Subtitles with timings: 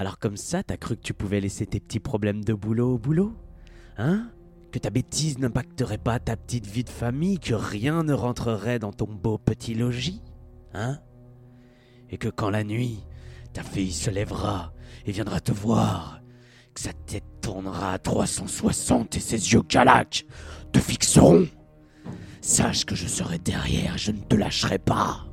[0.00, 2.98] Alors comme ça, t'as cru que tu pouvais laisser tes petits problèmes de boulot au
[2.98, 3.34] boulot
[3.98, 4.30] Hein?
[4.72, 8.94] Que ta bêtise n'impacterait pas ta petite vie de famille, que rien ne rentrerait dans
[8.94, 10.22] ton beau petit logis
[10.72, 11.00] Hein?
[12.08, 13.04] Et que quand la nuit,
[13.52, 14.72] ta fille se lèvera
[15.04, 16.22] et viendra te voir,
[16.72, 20.24] que sa tête tournera à 360 et ses yeux calaques
[20.72, 21.46] te fixeront.
[22.40, 25.26] Sache que je serai derrière, je ne te lâcherai pas.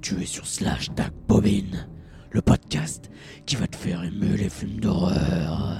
[0.00, 1.89] Tu es sur Slash Tag Bobine,
[2.32, 3.10] le podcast
[3.46, 5.76] qui va te faire aimer les films d'horreur.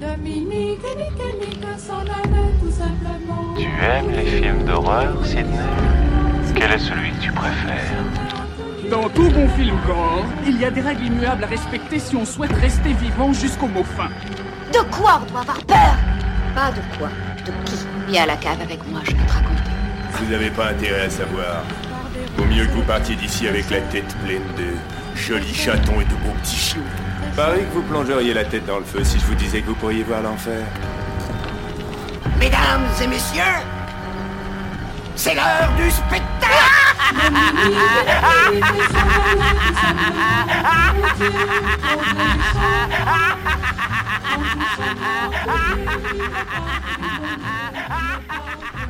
[0.00, 3.54] Dominique et Nick et Nick s'en allaient tout simplement.
[3.56, 5.58] Tu aimes les films d'horreur, Sidney
[6.56, 8.04] Quel est celui que tu préfères?
[8.90, 12.24] Dans tout bon film gore, il y a des règles immuables à respecter si on
[12.24, 14.08] souhaite rester vivant jusqu'au mot fin.
[14.72, 15.96] De quoi on doit avoir peur?
[16.54, 17.08] Pas de quoi,
[17.46, 17.76] de qui?
[18.08, 19.62] Viens à la cave avec moi, je vais te raconter.
[20.14, 21.64] Vous n'avez pas intérêt à savoir.
[22.36, 24.74] Vaut mieux que vous partiez d'ici avec la tête pleine de
[25.14, 26.80] jolis chatons et de beaux petits chiots.
[27.36, 29.74] Pareil que vous plongeriez la tête dans le feu si je vous disais que vous
[29.74, 30.64] pourriez voir l'enfer.
[32.38, 33.42] Mesdames et messieurs,
[35.16, 36.22] c'est l'heure du spectacle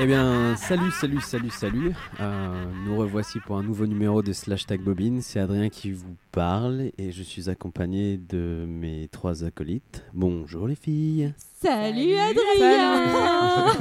[0.00, 1.92] Eh bien, salut, salut, salut, salut.
[2.20, 5.22] Euh, nous revoici pour un nouveau numéro de Slash Tag Bobine.
[5.22, 10.04] C'est Adrien qui vous parle et je suis accompagné de mes trois acolytes.
[10.14, 11.34] Bonjour les filles.
[11.60, 13.74] Salut Adrien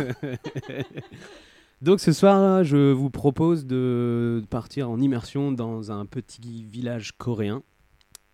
[1.83, 7.61] Donc ce soir, je vous propose de partir en immersion dans un petit village coréen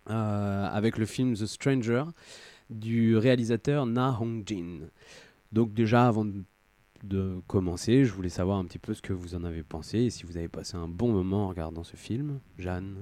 [0.08, 2.04] euh, avec le film The Stranger
[2.70, 4.88] du réalisateur Na Hong-jin.
[5.52, 6.42] Donc déjà, avant de
[7.04, 10.10] de commencer, je voulais savoir un petit peu ce que vous en avez pensé et
[10.10, 12.40] si vous avez passé un bon moment en regardant ce film.
[12.58, 12.96] Jeanne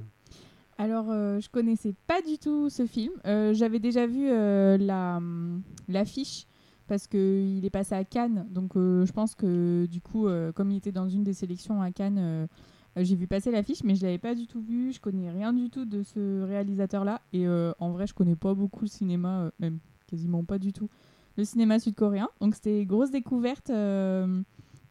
[0.79, 3.13] Alors, euh, je connaissais pas du tout ce film.
[3.27, 6.47] Euh, J'avais déjà vu euh, la hum, l'affiche
[6.89, 8.47] parce qu'il est passé à Cannes.
[8.51, 11.91] Donc, euh, je pense que du coup, comme il était dans une des sélections à
[11.91, 12.49] Cannes,
[12.97, 14.93] j'ai vu passer l'affiche, mais je l'avais pas du tout vu.
[14.93, 17.23] Je connais rien du tout de ce réalisateur-là.
[17.33, 20.91] Et en vrai, je connais pas beaucoup le cinéma, même quasiment pas du tout
[21.37, 22.29] le cinéma sud-coréen.
[22.41, 24.43] Donc c'était grosse découverte euh,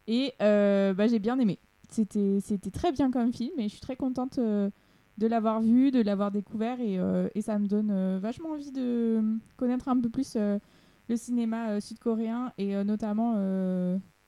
[0.08, 1.60] et euh, bah, j'ai bien aimé.
[1.90, 4.70] C'était c'était très bien comme film et je suis très contente euh,
[5.18, 6.98] de l'avoir vu, de l'avoir découvert et,
[7.36, 9.22] et ça me donne vachement envie de
[9.58, 13.36] connaître un peu plus le cinéma sud-coréen et notamment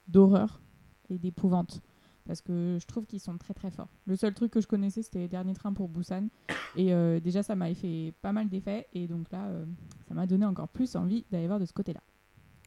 [0.07, 0.61] d'horreur
[1.09, 1.81] et d'épouvante
[2.25, 3.89] parce que je trouve qu'ils sont très très forts.
[4.05, 6.27] Le seul truc que je connaissais c'était Dernier train pour Busan
[6.75, 9.65] et euh, déjà ça m'avait fait pas mal d'effets et donc là euh,
[10.07, 12.01] ça m'a donné encore plus envie d'aller voir de ce côté-là.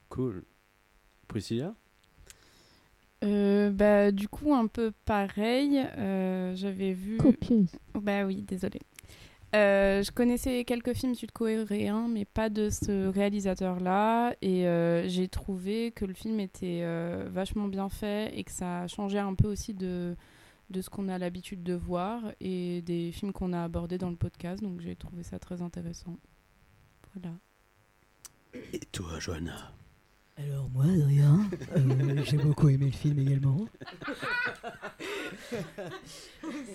[0.08, 0.44] Cool.
[1.28, 1.74] Priscilla?
[3.24, 5.78] Euh, bah, du coup, un peu pareil.
[5.96, 7.16] euh, J'avais vu.
[7.16, 7.64] Copier.
[7.94, 8.80] Bah oui, désolé.
[9.54, 14.34] Euh, je connaissais quelques films sud-coréens, mais pas de ce réalisateur-là.
[14.42, 18.86] Et euh, j'ai trouvé que le film était euh, vachement bien fait et que ça
[18.88, 20.16] changeait un peu aussi de,
[20.70, 24.16] de ce qu'on a l'habitude de voir et des films qu'on a abordés dans le
[24.16, 24.62] podcast.
[24.62, 26.16] Donc j'ai trouvé ça très intéressant.
[27.14, 27.34] Voilà.
[28.72, 29.72] Et toi, Johanna?
[30.36, 33.66] Alors moi, Adrien, euh, j'ai beaucoup aimé le film également.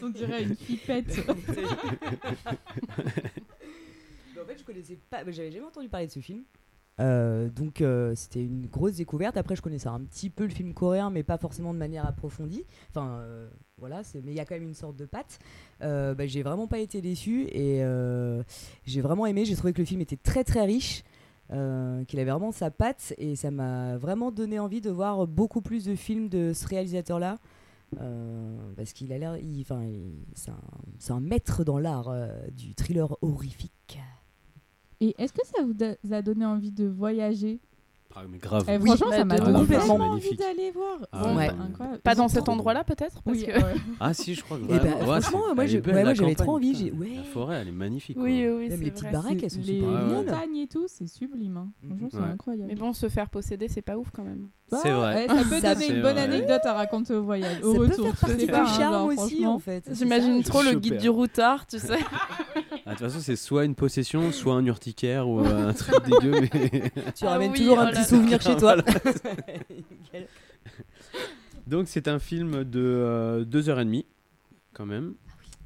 [0.02, 1.20] On dirait une pipette.
[1.30, 1.36] en
[4.46, 6.44] fait, je connaissais pas, j'avais jamais entendu parler de ce film.
[7.00, 9.38] Euh, donc euh, c'était une grosse découverte.
[9.38, 12.66] Après, je connaissais un petit peu le film coréen, mais pas forcément de manière approfondie.
[12.90, 15.40] Enfin, euh, voilà, mais il y a quand même une sorte de patte.
[15.82, 18.44] Euh, bah, j'ai vraiment pas été déçu et euh,
[18.86, 19.46] j'ai vraiment aimé.
[19.46, 21.04] J'ai trouvé que le film était très très riche,
[21.52, 25.62] euh, qu'il avait vraiment sa patte et ça m'a vraiment donné envie de voir beaucoup
[25.62, 27.40] plus de films de ce réalisateur-là.
[28.00, 29.86] Euh, parce qu'il a l'air, enfin,
[30.34, 34.00] c'est un, maître dans l'art euh, du thriller horrifique.
[35.02, 37.60] Et est-ce que ça vous a donné envie de voyager?
[38.16, 38.66] Ah, mais grave.
[38.68, 40.98] Eh, Franchement, bah, ça m'a donné C'est envie d'aller voir.
[41.12, 41.50] Ah Ouais, ouais.
[41.50, 42.00] incroyable.
[42.00, 43.52] Pas dans cet endroit-là, peut-être Oui, que...
[44.00, 46.86] Ah si, je crois que Eh ouais, franchement, c'est- moi, j'avais trop envie, putain.
[46.86, 47.16] j'ai- ouais.
[47.18, 48.16] La forêt, elle est magnifique.
[48.16, 48.26] quoi.
[48.26, 49.12] Oui, oui, Même c'est les petites vrai.
[49.14, 50.26] baraques, elles sont les super mignonnes.
[50.26, 51.58] montagnes et tout, c'est sublime.
[51.58, 51.70] hein.
[51.88, 52.24] Franchement, c'est Ouais.
[52.34, 52.68] incroyable.
[52.70, 54.48] Mais bon, se faire posséder, c'est pas ouf quand même.
[54.72, 55.16] C'est vrai.
[55.16, 58.06] ouais, ça peut donner une bonne anecdote à raconter au voyage, Ça au peut retour.
[58.08, 59.90] faire partie C'est du pas un charme genre, aussi, en fait.
[59.92, 61.98] J'imagine trop le guide du routard, tu sais.
[62.92, 65.96] Ah, De toute façon, c'est soit une possession, soit un urticaire ou euh, un truc
[66.06, 66.42] dégueu.
[66.42, 66.92] Mais...
[67.16, 68.76] Tu Ah ramènes oui, toujours oh un là petit souvenir chez toi.
[71.68, 74.06] Donc, c'est un film de euh, deux heures et demie,
[74.74, 75.14] quand même.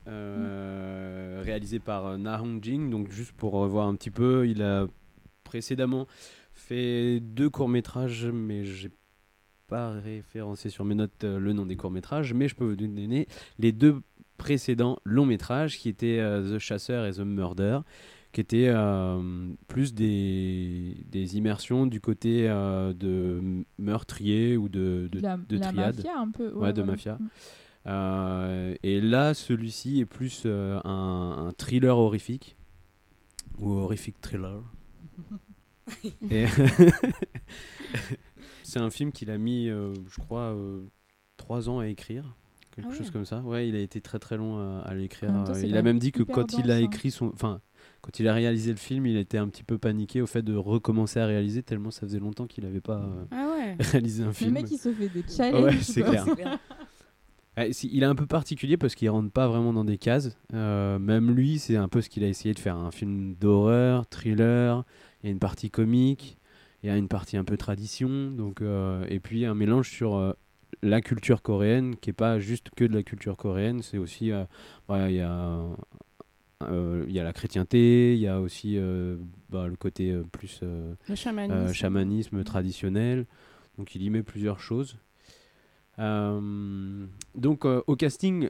[0.06, 2.92] Ah Euh, réalisé par euh, Na Hong Jing.
[2.92, 4.86] Donc, juste pour revoir un petit peu, il a
[5.44, 6.06] précédemment
[6.54, 8.92] fait deux courts-métrages, mais j'ai
[9.68, 13.28] pas référencé sur mes notes euh, le nom des courts-métrages, mais je peux vous donner
[13.58, 14.02] les deux
[14.38, 17.80] précédent long métrage qui était euh, The Chasseur et The Murder,
[18.32, 25.20] qui était euh, plus des, des immersions du côté euh, de meurtrier ou de, de,
[25.22, 25.96] La- de la triade.
[25.98, 26.92] mafia, un peu, Ouais, ouais, de voilà.
[26.94, 27.18] mafia.
[27.88, 32.58] Euh, et là, celui-ci est plus euh, un, un thriller horrifique
[33.60, 34.62] ou horrific thriller.
[36.32, 36.46] Et
[38.64, 40.84] c'est un film qu'il a mis, euh, je crois, euh,
[41.38, 42.36] trois ans à écrire.
[42.76, 42.98] Quelque Ah ouais.
[42.98, 43.40] chose comme ça.
[43.42, 45.30] Ouais, il a été très très long à, à l'écrire.
[45.46, 47.62] Temps, il a même dit que quand il a écrit son, enfin,
[48.02, 50.56] quand il a réalisé le film, il était un petit peu paniqué au fait de
[50.56, 53.78] recommencer à réaliser tellement ça faisait longtemps qu'il n'avait pas euh, Ah ouais.
[53.92, 54.52] réalisé un Le film.
[54.54, 55.64] mec, il se fait des challenges.
[55.64, 56.26] Ouais, c'est clair.
[57.84, 60.38] Il est un peu particulier parce qu'il rentre pas vraiment dans des cases.
[60.54, 62.76] Euh, même lui, c'est un peu ce qu'il a essayé de faire.
[62.76, 64.84] Un film d'horreur, thriller,
[65.24, 66.38] il y a une partie comique,
[66.84, 68.30] il y a une partie un peu tradition.
[68.32, 70.18] Donc, euh, et puis un mélange sur
[70.82, 73.82] la culture coréenne qui est pas juste que de la culture coréenne.
[73.82, 74.44] C'est aussi, euh,
[74.88, 75.60] voilà, il y a...
[76.64, 79.18] euh, il y a la chrétienté, il y a aussi euh,
[79.50, 81.54] bah, le côté euh, plus euh, Le chamanisme.
[81.58, 83.26] euh, chamanisme traditionnel.
[83.78, 84.98] Donc il y met plusieurs choses.
[86.00, 87.06] Euh,
[87.36, 88.50] donc euh, au casting,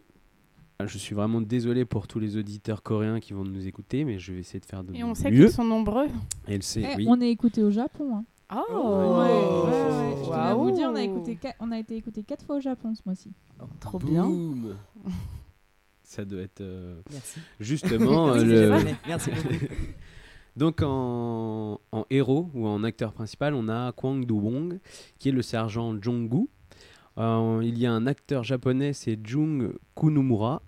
[0.80, 4.20] ah, je suis vraiment désolé pour tous les auditeurs coréens qui vont nous écouter, mais
[4.20, 5.46] je vais essayer de faire de Et on sait mieux.
[5.46, 6.08] qu'ils sont nombreux.
[6.48, 7.06] Et elle sait, Eh, oui.
[7.08, 8.18] On est écouté au Japon.
[8.18, 8.26] Hein.
[8.54, 10.76] Oh, Ouais, ouais, ouais, Je dois vous Waouh.
[10.76, 13.32] dire, on a, écouté qua- on a été écouté quatre fois au Japon ce mois-ci.
[13.80, 14.24] Trop bien.
[14.26, 14.76] Boum
[16.04, 17.40] Ça doit être euh, Merci.
[17.60, 18.92] justement Oui, euh, le-.
[19.08, 19.50] Merci beaucoup.
[20.56, 24.80] Donc en, en héros ou en acteur principal, on a Kwang Do-wong
[25.20, 26.48] qui est le sergent Jong-gu.
[27.18, 30.62] Euh, il y a un acteur japonais, c'est Jung Kunumura,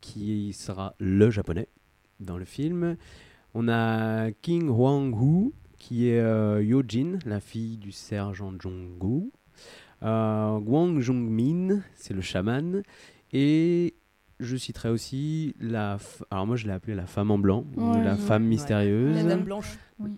[0.00, 1.68] qui sera le japonais
[2.20, 2.96] dans le film.
[3.54, 5.52] On a King Hwang-hoo
[5.86, 9.30] qui est euh, Yojin, la fille du sergent Jong-gu.
[10.02, 12.82] Euh, Wang Jong-min, c'est le chaman.
[13.34, 13.92] Et
[14.40, 15.98] je citerai aussi la.
[15.98, 18.16] f- Alors moi je l'ai appelée la femme en blanc, ou la ouais.
[18.16, 18.48] femme Ouais.
[18.48, 19.14] mystérieuse.
[19.16, 19.78] La dame blanche.
[19.98, 20.12] Oui.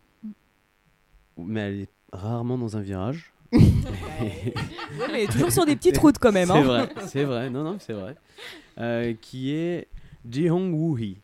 [1.37, 3.33] Mais elle est rarement dans un virage.
[3.53, 6.47] Ouais, mais toujours sur des petites routes quand même.
[6.49, 6.63] C'est hein.
[6.63, 8.15] vrai, c'est vrai, non, non, c'est vrai.
[8.79, 9.89] Euh, qui est
[10.31, 11.19] Ji-hong Woo-hee.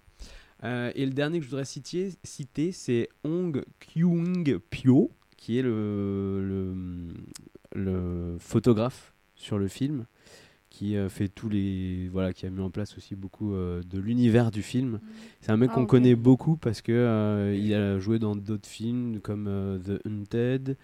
[0.65, 5.63] Euh, et le dernier que je voudrais citer, citer c'est Hong Kyung Pyo, qui est
[5.63, 7.15] le, le,
[7.75, 10.07] le photographe sur le film,
[10.71, 13.99] qui euh, fait tous les voilà, qui a mis en place aussi beaucoup euh, de
[13.99, 15.01] l'univers du film.
[15.41, 19.21] C'est un mec Ah, qu'on connaît beaucoup parce que il a joué dans d'autres films
[19.21, 20.77] comme The Hunted.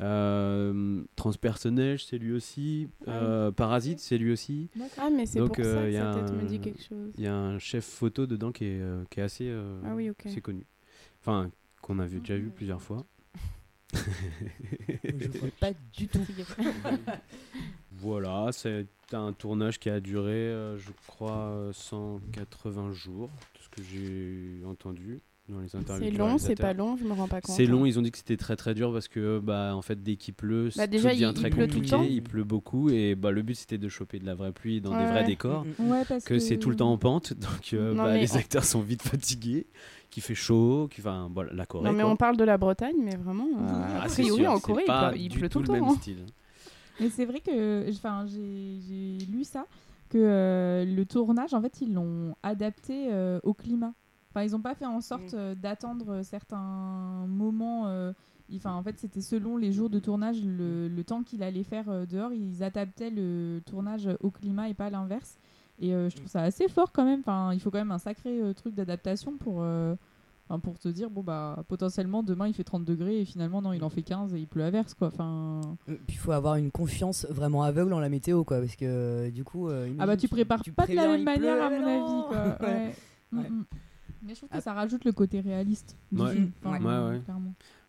[0.00, 2.88] Euh, Transpersonnage, c'est lui aussi.
[3.08, 4.70] Euh, Parasite, c'est lui aussi.
[4.98, 6.82] Ah, mais c'est Donc, pour ça euh, que y a sa tête me dit quelque
[6.82, 7.12] chose.
[7.18, 9.94] Il y a un chef photo dedans qui est, euh, qui est assez, euh, Ah
[9.94, 10.26] oui, ok.
[10.26, 10.66] assez connu.
[11.20, 11.50] Enfin,
[11.82, 13.04] qu'on a vu, déjà vu plusieurs fois.
[13.92, 16.20] Je vois pas du tout.
[17.92, 23.68] Voilà, c'est un tournage qui a duré, euh, je crois, euh, 180 jours, tout ce
[23.68, 25.20] que j'ai entendu.
[25.98, 27.54] C'est long, c'est pas long, je me rends pas compte.
[27.56, 27.86] C'est long, hein.
[27.88, 30.34] ils ont dit que c'était très très dur parce que bah en fait dès qu'il
[30.34, 32.02] pleut, Bah, tout déjà, devient il- très il pleut tout le compliqué, temps.
[32.02, 34.90] il pleut beaucoup et bah le but c'était de choper de la vraie pluie dans
[34.96, 35.64] des vrais décors.
[35.78, 35.90] Mm, mm.
[35.90, 38.32] Ouais, parce Que c'est tout le temps en pente, donc euh, Non, bah, mais les
[38.34, 39.66] on- acteurs sont vite fatigués,
[40.10, 41.84] qu'il fait chaud, qu'il enfin voilà, la Corée.
[41.84, 42.12] Non, mais quoi.
[42.12, 45.10] on parle de la Bretagne, mais vraiment, euh, Ah, a priori, sûr, en Corée, pas
[45.10, 45.72] pleut, il du pleut tout tout le temps.
[45.74, 45.96] même hein.
[46.00, 46.24] style.
[47.00, 49.64] Mais c'est vrai que enfin, j'ai j'ai lu ça,
[50.10, 53.94] que euh, le tournage, en fait, ils l'ont adapté euh, au climat.
[54.30, 55.36] Enfin, ils n'ont pas fait en sorte Mm.
[55.36, 57.86] euh, d'attendre certains moments.
[57.86, 58.12] euh,
[58.56, 61.88] Enfin, en fait, c'était selon les jours de tournage, le, le temps qu'il allait faire
[61.88, 65.38] euh, dehors, ils adaptaient le tournage au climat et pas l'inverse.
[65.78, 67.20] Et euh, je trouve ça assez fort quand même.
[67.20, 69.94] Enfin, il faut quand même un sacré euh, truc d'adaptation pour, euh,
[70.64, 73.84] pour te dire, bon, bah, potentiellement, demain, il fait 30 degrés et finalement, non, il
[73.84, 75.06] en fait 15 et il pleut à verse, quoi.
[75.06, 75.60] Enfin...
[75.86, 79.30] Puis il faut avoir une confiance vraiment aveugle en la météo, quoi, parce que euh,
[79.30, 79.68] du coup.
[79.68, 82.26] euh, Ah bah tu prépares pas de la même manière pleut, à mon non.
[82.26, 82.58] avis quoi.
[82.68, 82.94] Ouais.
[83.32, 83.48] Ouais.
[83.48, 83.78] Mm, Ouais.
[84.22, 84.26] Mm.
[84.26, 84.60] Mais je trouve que Ah.
[84.60, 85.96] ça rajoute le côté réaliste.
[86.12, 86.32] du Ouais.
[86.34, 86.52] film.
[86.64, 86.78] Ouais.
[86.78, 87.20] Ouais.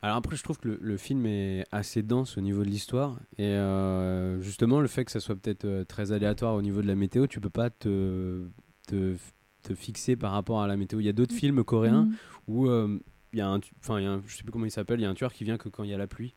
[0.01, 3.19] Alors après, je trouve que le, le film est assez dense au niveau de l'histoire.
[3.37, 6.87] Et euh, justement, le fait que ça soit peut-être euh, très aléatoire au niveau de
[6.87, 8.43] la météo, tu peux pas te,
[8.87, 9.15] te,
[9.63, 10.99] te fixer par rapport à la météo.
[10.99, 12.15] Il y a d'autres films coréens Mm.
[12.47, 12.99] où euh,
[13.33, 14.99] il y a un, enfin, il y a un- je sais plus comment il s'appelle,
[14.99, 16.33] il y a un tueur qui vient que quand il y a la pluie.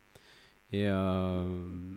[0.73, 1.97] Et euh,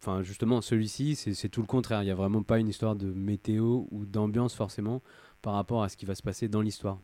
[0.00, 2.02] enfin, justement, celui-ci, c'est c'est tout le contraire.
[2.02, 5.02] Il y a vraiment pas une histoire de météo ou d'ambiance forcément
[5.42, 6.98] par rapport à ce qui va se passer dans l'histoire.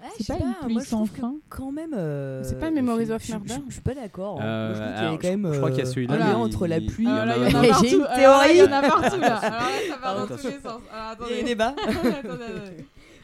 [0.00, 1.92] Ouais, C'est pas une pluie moi, je sans fin Quand même.
[1.92, 4.40] euh, C'est pas Memories of je- Murder Je, suis pas d'accord.
[4.40, 4.44] hein.
[4.44, 5.52] Euh, je trouve qu'il y alors, a quand même.
[5.52, 7.04] je crois qu'il y a euh, celui-là, entre il- la pluie.
[7.04, 8.62] il y en Ah, a là, il y en a J'ai une là, il y
[8.62, 8.88] en a théorie.
[8.88, 9.36] partout là.
[9.38, 10.62] Alors là, ça part dans tous les sens.
[10.62, 11.42] Alors, Il y a attendez.
[11.42, 11.74] débat.
[11.88, 12.44] Attendez, attendez.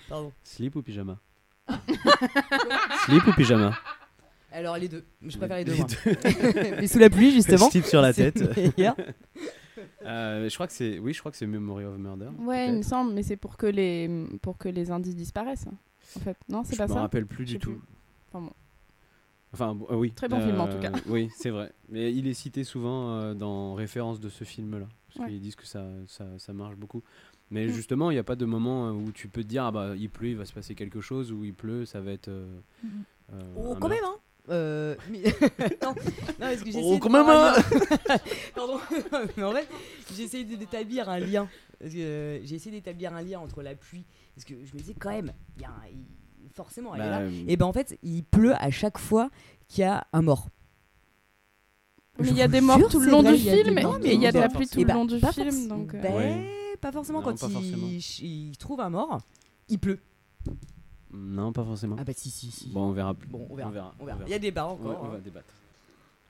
[0.09, 0.33] Pardon.
[0.43, 1.17] Slip ou pyjama?
[3.07, 3.73] Slip ou pyjama?
[4.53, 5.05] Alors les deux.
[5.27, 5.73] Je préfère les deux.
[5.73, 5.87] Les moi.
[6.81, 7.71] Mais sous la pluie justement.
[7.71, 8.77] Slip sur la C'est tête.
[10.05, 12.31] Euh, je crois que c'est, oui, je crois que c'est Memory of Murder.
[12.39, 15.67] Ouais, il me semble, mais c'est pour que les pour que les indices disparaissent.
[16.17, 17.01] En fait, non, c'est Je pas me ça.
[17.01, 17.81] rappelle plus Je du tout.
[18.33, 18.53] Enfin bon.
[19.53, 20.11] Enfin, euh, oui.
[20.13, 20.91] Très bon film, en tout cas.
[21.07, 21.73] Oui, c'est vrai.
[21.89, 24.87] Mais il est cité souvent euh, dans référence de ce film-là.
[25.09, 25.33] Parce Ouais.
[25.33, 27.03] qu'ils disent que ça, ça, ça marche beaucoup.
[27.51, 27.71] Mais Mm.
[27.71, 29.95] justement, il n'y a pas de moment euh, où tu peux te dire, ah bah,
[29.97, 32.27] il pleut, il va se passer quelque chose, ou il pleut, ça va être.
[32.29, 32.91] euh, Mhm.
[33.35, 34.17] euh, Oh, quand même, hein
[34.51, 35.23] euh, mais-
[35.83, 35.95] non, non,
[36.39, 38.19] parce que j'ai Oh, essayé de quand faire même, un hein.
[38.55, 38.79] Pardon.
[39.37, 39.69] mais en fait,
[40.15, 41.49] j'ai essayé de- d'établir un lien.
[41.83, 44.05] Euh, j'ai essayé d'établir un lien entre la pluie.
[44.35, 47.11] Parce que je me disais, quand même, il y a un- forcément, elle est Bah,
[47.11, 47.21] là.
[47.21, 49.31] euh, Et ben en fait, il pleut à chaque fois
[49.69, 50.49] qu'il y a un mort.
[52.21, 54.31] Mais il y a des morts tout le long du film et il y a
[54.33, 55.95] de la pluie tout Eh le ben, long du pas film, forc- donc.
[55.95, 56.47] euh, ben.
[56.81, 57.49] Pas forcément Non, quand
[58.21, 59.21] il trouve un mort,
[59.69, 59.99] il pleut.
[61.15, 61.97] Non, pas forcément.
[61.99, 62.69] Ah bah si, si, si.
[62.71, 63.29] Bon, on verra plus.
[63.29, 63.69] Bon, on verra.
[63.69, 63.95] On verra.
[64.01, 64.19] on verra.
[64.27, 65.01] Il y a débat On, encore.
[65.03, 65.21] on va hein.
[65.23, 65.55] débattre.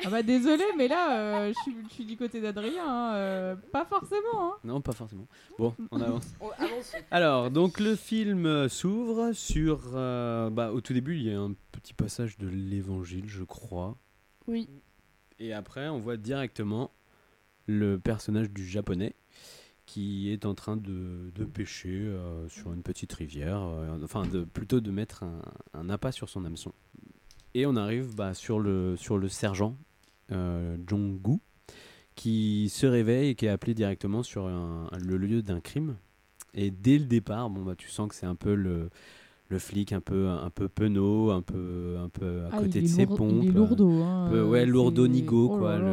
[0.04, 2.84] Ah bah désolé, mais là, euh, je suis- je suis du côté d'Adrien.
[2.84, 4.52] hein, euh, pas forcément.
[4.52, 4.52] Hein.
[4.64, 5.26] Non, pas forcément.
[5.58, 6.26] Bon, on avance.
[6.40, 6.92] On avance.
[7.12, 9.92] Alors, donc le film euh, s'ouvre sur.
[9.94, 13.96] euh, bah, au tout début, il y a un petit passage de l'évangile, je crois.
[14.48, 14.68] Oui.
[15.38, 16.90] Et après, on voit directement
[17.66, 19.14] le personnage du japonais
[19.86, 24.44] qui est en train de, de pêcher euh, sur une petite rivière, euh, enfin de,
[24.44, 25.40] plutôt de mettre un,
[25.74, 26.72] un appât sur son hameçon.
[27.54, 29.76] Et on arrive bah, sur, le, sur le sergent
[30.32, 31.38] euh, Jong-gu
[32.14, 35.96] qui se réveille et qui est appelé directement sur un- le lieu d'un crime.
[36.54, 38.88] Et dès le départ, bon, bah, tu sens que c'est un peu le,
[39.48, 42.86] le flic un peu, un peu penaud, un peu, un peu à Ah, côté de
[42.86, 43.42] ses pompes.
[43.42, 44.02] Il est lourdeau.
[44.02, 45.78] Hein, Un peu, ouais, lourdeau nigo, oh quoi.
[45.78, 45.84] là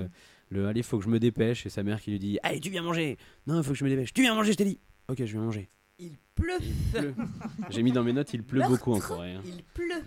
[0.00, 0.08] là.
[0.50, 1.66] Le, le allez, faut que je me dépêche.
[1.66, 3.84] Et sa mère qui lui dit Allez, tu viens manger Non, il faut que je
[3.84, 4.12] me dépêche.
[4.12, 5.68] Tu viens manger, je t'ai dit Ok, je vais manger.
[5.98, 6.58] Il pleut.
[6.92, 7.14] pleut.
[7.70, 8.74] J'ai mis dans mes notes Il pleut Meurtre.
[8.76, 9.32] beaucoup en Corée.
[9.32, 9.40] hein.
[9.46, 10.02] Il pleut.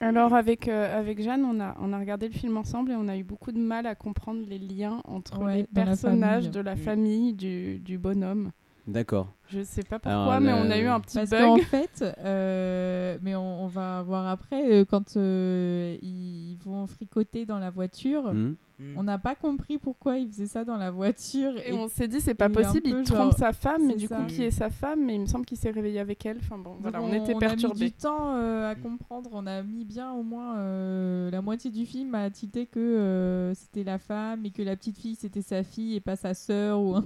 [0.00, 3.06] Alors avec, euh, avec Jeanne, on a, on a regardé le film ensemble et on
[3.08, 6.60] a eu beaucoup de mal à comprendre les liens entre Ouais, les la personnages de
[6.60, 6.78] la Mm.
[6.78, 8.50] famille du, du bonhomme.
[8.88, 9.28] D'accord.
[9.50, 11.40] Je sais pas Alors, pourquoi, mais le- on a eu un petit Parce bug.
[11.42, 17.44] qu'en fait, euh, mais on, on va voir après, euh, quand euh, ils vont fricoter
[17.44, 18.54] dans la voiture, Hmm.
[18.96, 21.52] on n'a pas compris pourquoi ils faisaient ça dans la voiture.
[21.66, 24.16] Et on s'est dit, c'est pas possible, il genre- trompe sa femme, mais du ça.
[24.16, 25.04] coup, qui est sa femme?
[25.04, 26.38] Mais il me semble qu'il s'est réveillé avec elle.
[26.38, 27.86] Enfin bon, voilà, on, était a mis perturbés.
[27.86, 29.30] du temps euh, à comprendre.
[29.32, 33.52] On a mis bien au moins euh, la moitié du film à tilter que euh,
[33.54, 36.80] c'était la femme et que la petite fille c'était sa fille et pas sa sœur
[36.80, 36.96] ou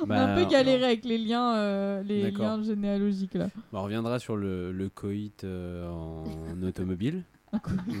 [0.00, 2.58] On a Bah, un peu galéré avec les liens, euh, les D'accord.
[2.58, 3.48] liens généalogiques là.
[3.72, 6.24] Bon, on reviendra sur le, le coït euh, en
[6.62, 7.24] automobile.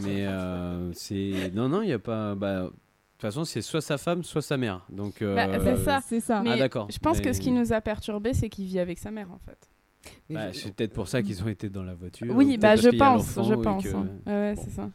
[0.02, 1.50] Mais euh, c'est.
[1.54, 2.34] Non, non, il n'y a pas.
[2.34, 2.76] Bah, de toute
[3.22, 4.84] façon, c'est soit sa femme, soit sa mère.
[4.90, 6.00] Donc, euh, Bah, c'est ça.
[6.06, 6.42] C'est ça.
[6.42, 6.88] Mais Ah, d'accord.
[6.90, 9.38] Je pense que ce qui nous a perturbés, c'est qu'il vit avec sa mère en
[9.38, 9.70] fait.
[10.28, 12.26] Mais bah, je- c'est peut-être pour ça qu'ils ont été dans la voiture.
[12.34, 13.84] Oui, peut-être bah parce je qu'il y a pense, l'enfant je et pense.
[13.84, 14.08] que- hein.
[14.26, 14.62] Ouais, ouais, Bon.
[14.64, 14.90] c'est ça.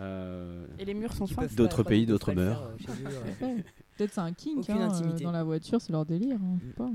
[0.00, 1.42] Euh, Et les murs sont qui fins.
[1.42, 2.70] peuvent D'autres pays, ils peuvent d'autres pas le mœurs.
[2.78, 3.58] faire, euh, chez eux, euh.
[3.96, 5.24] Peut-être c'est un kink Aucune hein, euh, intimité.
[5.24, 6.38] dans la voiture, c'est leur délire.
[6.42, 6.90] hein, je sais pas.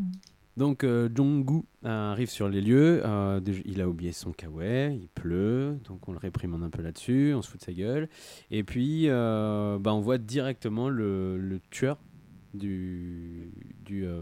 [0.57, 5.07] Donc euh, Jong-gu euh, arrive sur les lieux, euh, il a oublié son kawaii, il
[5.07, 8.09] pleut, donc on le réprimande un peu là-dessus, on se fout de sa gueule.
[8.51, 11.97] Et puis euh, bah, on voit directement le, le tueur
[12.53, 13.51] du,
[13.85, 14.21] du, euh,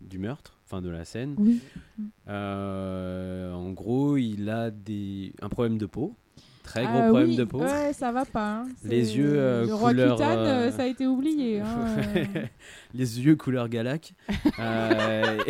[0.00, 1.34] du meurtre, enfin de la scène.
[1.36, 1.60] Oui.
[2.28, 6.14] Euh, en gros, il a des, un problème de peau,
[6.62, 7.60] très gros Ah problème oui, de peau.
[7.60, 8.60] Ouais, ça va pas.
[8.60, 8.68] hein.
[8.84, 11.60] Les yeux, euh, le roi couleur, Cutane, euh, euh, ça a été oublié.
[11.60, 12.24] hein, euh.
[12.94, 14.12] les yeux couleur galac.
[14.58, 15.38] Euh,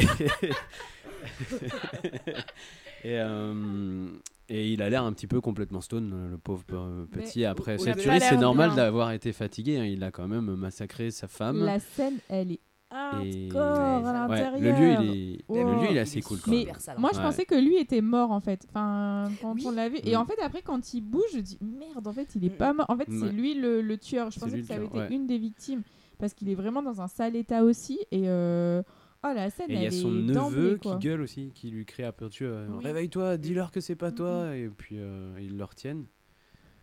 [3.04, 4.06] et, euh,
[4.48, 7.40] et il a l'air un petit peu complètement stone, le pauvre euh, petit.
[7.40, 9.78] Mais Après cette tuerie, c'est normal d'avoir été fatigué.
[9.78, 9.84] hein.
[9.84, 11.64] Il a quand même massacré sa femme.
[11.64, 12.60] La scène, elle est
[12.92, 13.60] hardcore
[14.06, 14.60] à Ouais, l'intérieur.
[14.60, 15.54] le lieu, il est, Oh.
[15.54, 16.38] le lieu, il est assez cool.
[16.44, 16.98] Quand Mais même.
[16.98, 17.22] Moi, je Ouais.
[17.24, 18.66] pensais que lui était mort en fait.
[18.68, 19.64] Enfin, quand Oui.
[19.66, 19.98] on l'a vu.
[20.04, 20.18] Et Mm.
[20.18, 22.56] en fait, après, quand il bouge, je dis merde, en fait, il est Mm.
[22.56, 22.86] pas mort.
[22.88, 23.16] En fait, Ouais.
[23.20, 24.30] c'est lui le, le tueur.
[24.30, 25.82] Je pensais que ça avait été tueur, une des victimes
[26.18, 27.98] parce qu'il est vraiment dans un sale état aussi.
[28.10, 28.82] Et euh,
[29.24, 30.96] oh, la scène, Et il y a son neveu qui quoi.
[30.98, 32.84] gueule aussi, qui lui crie à peu de euh, Oui.
[32.84, 34.54] Réveille-toi, dis-leur que c'est pas toi.
[34.56, 36.04] Et puis euh, ils le retiennent.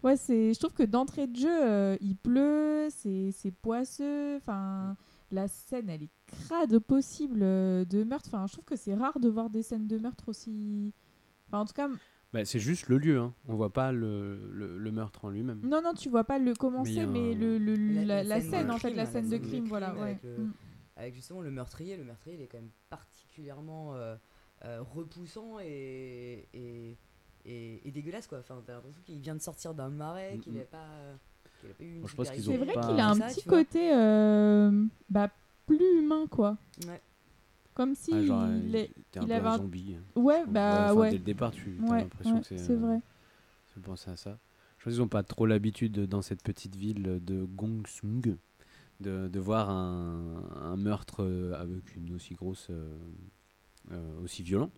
[0.04, 0.54] Ouais, c'est.
[0.54, 4.38] Je trouve que d'entrée de jeu, euh, il pleut, c'est c'est poisseux.
[4.38, 4.96] Enfin,
[5.32, 8.30] la scène, elle est crade possible euh, de meurtre.
[8.30, 10.94] Enfin, je trouve que c'est rare de voir des scènes de meurtre aussi.
[11.48, 11.90] Enfin, en tout cas,
[12.34, 13.34] Bah, c'est juste le lieu, hein.
[13.48, 15.60] on voit pas le, le, le meurtre en lui-même.
[15.64, 18.24] non, non, tu vois pas le commencer, Mais, mais, euh, le, le- La- la, la
[18.24, 19.90] la scène en fait, la la scène de scène de crime, voilà.
[19.92, 20.10] crime Ouais.
[20.12, 20.54] avec le- Mm.
[20.96, 21.98] avec justement le meurtrier.
[21.98, 24.16] Le meurtrier, il est quand même particulièrement euh,
[24.66, 26.98] euh, repoussant et, et,
[27.46, 28.40] et, et dégueulasse quoi.
[28.40, 30.88] Enfin, t'as l'impression qu'il vient de sortir d'un marais, qu'il Mm, n'a pas,
[31.60, 32.66] qu'il a pas eu une Moi, je pense qu'ils C'est ont hygiène.
[32.66, 35.30] vrai pas- qu'il a un Ça, petit côté euh, bah,
[35.66, 36.58] plus humain, quoi.
[36.88, 37.02] Ouais.
[37.74, 39.96] Comme si Ah, genre, il, il est- il peu avait un zombie.
[40.16, 41.12] Ouais, Enfin, bah enfin, ouais.
[41.12, 42.58] Dès le départ, tu as Ouais, l'impression ouais, que c'est.
[42.58, 42.96] c'est vrai.
[42.96, 43.00] euh,
[43.76, 44.38] Je pense à ça.
[44.78, 48.38] Je pense qu'ils n'ont pas trop l'habitude dans cette petite ville de Gongsung
[49.02, 52.98] de, de voir un, un meurtre euh, avec une aussi grosse, euh,
[53.92, 54.70] euh, aussi violent.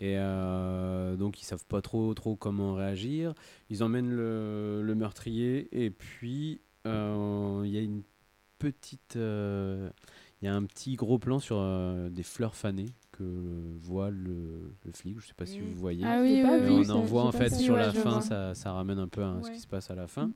[0.00, 3.34] Et euh, donc ils savent pas trop trop comment réagir.
[3.70, 8.02] Ils emmènent le, le meurtrier et puis euh, il y a une
[8.58, 9.90] petite, euh,
[10.40, 13.24] il y a un petit gros plan sur euh, des fleurs fanées que
[13.80, 15.18] voit le, le flic.
[15.20, 16.04] Je sais pas si vous voyez.
[16.06, 18.98] Ah oui, oui, on en voit en fait sur Ouais, la fin, ça, ça ramène
[18.98, 19.54] un peu à ce Ouais.
[19.54, 20.30] qui se passe à la fin.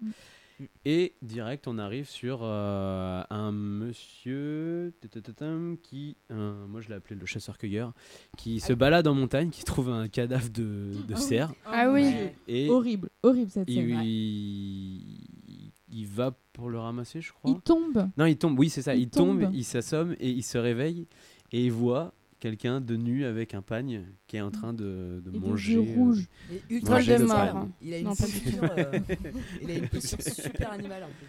[0.85, 7.19] Et direct, on arrive sur euh, un monsieur tatatam, qui, euh, moi je l'ai appelé
[7.19, 7.93] le chasseur-cueilleur,
[8.37, 11.23] qui se balade en montagne, qui trouve un cadavre de, de Ah oui.
[11.23, 11.53] cerf.
[11.67, 12.13] Ah oui.
[12.49, 14.03] Et Horrible, horrible cette il, scène.
[14.05, 17.51] il, il va pour le ramasser, je crois.
[17.51, 18.09] Il tombe.
[18.17, 18.95] Non, il tombe, oui, c'est ça.
[18.95, 19.55] Il, Il tombe, tombe.
[19.55, 21.07] il s'assomme et il se réveille
[21.53, 25.31] et il voit quelqu'un de nu avec un pagne qui est en train de, de
[25.35, 25.73] Et des manger.
[25.75, 26.27] yeux euh, rouges.
[26.51, 27.69] Et ultra Manger de pagne.
[27.83, 28.99] Il a une Non, du posture, euh,
[29.63, 31.29] il a une posture super animale en plus.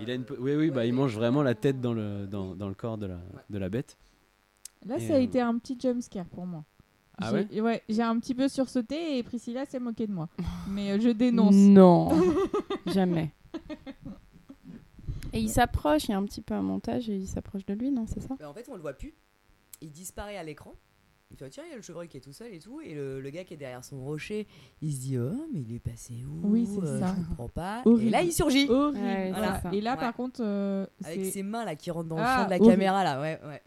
[0.00, 2.68] Il a une, oui, oui, bah, il mange vraiment la tête dans le, dans, dans
[2.68, 3.96] le corps de la, de la bête.
[4.84, 6.64] Là, Et, ça a euh, été un petit jumpscare pour moi.
[7.18, 7.82] Ah J'ai- ouais?
[7.88, 10.28] J'ai un petit peu sursauté et Priscilla s'est moquée de moi.
[10.68, 11.54] Mais euh, je dénonce.
[11.54, 12.10] Non,
[12.86, 13.30] jamais.
[15.32, 17.74] Et il s'approche, il y a un petit peu un montage et il s'approche de
[17.74, 18.34] lui, non, c'est ça?
[18.38, 19.14] Mais en fait, on le voit plus.
[19.80, 20.74] Il disparaît à l'écran.
[21.32, 22.80] Il fait tiens, il y a le chevreuil qui est tout seul et tout.
[22.80, 24.46] Et le, le gars qui est derrière son rocher,
[24.80, 26.40] il se dit oh, mais il est passé où?
[26.48, 27.14] Oui, c'est Euh, ça.
[27.20, 27.82] Je comprends pas.
[27.84, 28.06] Horrible.
[28.06, 28.68] Et là, il surgit.
[28.70, 28.98] Horrible.
[29.04, 29.60] Ouais, voilà.
[29.72, 30.00] Et là, Ouais.
[30.00, 32.56] par contre, euh, Avec ses mains là qui rentrent dans le Ah, champ de la
[32.56, 32.72] horrible.
[32.72, 33.20] caméra là.
[33.20, 33.48] Ouais, ouais.
[33.50, 33.62] ouais.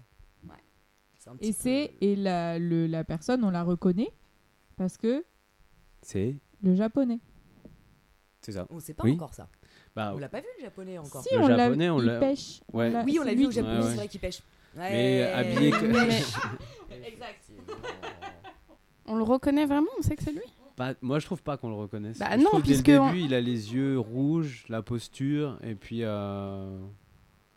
[1.17, 4.13] C'est un petit et peu- c'est et la, le, la personne, on la reconnaît
[4.77, 5.25] parce que
[6.01, 7.19] C'est le japonais.
[8.41, 8.65] c'est ça.
[8.69, 9.15] On sait pas Oui.
[9.15, 9.49] encore ça.
[9.97, 11.23] Bah, On l'a pas vu le japonais encore.
[11.23, 12.61] Si, Le on l'a japonais, on il l'a- pêche.
[12.71, 12.93] Ouais.
[13.03, 13.89] Oui, on l'a vu au japonais, Ouais, ouais.
[13.89, 14.41] c'est vrai qu'il pêche.
[14.79, 15.85] Mais habillé que-
[17.05, 17.45] exact.
[19.05, 20.41] On le reconnaît vraiment On sait que c'est lui?
[21.01, 22.19] Moi, je trouve pas qu'on le reconnaisse.
[22.19, 24.81] Bah Je non, trouve dès le puisque on- début, il a les yeux rouges, la
[24.81, 26.03] posture, et puis.
[26.03, 26.77] Euh...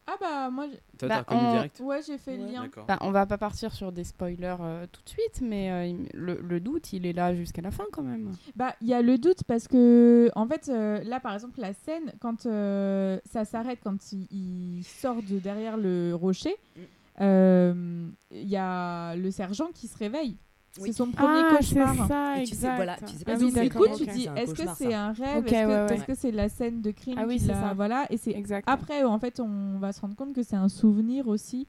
[0.09, 1.81] Ah bah moi, j'ai- Toi, Bah, t'as reconnu on- direct?
[1.85, 2.69] Ouais, j'ai fait le lien.
[2.89, 6.41] Bah, On va pas partir sur des spoilers euh, tout de suite, mais euh, le,
[6.41, 8.33] le doute, il est là jusqu'à la fin quand même.
[8.57, 11.73] Bah, il y a le doute parce que, en fait, euh, là, par exemple, la
[11.75, 16.81] scène, quand euh, ça s'arrête, quand il, il sort de derrière le rocher, Mm.
[17.21, 20.37] Euh, il y a le sergent qui se réveille.
[20.79, 20.89] Oui.
[20.89, 22.09] C'est son premier Ah, c'est cauchemar.
[22.09, 22.77] ça, Et tu sais, exact.
[22.77, 24.09] voilà, tu sais pas ah oui, c'est Du coup, tu ok.
[24.15, 25.03] dis, est-ce que c'est ça.
[25.05, 25.45] un rêve?
[25.47, 26.15] Est-ce que ouais, ouais.
[26.15, 27.75] c'est la scène de crime Ah oui, c'est ça.
[27.75, 28.65] Voilà, et c'est Exact.
[28.67, 31.69] après, en fait, on va se rendre compte que c'est un souvenir aussi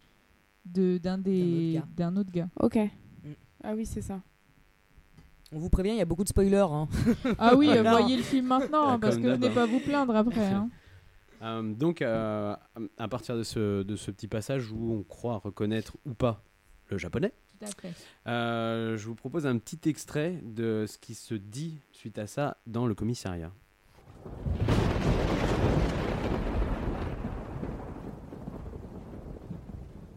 [0.66, 2.48] de d'un des d'un autre gars.
[2.62, 2.80] Ok.
[3.66, 4.22] Ah oui, c'est ça.
[5.54, 6.66] On vous prévient, il y a beaucoup de spoilers.
[6.72, 6.88] Hein.
[7.38, 10.46] Ah oui, euh, voyez le film maintenant, hein, parce que venez pas vous plaindre après.
[10.48, 10.70] hein.
[11.44, 12.56] Euh, donc, euh,
[12.98, 16.42] à partir de ce, de ce petit passage où on croit reconnaître ou pas
[16.88, 17.94] le japonais, Tout à fait.
[18.28, 22.58] euh, je vous propose un petit extrait de ce qui se dit suite à ça
[22.66, 23.52] dans le commissariat.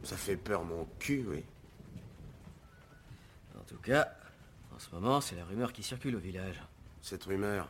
[0.03, 1.45] Ça fait peur mon cul, oui.
[3.59, 4.13] En tout cas,
[4.75, 6.63] en ce moment, c'est la rumeur qui circule au village.
[7.01, 7.69] Cette rumeur.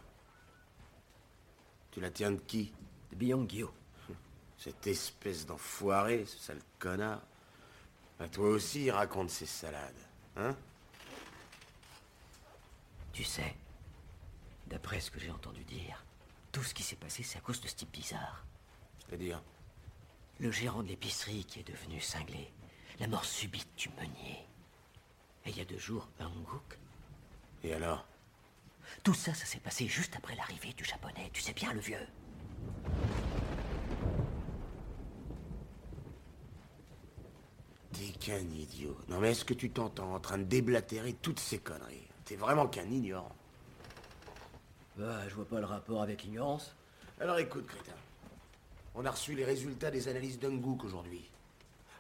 [1.91, 2.73] Tu la tiens de qui?
[3.19, 3.67] De.
[4.59, 7.23] Cette espèce d'enfoiré, ce sale connard.
[8.21, 9.95] À toi aussi, il raconte ses salades.
[10.37, 10.55] Hein?
[13.15, 13.57] Tu sais,
[14.67, 16.05] d'après ce que j'ai entendu dire,
[16.53, 18.45] tout ce qui s'est passé, c'est à cause de ce type bizarre.
[18.99, 19.43] C'est-à-dire?
[20.39, 22.53] Le gérant de l'épicerie qui est devenu cinglé.
[23.01, 24.47] La mort subite du meunier.
[25.47, 26.79] Et il y a deux jours, un Honguk.
[27.65, 28.07] Et alors?
[29.03, 31.31] Tout ça, ça s'est passé juste après l'arrivée du japonais.
[31.33, 32.07] Tu sais bien, le vieux.
[37.97, 38.95] T'es qu'un idiot.
[39.09, 42.07] Non mais est-ce que tu t'entends en train de déblatérer toutes ces conneries?
[42.27, 43.35] T'es vraiment qu'un ignorant.
[44.97, 46.75] Bah, je vois pas le rapport avec l'ignorance.
[47.21, 47.97] Alors écoute, crétin.
[48.95, 51.31] On a reçu les résultats des analyses d'Unguk aujourd'hui.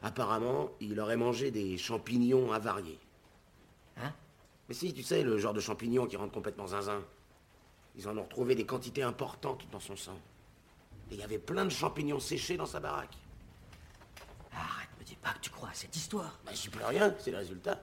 [0.02, 2.98] Apparemment, il aurait mangé des champignons avariés.
[3.96, 4.12] Hein?
[4.68, 7.02] Mais si, tu sais, le genre de champignons qui rendent complètement zinzin.
[7.96, 10.18] Ils en ont retrouvé des quantités importantes dans son sang.
[11.10, 13.16] Et il y avait plein de champignons séchés dans sa baraque.
[15.06, 16.38] Dis pas que tu crois à cette histoire.
[16.44, 17.80] Bah, j'y peux rien, c'est le résultat.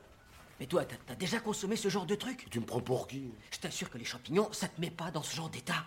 [0.59, 2.47] Mais toi, t'as t'as déjà consommé ce genre de truc?
[2.51, 3.31] Tu me prends pour qui?
[3.49, 5.85] Je t'assure que les champignons, ça te met pas dans ce genre d'état.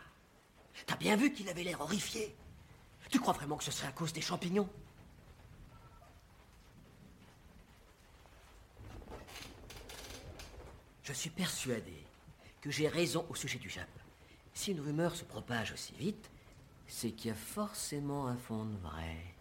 [0.86, 2.34] T'as bien vu qu'il avait l'air horrifié.
[3.10, 4.68] Tu crois vraiment que ce serait à cause des champignons?
[11.04, 12.04] Je suis persuadé
[12.60, 14.00] que j'ai raison au sujet du Japon.
[14.54, 16.30] Si une rumeur se propage aussi vite,
[16.88, 19.35] c'est qu'il y a forcément un fond de vrai.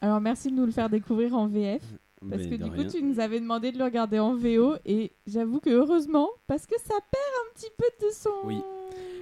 [0.00, 1.82] Alors merci de nous le faire découvrir en VF.
[2.28, 4.74] Parce Mais que du coup, tu nous avais demandé de le regarder en VO.
[4.84, 8.30] Et j'avoue que heureusement, parce que ça perd un petit peu de son.
[8.44, 8.60] Oui.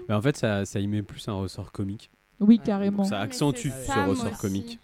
[0.08, 2.10] Mais en fait, ça, ça y met plus un ressort comique.
[2.40, 3.04] Oui, carrément.
[3.04, 4.40] Ça accentue ce ressort aussi.
[4.40, 4.78] comique.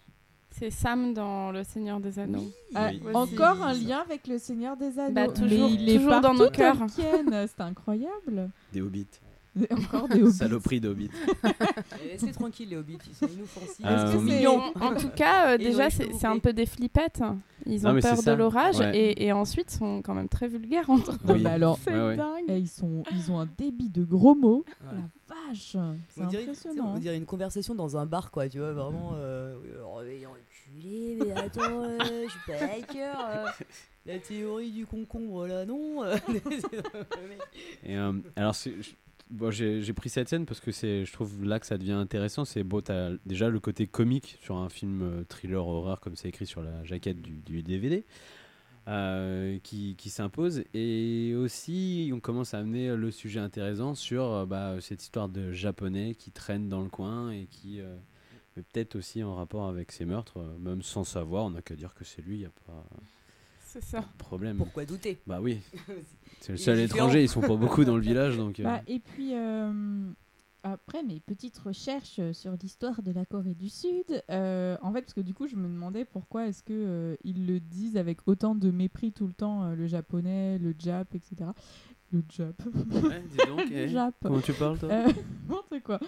[0.51, 2.43] C'est Sam dans Le Seigneur des Anneaux.
[2.75, 3.15] Ah, Aussi.
[3.15, 5.13] Encore un lien avec le Seigneur des Anneaux.
[5.13, 6.77] Bah, toujours- Mais il est toujours dans nos cœurs.
[6.89, 8.49] C'est incroyable.
[8.73, 9.07] Des hobbits.
[9.71, 10.31] Encore des hobbits.
[10.33, 11.09] Saloperie d'hobbits.
[12.09, 13.85] Laissez tranquille les hobbits, ils sont inoffensifs.
[13.85, 14.47] Euh.
[14.79, 17.21] En tout cas, euh, déjà, c'est un peu des flippettes.
[17.65, 18.97] Ils ont peur de l'orage Ouais.
[18.97, 21.17] et, et ensuite sont quand même très vulgaires entre eux.
[21.25, 22.15] Non, mais alors, c'est Ouais, ouais.
[22.17, 22.45] dingue.
[22.47, 24.63] eh, ils, sont, ils ont un débit de gros mots.
[24.81, 24.97] Ouais.
[25.29, 25.75] La vache,
[26.09, 26.93] c'est impressionnant.
[26.95, 29.11] on dirait une conversation dans un bar, quoi, tu vois, vraiment.
[29.15, 29.55] Euh,
[30.05, 33.19] mais enculé, mais attends, euh, je suis pas hacker.
[33.29, 33.45] euh,
[34.07, 36.03] la théorie du concombre, là, non.
[37.83, 38.69] Et, euh, alors, je-
[39.31, 42.45] bon, j'ai pris cette scène parce que c'est, je trouve là que ça devient intéressant.
[42.45, 46.29] C'est beau, t'as déjà le côté comique sur un film euh, thriller horreur comme c'est
[46.29, 48.05] écrit sur la jaquette du, DVD.
[48.87, 54.45] euh, qui, qui s'impose et aussi on commence à amener le sujet intéressant sur euh,
[54.47, 57.95] bah, cette histoire de japonais qui traîne dans le coin et qui euh,
[58.55, 62.03] peut-être aussi en rapport avec ces meurtres même sans savoir on n'a qu'à dire que
[62.03, 62.83] c'est lui il n'y a pas
[63.71, 64.03] C'est ça.
[64.17, 65.21] problème Pourquoi douter?
[65.25, 65.59] Bah oui
[66.41, 67.05] c'est le seul différent.
[67.05, 70.11] étranger ils sont pas beaucoup dans le village donc euh, Bah, et puis, euh,
[70.63, 75.01] après mes petites recherches euh, sur l'histoire de la Corée du Sud, euh, en fait,
[75.01, 78.19] parce que du coup, je me demandais pourquoi est-ce que euh, ils le disent avec
[78.27, 81.51] autant de mépris tout le temps, euh, le japonais, le jap, etc.
[82.13, 82.61] Le jap.
[82.65, 84.13] Ouais, dis donc, Le eh, jap.
[84.21, 85.07] comment tu parles, toi Euh,
[85.47, 85.99] N'importe quoi.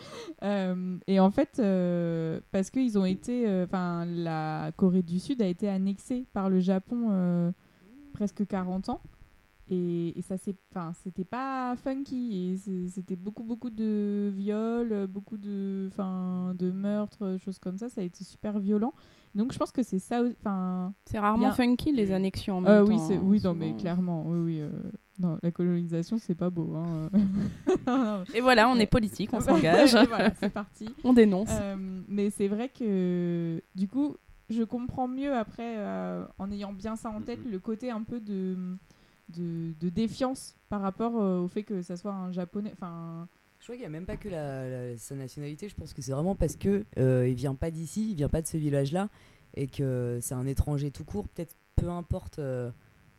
[0.43, 3.47] Euh, et en fait, euh, parce qu'ils ont été.
[3.47, 7.51] euh, Enfin, la Corée du Sud a été annexée par le Japon euh,
[8.13, 9.01] presque 40 ans.
[9.69, 12.59] Et, et ça, c'est, enfin, c'était pas funky.
[12.89, 17.87] C'était beaucoup, beaucoup de viols, beaucoup de, enfin, de meurtres, choses comme ça.
[17.87, 18.93] Ça a été super violent.
[19.35, 20.21] Donc, je pense que c'est ça.
[20.41, 22.89] Enfin, C'est rarement a- funky les annexions en même Euh, temps.
[22.89, 24.59] oui, c'est, hein, oui, non, mais clairement, oui, oui.
[24.61, 24.69] euh,
[25.19, 26.75] non, la colonisation, c'est pas beau.
[26.75, 27.09] hein.
[28.33, 29.93] Et voilà, on est politique, on s'engage.
[29.95, 30.89] Et voilà, c'est parti.
[31.03, 31.49] On dénonce.
[31.51, 31.75] Euh,
[32.07, 34.15] mais c'est vrai que du coup,
[34.49, 38.19] je comprends mieux après, euh, en ayant bien ça en tête, le côté un peu
[38.19, 38.55] de,
[39.29, 42.71] de, de défiance par rapport euh, au fait que ça soit un japonais.
[42.73, 43.27] Enfin,
[43.59, 46.01] Je crois qu'il n'y a même pas que la, la- sa nationalité, je pense que
[46.01, 49.09] c'est vraiment parce que euh, il vient pas d'ici, il vient pas de ce village-là,
[49.55, 52.71] et que c'est un étranger tout court, peut-être peu importe euh,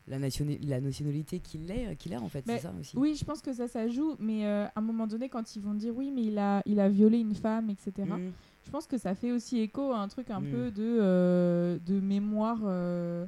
[0.06, 2.96] la, la nationalité qu'il est, qu'il a en fait, c'est ça aussi.
[2.96, 5.62] oui, je pense que ça, ça joue, mais euh, à un moment donné, quand ils
[5.62, 7.92] vont dire oui, mais il a, il a violé une femme, etc.
[8.06, 8.32] Mhm.
[8.64, 10.50] Je pense que ça fait aussi écho à un truc un Mm.
[10.50, 13.26] peu de, euh, de mémoire euh,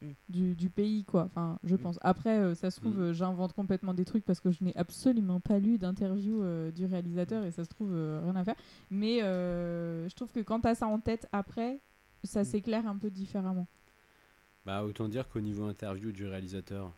[0.00, 0.06] Mm.
[0.28, 1.24] du, du pays, quoi.
[1.24, 1.98] Enfin, je pense.
[2.02, 5.40] Après, euh, ça se trouve, euh, j'invente complètement des trucs parce que je n'ai absolument
[5.40, 8.54] pas lu d'interview euh, du réalisateur et ça se trouve, euh, rien à faire.
[8.90, 11.80] Mais euh, je trouve que quand tu as ça en tête après,
[12.22, 13.66] ça s'éclaire un peu différemment.
[14.68, 16.92] Bah, autant dire qu'au niveau interview du réalisateur,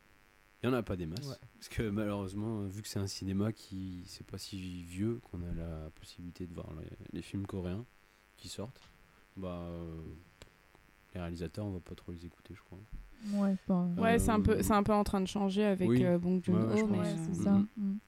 [0.61, 1.25] il n'y en a pas des masses.
[1.29, 1.37] Ouais.
[1.55, 5.55] Parce que malheureusement, vu que c'est un cinéma qui c'est pas si vieux, qu'on a
[5.55, 7.85] la possibilité de voir les, les films coréens
[8.37, 8.81] qui sortent,
[9.37, 10.01] bah, euh,
[11.15, 12.79] les réalisateurs, on va pas trop les écouter, je crois.
[13.41, 15.89] Ouais, pas- Ouais, c'est un peu, Euh, c'est un peu en train de changer avec
[15.89, 16.05] oui.
[16.05, 17.53] euh, Bong ouais, mais c'est Mm, ça.
[17.53, 17.69] mm.
[17.77, 17.99] Mm.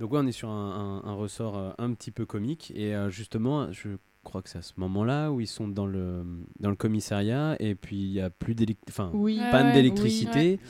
[0.00, 2.92] Donc ouais, on est sur un, un- un ressort euh, un petit peu comique et
[2.96, 3.90] euh, justement, je
[4.26, 6.24] crois que c'est à ce moment-là où ils sont dans le
[6.60, 9.40] dans le commissariat et puis il y a plus d'électricité, enfin Oui.
[9.50, 10.60] Panne ouais, d'électricité.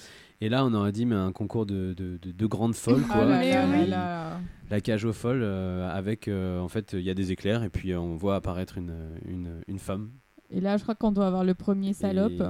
[0.43, 3.13] Et là, on aurait dit mais un concours de, de, de- de grandes folles Ah
[3.15, 3.25] quoi.
[3.25, 3.79] là Mais là oui.
[3.81, 4.41] là là.
[4.71, 7.71] La cage aux folles euh, avec euh, en fait il y a des éclairs et
[7.71, 8.95] puis euh, on voit apparaître une,
[9.27, 10.11] une, une femme.
[10.51, 12.33] Et là, je crois qu'on doit avoir le premier salope.
[12.33, 12.43] Et-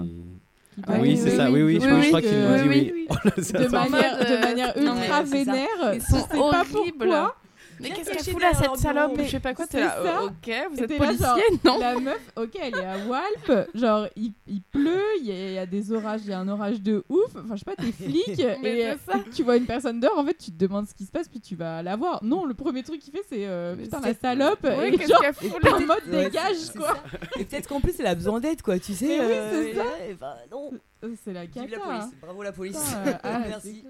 [0.87, 2.93] Ah doit- oui, c'est ça, oui, oui, je, je crois que- qu'il nous dit oui,
[2.93, 2.93] oui.
[2.95, 3.07] oui.
[3.11, 3.31] Oh là,
[3.63, 5.53] de manière, mode, de euh, manière non, ultra c'est ça.
[5.53, 5.95] vénère.
[5.95, 6.99] Ils sont je sais pas horribles.
[6.99, 7.37] pourquoi.
[7.81, 9.91] Mais qu'est-ce qu'elle fout là, cette salope Je sais pas quoi, t'es là.
[9.91, 10.21] ça.
[10.23, 12.97] euh, Ok, vous êtes t'es là, genre, policier, non La meuf, ok, elle est à
[13.07, 16.33] Walp, genre il, il pleut, il y, a- il y a des orages, il y
[16.33, 19.19] a un orage de ouf, enfin je sais pas, t'es flic, Mais et, c'est ça.
[19.19, 21.29] et tu vois une personne dehors, en fait tu te demandes ce qui se passe,
[21.29, 22.23] puis tu vas la voir.
[22.25, 25.11] Non, le premier truc qu'il fait c'est euh, putain c'est- la salope, Ouais, et qu'est-ce
[25.13, 26.97] genre qu'elle fout en mode Ouais, dégage quoi.
[27.39, 29.07] Et peut-être qu'en plus, elle a besoin d'aide, quoi, tu sais.
[29.07, 29.83] Oui, euh, c'est et ça.
[30.21, 30.71] bah, non.
[31.05, 31.67] Euh, C'est la cata.
[31.79, 32.05] police.
[32.21, 32.95] Bravo la police.
[33.07, 33.85] Euh, ah, c'est Merci.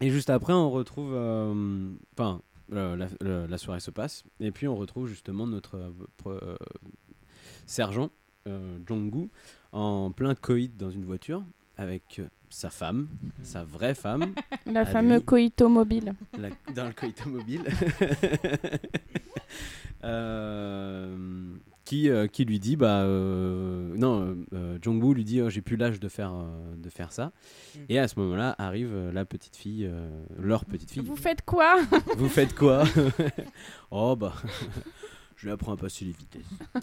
[0.00, 1.12] Et juste après, on retrouve.
[1.14, 2.40] euh, Enfin,
[2.72, 4.24] euh, la, la- la soirée se passe.
[4.40, 5.90] Et puis, on retrouve justement notre euh,
[6.22, 6.56] pre- euh,
[7.66, 8.10] sergent,
[8.46, 9.28] euh, Jong-gu,
[9.72, 11.42] en plein coït dans une voiture
[11.76, 13.08] avec euh, sa femme,
[13.42, 14.34] sa vraie femme,
[14.66, 16.14] La fameuse lui, coïto mobile.
[16.38, 17.62] la- dans le coït mobile.
[20.04, 21.56] Euh,
[21.88, 25.62] qui, euh, qui lui dit bah euh, non euh, euh, Jong-gu lui dit oh, j'ai
[25.62, 26.34] plus l'âge de faire
[26.76, 27.32] de faire ça
[27.74, 27.78] Mm.
[27.88, 29.90] et à ce moment-là arrive la petite fille
[30.38, 31.76] leur petite fille Vous faites quoi?
[32.18, 32.84] Vous faites quoi?
[33.90, 34.34] Oh bah,
[35.36, 36.44] je lui apprends à passer les vitesses.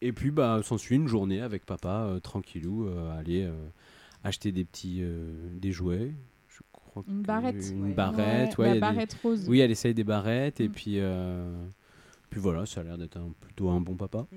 [0.00, 3.50] Et puis bah s'ensuit une journée avec papa tranquillou, aller
[4.22, 5.02] acheter des petits
[5.52, 6.14] des jouets.
[7.02, 7.70] Crois Une barrette.
[7.72, 7.92] Une Ouais.
[7.92, 9.46] barrette, Ouais, ouais, la des- barrette rose.
[9.48, 10.72] Oui, elle essaye des barrettes et Mm.
[10.72, 11.66] puis euh,
[12.30, 14.26] Puis voilà, ça a l'air d'être un, plutôt un bon papa.
[14.30, 14.36] Mm.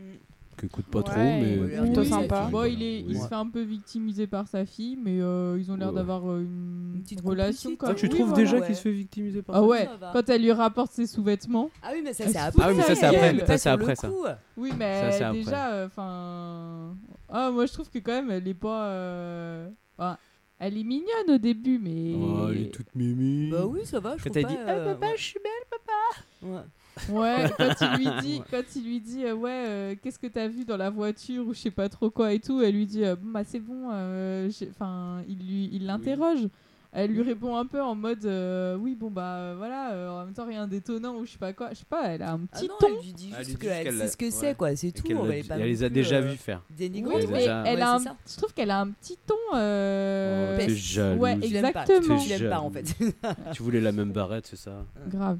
[0.57, 1.81] Qui écoute pas Ouais, trop, mais.
[1.81, 2.47] plutôt Oui, sympa.
[2.51, 3.21] Bon, il, est, il Ouais.
[3.23, 5.95] se fait un peu victimiser par sa fille, mais euh, ils ont l'air Ouais.
[5.95, 7.77] d'avoir euh, une, petite relation complicité.
[7.77, 8.43] comme Ah, tu oui, trouves voilà.
[8.43, 8.65] déjà ouais.
[8.65, 10.09] qu'il se fait victimiser par Ah ça ouais, Ça va.
[10.13, 11.69] quand elle lui rapporte ses sous-vêtements.
[11.81, 12.63] Ah oui, mais ça c'est après.
[12.63, 13.45] Ah oui, mais ça, c'est sa après.
[13.45, 14.09] Ça, c'est après, ça.
[14.57, 16.95] Oui, mais déjà, enfin.
[17.29, 19.65] Ah, moi je trouve que quand même, elle est pas.
[20.61, 22.13] Elle est mignonne au début, mais.
[22.15, 23.49] Oh, elle est toute mimi.
[23.51, 24.15] Bah oui, ça va.
[24.17, 25.17] Je Quand trouve elle dit, Ah, euh, papa, ouais.
[25.17, 26.53] je suis belle, papa.
[26.53, 26.61] Ouais.
[27.09, 30.47] Ouais, quand il lui dit, quand il lui dit euh, ouais, euh, qu'est-ce que t'as
[30.49, 33.05] vu dans la voiture ou je sais pas trop quoi et tout, elle lui dit
[33.05, 36.47] euh, bah c'est bon, euh, j'ai- enfin il lui, il l'interroge.
[36.93, 40.25] Elle lui répond un peu en mode euh, oui bon bah euh, voilà, euh, en
[40.25, 42.41] même temps rien d'étonnant ou je sais pas quoi, je sais pas, elle a un
[42.51, 42.87] Ah petit non, ton.
[42.87, 44.31] elle lui dit Elle juste qu'elle sait ce que ouais.
[44.31, 44.75] c'est, quoi.
[44.75, 45.03] C'est tout.
[45.09, 46.61] Elle, pas elle non les a déjà euh, vus faire.
[46.69, 47.13] dénigrante.
[47.15, 49.35] Oui, Elle mais déjà- elle Ouais, a un, je trouve qu'elle a un petit ton.
[49.55, 51.19] euh, Oh, jalouse.
[51.21, 52.19] Ouais, pas, exactement.
[52.19, 52.93] Tu l'aimes pas en fait.
[53.53, 54.83] Tu voulais la même barrette, c'est ça?
[55.07, 55.39] Grave.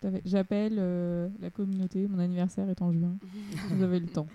[0.00, 0.22] Tout à fait.
[0.24, 2.06] J'appelle euh, la communauté.
[2.06, 3.16] Mon anniversaire est en juin.
[3.70, 4.28] Vous avez le temps.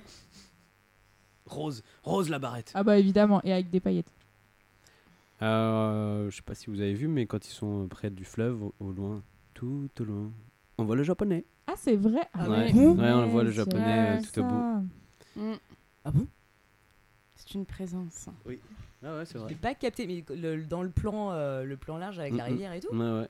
[1.45, 2.71] Rose, Rose la barrette.
[2.73, 4.11] Ah bah évidemment, et avec des paillettes.
[5.43, 8.63] Euh, je sais pas si vous avez vu, mais quand ils sont près du fleuve,
[8.63, 9.21] au, au loin,
[9.53, 10.31] tout au loin,
[10.77, 11.45] on voit le japonais.
[11.67, 12.21] Ah c'est vrai?
[12.33, 12.79] Ah ouais, oui.
[12.97, 14.63] ouais, on voit le japonais euh, vrai, tout au bout.
[15.35, 15.53] Mm.
[16.05, 16.27] Ah bon?
[17.35, 18.27] C'est une présence.
[19.05, 22.19] Ah ouais, c'est J'ai pas capté, mais le- dans le plan, euh, le plan large
[22.19, 22.93] avec la Mm, rivière et tout.
[22.95, 23.27] Ouais, ouais.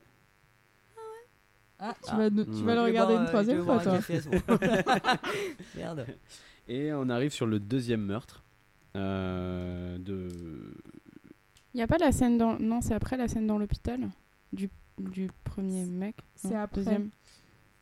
[1.79, 2.17] Ah, tu Ah.
[2.17, 3.99] vas, nous- tu vas le Je regarder une troisième je fois, toi.
[5.75, 6.05] Merde.
[6.67, 8.43] Et on arrive sur le deuxième meurtre
[8.95, 10.29] euh, de.
[11.73, 12.57] Il y a pas la scène dans.
[12.59, 13.99] Non, c'est après la scène dans l'hôpital
[14.51, 16.15] du, du premier mec.
[16.35, 16.81] C'est après.
[16.83, 17.09] Deuxième.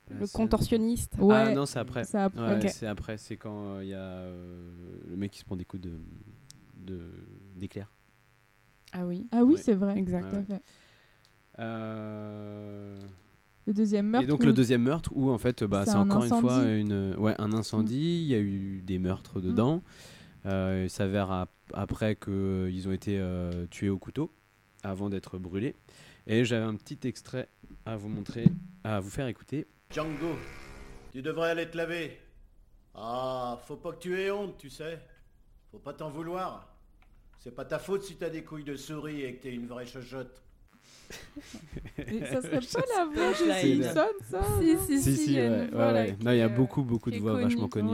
[0.10, 1.14] Le contorsionniste.
[1.20, 2.04] Ouais, Ah non, c'est après.
[2.04, 2.42] c'est après.
[2.42, 2.70] Ouais, Ok.
[2.70, 4.72] C'est après, c'est quand il y a euh,
[5.10, 5.92] le mec qui se prend des coups de
[6.78, 7.12] de-
[7.56, 7.92] d'éclair.
[8.92, 9.28] Ah oui.
[9.32, 9.60] Ah oui, Ouais.
[9.62, 9.98] c'est vrai.
[9.98, 10.34] Exact.
[11.60, 12.98] Euh,
[13.68, 14.26] Le deuxième meurtre.
[14.26, 17.16] Et donc où- le deuxième meurtre où en fait bah, C'est encore une fois une
[17.18, 19.76] ouais un incendie, il y a eu des meurtres dedans.
[19.76, 19.80] Euh,
[20.46, 24.32] il s'avère ap- après que ils ont été euh, tués au couteau
[24.84, 25.76] avant d'être brûlés.
[26.28, 27.48] Et j'avais un petit extrait
[27.86, 28.46] à vous montrer,
[28.84, 29.68] à vous faire écouter.
[29.94, 30.36] Django,
[31.12, 32.18] tu devrais aller te laver.
[32.94, 35.00] Ah, faut pas que tu aies honte, tu sais.
[35.72, 36.68] Faut pas t'en vouloir.
[37.40, 39.86] C'est pas ta faute si t'as des couilles de souris et que t'es une vraie
[39.86, 40.42] chochotte.
[41.98, 46.38] Mais ça serait pas la voix de Simpson, ça Si, si, Si ouais, Non, il
[46.38, 47.90] y a euh, beaucoup beaucoup de voix vachement connues.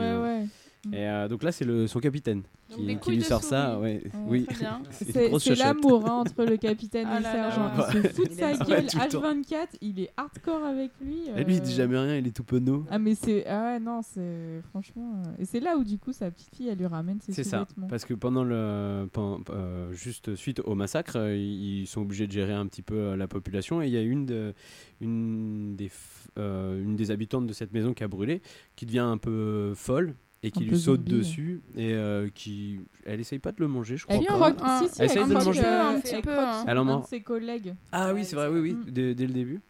[0.85, 0.89] Euh.
[0.91, 0.97] ouais.
[0.99, 4.03] Et euh, donc là c'est le son capitaine Donc, qui, lui sort ça, ouais.
[4.27, 4.45] Oui.
[4.91, 7.51] C'est l'amour hein, entre le capitaine Ah et le là là.
[7.51, 7.77] sergent.
[7.77, 7.83] Ouais.
[7.95, 9.21] Il se fout de Il sa gueule Tout le temps.
[9.21, 11.19] H24, il est hardcore avec lui.
[11.35, 12.85] Et lui il euh, dit jamais rien, il est tout penaud.
[12.89, 16.13] Ah mais c'est ah ouais non c'est franchement euh, et c'est là où du coup
[16.13, 19.91] sa petite fille elle lui ramène ses C'est ça, parce que pendant le, pen- euh,
[19.93, 23.27] juste suite au massacre, euh, ils sont obligés de gérer un petit peu euh, la
[23.27, 24.53] population et il y a une, de,
[25.01, 28.41] une, des, f- euh, une des habitantes de cette maison qui a brûlé,
[28.75, 32.27] qui devient un peu folle et qui Un lui peu saute zombie, dessus et euh,
[32.27, 34.33] un elle essaye pas de le manger, je crois Elle pas.
[34.33, 35.61] croque, Ah, si, si, elle essaye de le manger.
[35.65, 36.65] euh, Un elle petit peu, croque hein.
[36.67, 37.05] Elle en un mange.
[37.05, 37.73] ses collègues.
[37.91, 38.91] Ah oui, c'est vrai, oui, oui, Mm.
[38.91, 39.61] dès, dès le début.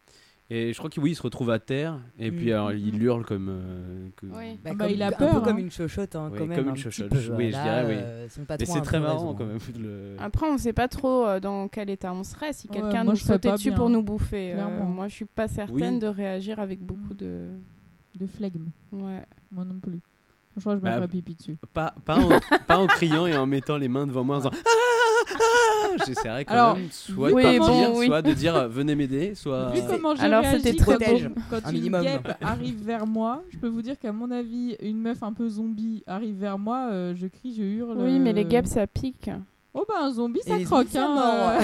[0.50, 2.52] Et je crois qu'il oui, il se retrouve à terre et puis Mm.
[2.52, 3.48] alors il hurle comme.
[3.50, 4.58] euh, que- Oui.
[4.64, 5.60] Ah bah, il a un peur, peu comme hein.
[5.60, 6.56] une chochotte, hein, Oui, quand même.
[6.58, 7.94] comme une un chochotte, peu, oui, je dirais oui.
[7.96, 8.40] euh, a c'est
[8.76, 9.46] un très peu marrant quand hein.
[9.48, 9.82] même.
[9.82, 13.16] le- Après, on sait pas trop euh, dans quel état on serait si quelqu'un nous
[13.16, 14.54] sautait dessus pour nous bouffer.
[14.54, 17.48] Euh, moi, je suis pas certaine de réagir avec beaucoup de.
[18.18, 18.66] De flegme.
[18.90, 19.22] Ouais.
[19.52, 20.00] Moi non plus.
[20.58, 21.56] Je crois que je me Bah, ferais pipi dessus.
[21.72, 22.28] Pas, pas, en,
[22.66, 24.50] pas en criant et en mettant les mains devant moi en disant
[25.30, 25.34] Ah,
[26.00, 28.06] ah J'essaierai quand Alors, même soit vu de partir, oui.
[28.06, 29.70] soit de dire euh, venez m'aider, soit.
[29.70, 32.02] Vu comment je Alors, c'était quand, protège, quand un une minimum.
[32.02, 35.48] guêpe arrive vers moi, je peux vous dire qu'à mon avis, une meuf un peu
[35.48, 37.98] zombie arrive vers moi, euh, je crie, je hurle.
[37.98, 39.30] Oui, mais les euh, guêpes, ça pique.
[39.74, 41.58] Oh bah un zombie ça croque hein.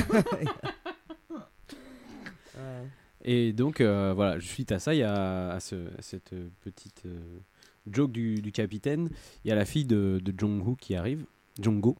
[2.58, 2.82] euh.
[3.24, 7.02] Et donc, euh, voilà, suite à ça, il y a à ce- à cette petite
[7.06, 7.18] euh,
[7.90, 9.10] joke du, du capitaine,
[9.44, 11.24] il y a la fille de, de Jong-Ho qui arrive,
[11.60, 11.96] Jong-Go,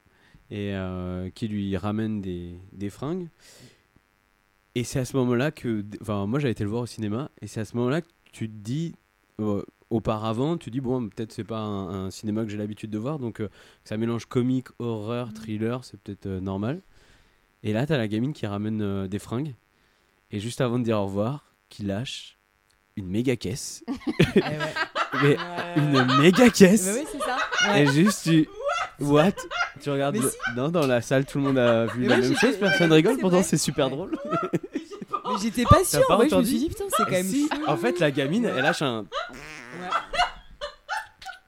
[0.51, 3.29] et euh, qui lui ramène des, fringues.
[4.75, 7.47] Et c'est à ce moment-là que, enfin, moi j'avais été le voir au cinéma, et
[7.47, 8.95] c'est à ce moment-là que tu te dis,
[9.41, 13.19] euh, auparavant, tu dis, bon, peut-être c'est pas un, cinéma que j'ai l'habitude de voir,
[13.19, 13.49] donc euh,
[13.85, 16.83] ça mélange comique, horreur, thriller, c'est peut-être normal.
[17.63, 19.55] Et là, t'as la gamine qui ramène des fringues,
[20.31, 22.39] et juste avant de dire au revoir, qui lâche
[22.97, 23.85] une méga caisse.
[25.23, 25.37] Eh ouais.
[25.77, 26.05] Mais Ouais.
[26.07, 26.87] une méga caisse.
[26.87, 27.37] Mais oui, c'est ça.
[27.79, 27.93] Et Ouais.
[27.93, 28.49] juste tu.
[29.01, 29.33] What
[29.83, 30.15] Tu regardes.
[30.17, 30.37] Mais le- si.
[30.57, 32.57] Non, dans la salle, tout le monde a vu Mais la moi, même j'étais- chose,
[32.59, 33.45] personne rigole, c'est pourtant vrai.
[33.45, 34.17] c'est super drôle.
[35.27, 36.07] Mais j'étais pas sûre.
[36.07, 37.65] pas ouais, je me entendu suis dit, putain, c'est quand même Si, chelou.
[37.67, 39.07] En fait, la gamine, elle lâche un.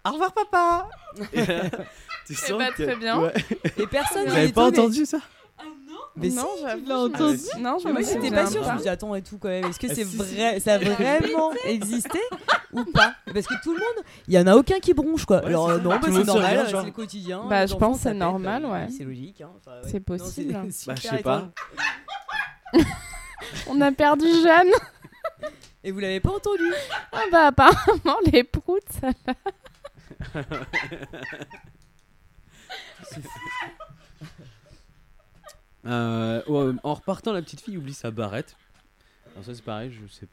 [0.05, 0.89] Au revoir, papa
[2.27, 3.21] Tu sens bah, que- très bien.
[3.21, 3.33] Ouais.
[3.79, 5.19] Et personne Vous avez pas entendu ça?
[6.17, 8.73] Mais non, si, tu l'as entendu Non, je me j'étais pas sûre, je pas.
[8.75, 10.79] me suis dit attends et tout quand même, est-ce que Ah, c'est vrai, ça a
[10.79, 12.19] vraiment existé
[12.73, 13.15] ou pas?
[13.33, 15.41] Parce que tout le monde, il y en a aucun qui bronche quoi.
[15.41, 17.45] Ouais, Alors c'est euh, non, bah, c'est normal, c'est le quotidien.
[17.49, 18.89] Bah, je pense c'est pète, normal, bah, ouais.
[18.97, 19.41] C'est logique.
[19.43, 19.51] hein.
[19.59, 19.89] Enfin, ouais.
[19.91, 20.53] C'est Non, possible.
[20.55, 21.49] Bah, je super sais pas.
[23.69, 24.71] On a perdu Jeanne.
[25.85, 26.73] Et vous l'avez pas entendu?
[27.13, 29.09] Ah bah apparemment les proutes ça
[35.87, 38.57] Euh, ouais, en repartant, la petite fille oublie sa barrette.
[39.33, 40.27] Alors ça c'est pareil, je sais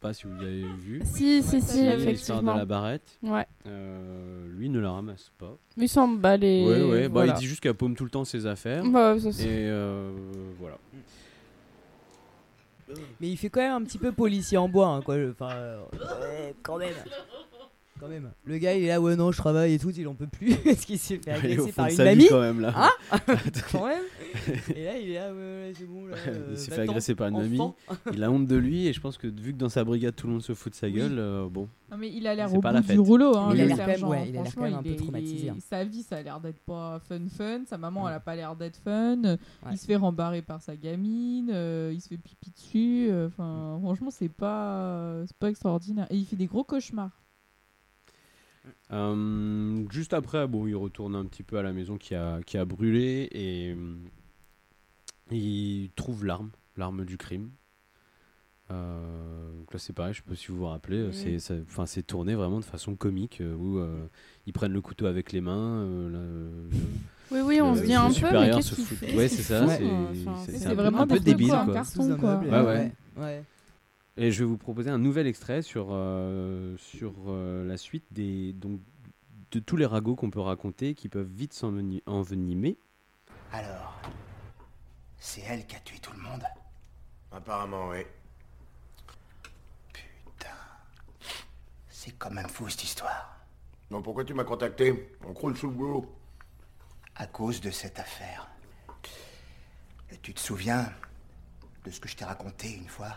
[0.00, 1.02] pas si vous l'avez vu.
[1.04, 2.54] Si, si, si, L'histoire de effectivement.
[2.54, 3.18] la barrette.
[3.22, 3.46] Ouais.
[3.66, 5.56] Euh, lui ne la ramasse pas.
[5.76, 6.66] Il s'en bat les.
[6.66, 7.02] Ouais, ouais.
[7.08, 7.34] Bah, voilà.
[7.34, 8.82] il dit juste qu'elle paume tout le temps ses affaires.
[8.84, 10.10] Bah, ça, c'est- et euh,
[10.58, 10.78] voilà.
[13.20, 15.14] Mais il fait quand même un petit peu policier en bois, hein, quoi.
[15.30, 16.94] Enfin, euh, ouais, quand même.
[18.00, 18.30] Quand même.
[18.44, 20.54] Le gars, il est là, ouais, non, je travaille et tout, il en peut plus.
[20.64, 22.26] Parce qu'il s'est fait Il agresser par une mamie.
[22.28, 22.72] quand même, là.
[22.76, 23.18] Hein
[23.72, 24.02] Quand même.
[24.74, 26.06] Et là, il est là, ouais, ouais, c'est bon.
[26.06, 27.60] Là, euh, il s'est fait agresser par une mamie.
[28.12, 30.26] Il a honte de lui et je pense que vu que dans sa brigade tout
[30.26, 31.68] le monde se fout de sa gueule, euh, bon.
[31.90, 33.36] Non mais il a l'air au bout la du rouleau.
[33.36, 34.08] Hein, ouais, il a l'air Franchement,
[34.54, 35.56] quand même un peu il est- traumatisé, il est- hein.
[35.68, 37.62] Sa vie, ça a l'air d'être pas fun fun.
[37.66, 39.20] Sa maman, elle a pas l'air d'être fun.
[39.24, 39.36] Ouais.
[39.72, 41.50] Il se fait rembarrer par sa gamine.
[41.52, 43.08] euh, il se fait pipi dessus.
[43.10, 46.06] euh, Enfin, franchement, c'est pas, c'est pas extraordinaire.
[46.10, 47.10] Et il fait des gros cauchemars.
[48.92, 52.58] Euh, juste après, bon, il retourne un petit peu à la maison qui a, qui
[52.58, 53.94] a brûlé et euh,
[55.30, 57.50] il trouve l'arme, l'arme du crime.
[58.70, 61.86] Euh, donc là, c'est pareil, je sais pas si vous vous rappelez, c'est, ça- enfin,
[61.86, 64.06] c'est tourné vraiment de façon comique euh, où euh,
[64.46, 65.80] ils prennent le couteau avec les mains.
[65.82, 66.70] euh, le-
[67.32, 69.28] Oui, oui, on se dit un peu, mais supérieur qu'est-ce se qu'il fout- fait Ouais,
[69.28, 69.66] c'est ça.
[69.76, 69.84] C'est,
[70.28, 72.38] enfin, vraiment un peu débile, quoi, un carton, quoi.
[72.64, 72.92] ouais.
[73.16, 73.44] ouais.
[74.16, 78.52] Et je vais vous proposer un nouvel extrait sur, euh, sur euh, la suite des,
[78.52, 78.80] donc,
[79.50, 82.76] de tous les ragots qu'on peut raconter qui peuvent vite s'enveni- envenimer.
[83.52, 84.00] Alors,
[85.18, 86.44] c'est elle qui a tué tout le monde?
[87.32, 88.04] Apparemment, oui.
[91.88, 93.36] C'est quand même fou cette histoire.
[93.90, 95.14] Non, pourquoi tu m'as contacté?
[95.26, 96.16] On croule sous le boulot.
[97.14, 98.48] À cause de cette affaire.
[100.10, 100.90] Et tu te souviens
[101.84, 103.14] de ce que je t'ai raconté une fois?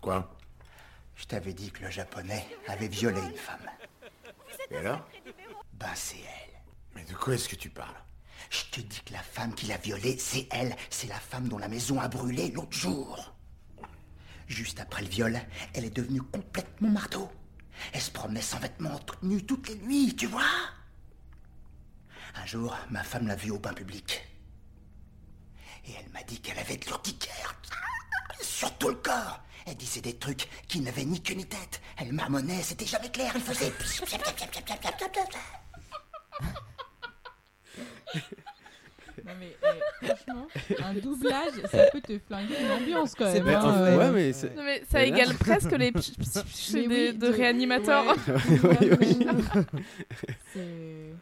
[0.00, 0.36] Quoi?
[1.16, 3.68] Je t'avais dit que le japonais avait violé une femme.
[4.70, 5.06] Et alors?
[5.72, 6.60] Ben c'est elle.
[6.94, 7.94] Mais de quoi est-ce que tu parles?
[8.50, 10.74] Je te dis que la femme qui l'a violée, c'est elle.
[10.90, 13.34] C'est la femme dont la maison a brûlé l'autre jour.
[14.46, 15.38] Juste après le viol,
[15.74, 17.30] elle est devenue complètement marteau.
[17.92, 20.42] Elle se promenait sans vêtements, toute nue, toutes les nuits, tu vois?
[22.34, 24.24] Un jour, ma femme l'a vue au bain public.
[25.84, 27.54] Et elle m'a dit qu'elle avait de l'urticaire.
[28.40, 29.40] Sur tout le corps.
[29.70, 31.80] Elle disait des trucs qui n'avaient ni queue ni tête.
[31.98, 33.32] Elle marmonnait, c'était jamais clair.
[33.34, 33.72] Elle faisait...
[39.24, 40.46] Non mais eh, franchement,
[40.82, 43.48] un doublage, ça peut te flinguer une ambiance quand même.
[43.48, 43.98] hein, ouais, euh.
[43.98, 46.86] ouais, mais c'est- Non, mais ça Et là- égale presque les pch- pch- pch- Mais
[46.86, 48.06] des- oui, de de- réanimateurs.
[48.06, 48.14] ouais.
[48.80, 49.26] Oui, oui.
[50.54, 51.12] C'est-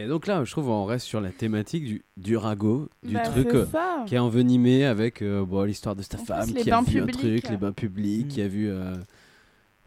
[0.00, 3.20] Et donc là, je trouve on reste sur la thématique du, du ragot, du Bah,
[3.20, 3.66] truc euh,
[4.06, 7.06] qui est envenimé avec euh, bon, l'histoire de cette En femme qui a vu un
[7.06, 7.16] publics.
[7.18, 8.68] truc, les bains publics, qui a vu.
[8.68, 8.94] euh,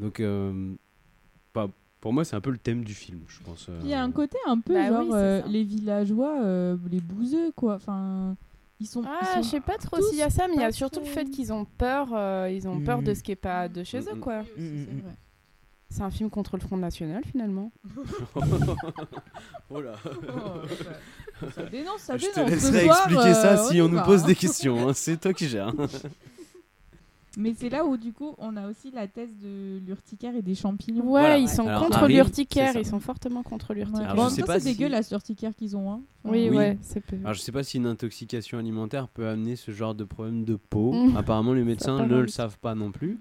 [0.02, 0.74] Donc, euh,
[1.54, 1.69] pas-
[2.02, 3.67] pour moi, c'est un peu le thème du film, je pense.
[3.69, 3.80] euh.
[3.84, 7.00] Il y a un côté un peu Bah genre oui, euh, les villageois, euh, les
[7.00, 7.76] bouseux quoi.
[7.76, 8.36] Enfin,
[8.82, 9.04] ils sont.
[9.06, 10.71] Ah, ils je sont sais pas trop s'il y a ça, mais il y a
[10.74, 12.10] surtout le fait qu'ils ont peur.
[12.13, 13.15] euh, ils ont peur de Mm.
[13.15, 14.19] ce qui est pas de chez eux, Mm, mm.
[14.19, 14.43] quoi.
[14.58, 15.15] C'est vrai.
[15.92, 17.70] C'est un film contre le Front National, finalement.
[19.70, 19.92] oh là.
[20.06, 20.62] Oh,
[21.42, 22.50] ça, ça dénonce, ça Je te dénonce.
[22.52, 24.88] Laisserai expliquer ça euh, si on nous va, pose des questions.
[24.88, 25.74] hein, C'est toi qui gères.
[27.38, 30.56] Mais c'est là où du coup on a aussi la thèse de l'urticaire et des
[30.56, 31.04] champignons.
[31.04, 31.38] Ouais, Voilà.
[31.38, 32.74] ils sont Alors, contre l'urticaire.
[32.76, 33.76] Ils sont fortement contre Ouais.
[33.86, 34.16] l'urticaire.
[34.16, 35.92] Pas c'est si- dégueulasse l'urticaire qu'ils ont.
[35.94, 36.02] Hein.
[36.26, 36.58] Oui, Oui.
[36.58, 37.16] ouais, c'est peu.
[37.24, 40.56] Alors, je sais pas si une intoxication alimentaire peut amener ce genre de problème de
[40.56, 40.92] peau.
[40.92, 41.16] Mm.
[41.18, 43.18] Apparemment, les médecins ne le savent pas non plus.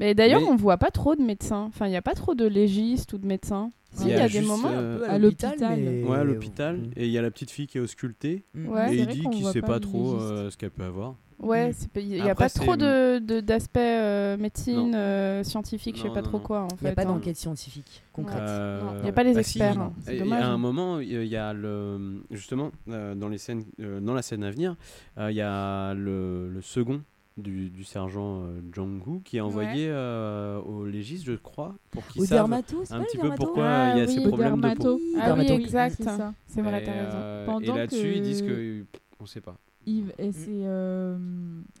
[0.00, 1.64] Mais d'ailleurs, Mais- on voit pas trop de médecins.
[1.68, 3.70] Enfin, il y a pas trop de légistes ou de médecins.
[3.94, 4.68] Si, il y a, des juste, moments.
[4.70, 5.54] euh, à l'hôpital.
[5.60, 6.76] mais- Ouais, à l'hôpital.
[6.76, 6.90] Mm.
[6.96, 8.44] Et il y a la petite fille qui est auscultée.
[8.54, 8.68] Mm.
[8.68, 8.92] Ouais.
[8.94, 10.32] et il vrai dit qu'on qu'il voit sait pas pas le trop légiste.
[10.32, 11.14] euh, ce qu'elle peut avoir.
[11.40, 11.72] Ouais, Mm.
[11.74, 15.42] c'est pas- il y a Après, pas c'est- trop de de- d'aspect euh, médecine, euh,
[15.42, 16.44] scientifique, je sais Non, pas non, trop non.
[16.44, 16.94] quoi en Il n'y a fait.
[16.96, 17.04] pas hein.
[17.06, 18.38] d'enquête scientifique concrète.
[18.40, 19.92] Euh, il y a pas les bah experts, hein.
[20.04, 20.58] C'est Et- et dommage, à un hein.
[20.58, 24.50] moment, il y a le justement euh, dans les scènes, euh, dans la scène à
[24.50, 24.76] venir,
[25.16, 27.00] euh, il y a le, le second
[27.38, 32.26] du, du sergent euh, Jong-gu qui est envoyé euh, au légiste, je crois, pour qu'il
[32.26, 32.76] c'est un pas petit
[33.16, 35.00] peu dermato pourquoi Ah il y a ces oui, problèmes de peau.
[35.16, 35.54] Ah oui, Dermato.
[35.54, 35.94] exact.
[35.96, 36.34] C'est ça.
[36.46, 37.16] C'est vrai, Et, t'as raison.
[37.16, 38.84] euh, et là-dessus, que- ils disent que
[39.20, 39.56] on sait pas.
[39.86, 41.16] Yves, et c'est, euh,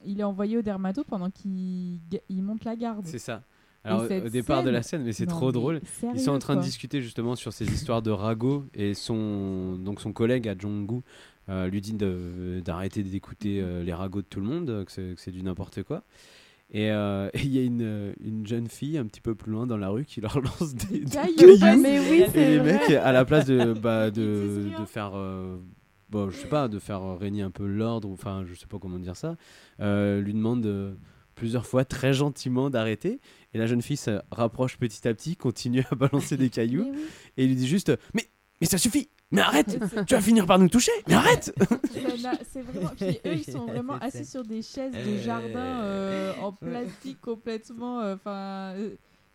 [0.06, 1.98] il est envoyé au dermato pendant qu'il
[2.28, 3.04] il monte la garde.
[3.06, 3.42] C'est ça.
[3.84, 5.80] Alors au départ de la scène- mais c'est trop mais drôle.
[5.84, 9.76] sérieux, Ils sont en train de discuter justement sur ces histoires de ragots et son
[9.78, 11.00] donc son collègue à Jong-gu euh,
[11.48, 11.94] lui dit
[12.62, 16.04] d'arrêter d'écouter euh, les ragots de tout le monde, que c'est du n'importe quoi.
[16.70, 19.52] Et euh, et il y a une, euh, une jeune fille un petit peu plus
[19.52, 21.58] loin dans la rue qui leur lance des, des cailloux.
[21.58, 21.82] cailloux.
[21.82, 22.72] Mais oui, et les vrai.
[22.72, 25.56] mecs, à la place de, bah, de, de faire, euh,
[26.10, 28.98] bon, je sais pas, de faire régner un peu l'ordre, enfin, je sais pas comment
[28.98, 29.36] dire ça,
[29.80, 30.94] euh, lui demande euh,
[31.34, 33.20] plusieurs fois très gentiment d'arrêter.
[33.54, 36.92] Et la jeune fille se rapproche petit à petit, continue à balancer des cailloux,
[37.36, 38.28] et il lui dit juste, mais,
[38.60, 41.52] mais ça suffit, mais arrête, tu vas finir par nous toucher, mais arrête.
[41.92, 42.90] C'est là- C'est vraiment.
[42.98, 48.00] Puis eux, ils sont vraiment assis sur des chaises de jardin euh, en plastique complètement.
[48.00, 48.74] euh, Enfin,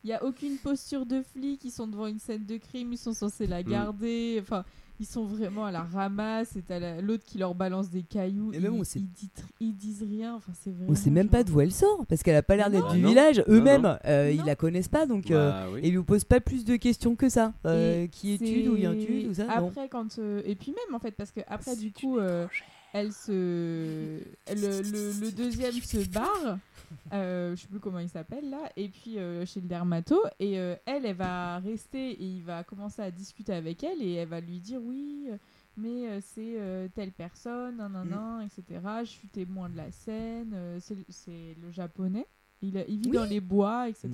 [0.04, 1.64] il n'y a aucune posture de flic.
[1.64, 2.92] Ils sont devant une scène de crime.
[2.94, 3.70] Ils sont censés la Mm.
[3.70, 4.40] garder.
[4.42, 4.66] Enfin,
[5.04, 6.56] ils sont vraiment à la ramasse.
[6.56, 8.52] Et t'as la- l'autre qui leur balance des cailloux.
[8.54, 9.30] Et même, ils, on sait- ils dit-
[9.60, 10.36] ils disent rien.
[10.36, 10.92] Enfin, c'est vraiment.
[10.92, 13.10] On sait même pas d'où elle sort parce qu'elle a pas l'air d'être du Non.
[13.10, 13.44] village.
[13.48, 15.82] Eux-mêmes, euh, ils la connaissent pas donc euh, Bah oui.
[15.84, 17.54] et ils lui posent pas plus de questions que ça.
[17.66, 19.46] Euh, qui es-tu, d'où viens-tu, tout ça.
[19.46, 19.68] non.
[19.68, 22.48] Après, quand euh, et puis même en fait, parce que après du coup, euh,
[22.94, 24.22] elle se, le,
[24.56, 26.58] le, le deuxième se barre.
[27.14, 30.60] Euh, je sais plus comment il s'appelle là, et puis euh, chez le dermato, et
[30.60, 34.28] euh, elle, elle va rester et il va commencer à discuter avec elle et elle
[34.30, 35.38] va lui dire oui, euh,
[35.78, 36.58] mais c'est
[36.96, 38.10] telle personne, nan, nan, Mm.
[38.10, 38.80] nan, etc.
[39.04, 42.28] Je suis témoin de la scène, c'est le- japonais,
[42.62, 43.18] il, il vit Oui.
[43.18, 44.10] dans les bois, etc.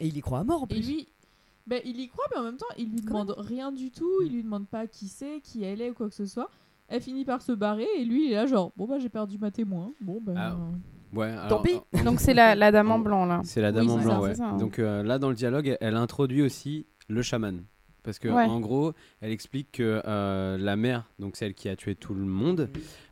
[0.00, 0.82] Et il y croit à mort en Et plus.
[0.86, 1.08] lui,
[1.66, 4.20] ben, il y croit, mais en même temps, il lui demande rien du tout.
[4.22, 6.50] Il lui demande pas qui c'est, qui elle est ou quoi que ce soit.
[6.88, 9.38] Elle finit par se barrer et lui, il est là, genre, bon, bah, j'ai perdu
[9.38, 9.92] ma témoin.
[10.00, 10.34] Bon, ben.
[10.36, 10.58] Ah,
[11.48, 11.78] Tant pis.
[12.04, 13.40] Donc c'est la, la dame en blanc là.
[13.44, 14.34] C'est la dame Oui, en blanc, ça, ouais.
[14.34, 14.56] ça, hein.
[14.58, 17.64] Donc euh, là, dans le dialogue, elle, introduit aussi le chaman.
[18.02, 18.44] Parce que Ouais.
[18.44, 18.92] en gros,
[19.22, 22.68] elle explique que euh, la mère, donc celle qui a tué tout le monde,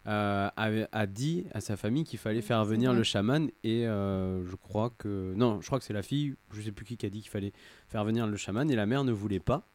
[0.06, 3.48] euh, a dit à sa famille qu'il fallait faire venir le chaman.
[3.64, 5.32] Et euh, je crois que.
[5.34, 7.30] Non, je crois que c'est la fille, je sais plus qui, qui a dit qu'il
[7.30, 7.54] fallait
[7.88, 8.70] faire venir le chaman.
[8.70, 9.66] Et la mère ne voulait pas.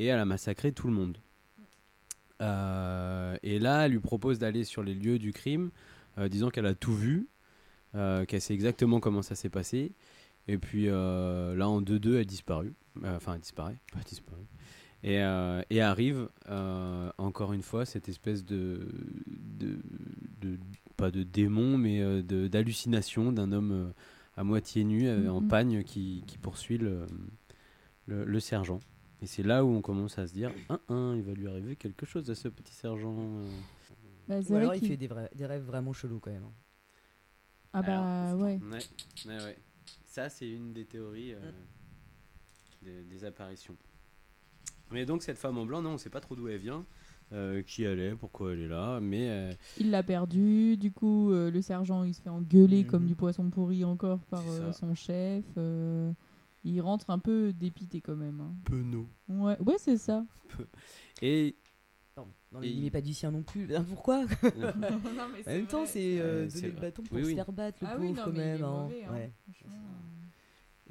[0.00, 1.18] Et elle a massacré tout le monde.
[2.40, 5.70] Et là, elle lui propose d'aller sur les lieux du crime,
[6.28, 7.28] disant qu'elle a tout vu,
[7.92, 9.92] qu'elle sait exactement comment ça s'est passé.
[10.48, 12.72] Et puis euh, là, en 2-2, elle disparaît.
[13.04, 14.46] Euh, Enfin, elle disparaît, pas disparaît.
[15.02, 18.88] Et, euh, et arrive, euh, encore une fois, cette espèce de.
[19.26, 19.78] de,
[20.40, 20.58] de-
[20.96, 23.90] pas de démon, mais euh, d'hallucination d'un homme euh,
[24.36, 25.48] à moitié nu, euh, en Mhm.
[25.48, 27.06] pagne, qui, qui poursuit le,
[28.06, 28.80] le, le sergent.
[29.22, 31.76] Et c'est là où on commence à se dire Hein, hein, il va lui arriver
[31.76, 33.14] quelque chose à ce petit sergent.
[33.18, 33.48] euh.
[34.28, 36.44] bah, Ou alors il fait des, vrais- des rêves vraiment chelous quand même.
[37.72, 38.58] Ah, bah, Alors, ouais.
[38.62, 38.78] Ouais,
[39.26, 39.58] ouais, ouais.
[40.04, 41.40] Ça, c'est une des théories euh,
[42.82, 43.76] des, des apparitions.
[44.90, 46.84] Mais donc, cette femme en blanc, non, on sait pas trop d'où elle vient,
[47.32, 49.30] euh, qui elle est, pourquoi elle est là, mais.
[49.30, 53.14] euh, Il l'a perdu, du coup, euh, le sergent, il se fait engueuler comme du
[53.14, 55.44] poisson pourri encore par euh, son chef.
[55.58, 56.12] euh,
[56.64, 58.40] il rentre un peu dépité quand même.
[58.40, 58.52] hein.
[58.64, 59.08] Penaud.
[59.28, 60.26] Ouais, ouais c'est ça.
[61.22, 61.54] Et.
[62.14, 62.30] Pardon.
[62.52, 63.74] Non, Et mais il n'est pas du sien non plus.
[63.74, 64.24] Hein, Pourquoi
[64.56, 64.72] Non,
[65.32, 67.78] mais En même temps, c'est euh, Euh, donner le bâton pour Oui, se faire battre,
[67.82, 68.62] le Ah pauvre oui, non, quand même.
[68.64, 68.82] hein.
[68.84, 69.12] mauvais, hein.
[69.12, 69.32] Ouais.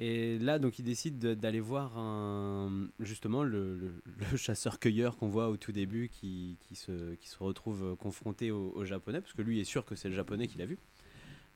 [0.02, 5.28] Et là, donc, il décide de- d'aller voir un, justement le, le- le chasseur-cueilleur qu'on
[5.28, 9.34] voit au tout début qui, qui, se, qui se retrouve confronté au, au japonais, parce
[9.34, 10.78] que lui est sûr que c'est le japonais qu'il a vu.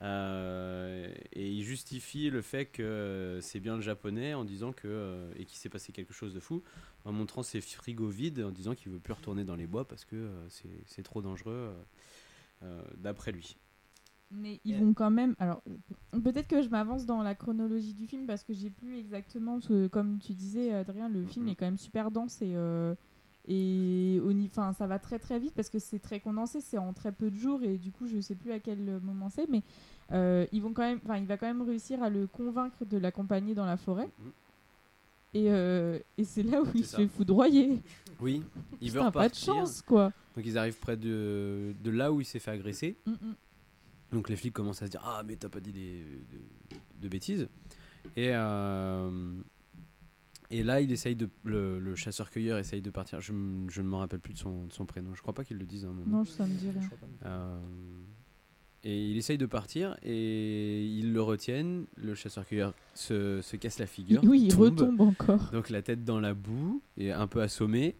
[0.03, 5.33] Euh, et il justifie le fait que c'est bien le japonais en disant que euh,
[5.37, 6.63] et qu'il s'est passé quelque chose de fou
[7.05, 10.05] en montrant ses frigos vides en disant qu'il veut plus retourner dans les bois parce
[10.05, 11.73] que euh, c'est- c'est trop dangereux
[12.97, 13.57] d'après lui.
[14.31, 15.37] Mais ils vont quand même.
[15.39, 15.63] Alors,
[16.13, 19.55] peut-être que je m'avance dans la chronologie du film parce que j'ai plus exactement.
[19.55, 22.55] parce que comme tu disais, Adrien, le film est quand même super dense et.
[22.57, 22.95] euh,
[23.47, 26.93] et au enfin, ça va très très vite parce que c'est très condensé, c'est en
[26.93, 29.63] très peu de jours et du coup je sais plus à quel moment c'est, mais
[30.13, 32.97] euh, ils vont quand même, enfin il va quand même réussir à le convaincre de
[32.97, 34.09] l'accompagner dans la forêt.
[35.35, 37.83] Et, euh, et c'est là où il se fait foudroyer.
[38.21, 38.43] Oui,
[38.81, 39.55] il veut Putain, pas de repartir.
[39.55, 40.13] chance quoi.
[40.37, 42.97] Donc ils arrivent près de, de là où il s'est fait agresser.
[43.05, 43.35] Mm, mm.
[44.13, 47.09] Donc les flics commencent à se dire Ah, mais t'as pas dit des, de, de
[47.09, 47.49] bêtises.
[48.17, 49.11] Et, euh,
[50.59, 51.29] et là, il essaye de.
[51.45, 53.21] Le, le chasseur-cueilleur essaye de partir.
[53.21, 55.15] Je, m- je ne me rappelle plus de son, de son prénom.
[55.15, 56.19] Je crois pas qu'il le dise à un moment.
[56.19, 56.89] Non, ça me dit rien.
[57.27, 57.59] Euh,
[58.87, 61.87] et il essaye de partir et ils le retiennent.
[61.97, 64.21] Le chasseur-cueilleur se, se casse la figure.
[64.25, 64.61] Oui, il tombe.
[64.79, 65.51] retombe encore.
[65.53, 67.97] Donc la tête dans la boue et un peu assommé.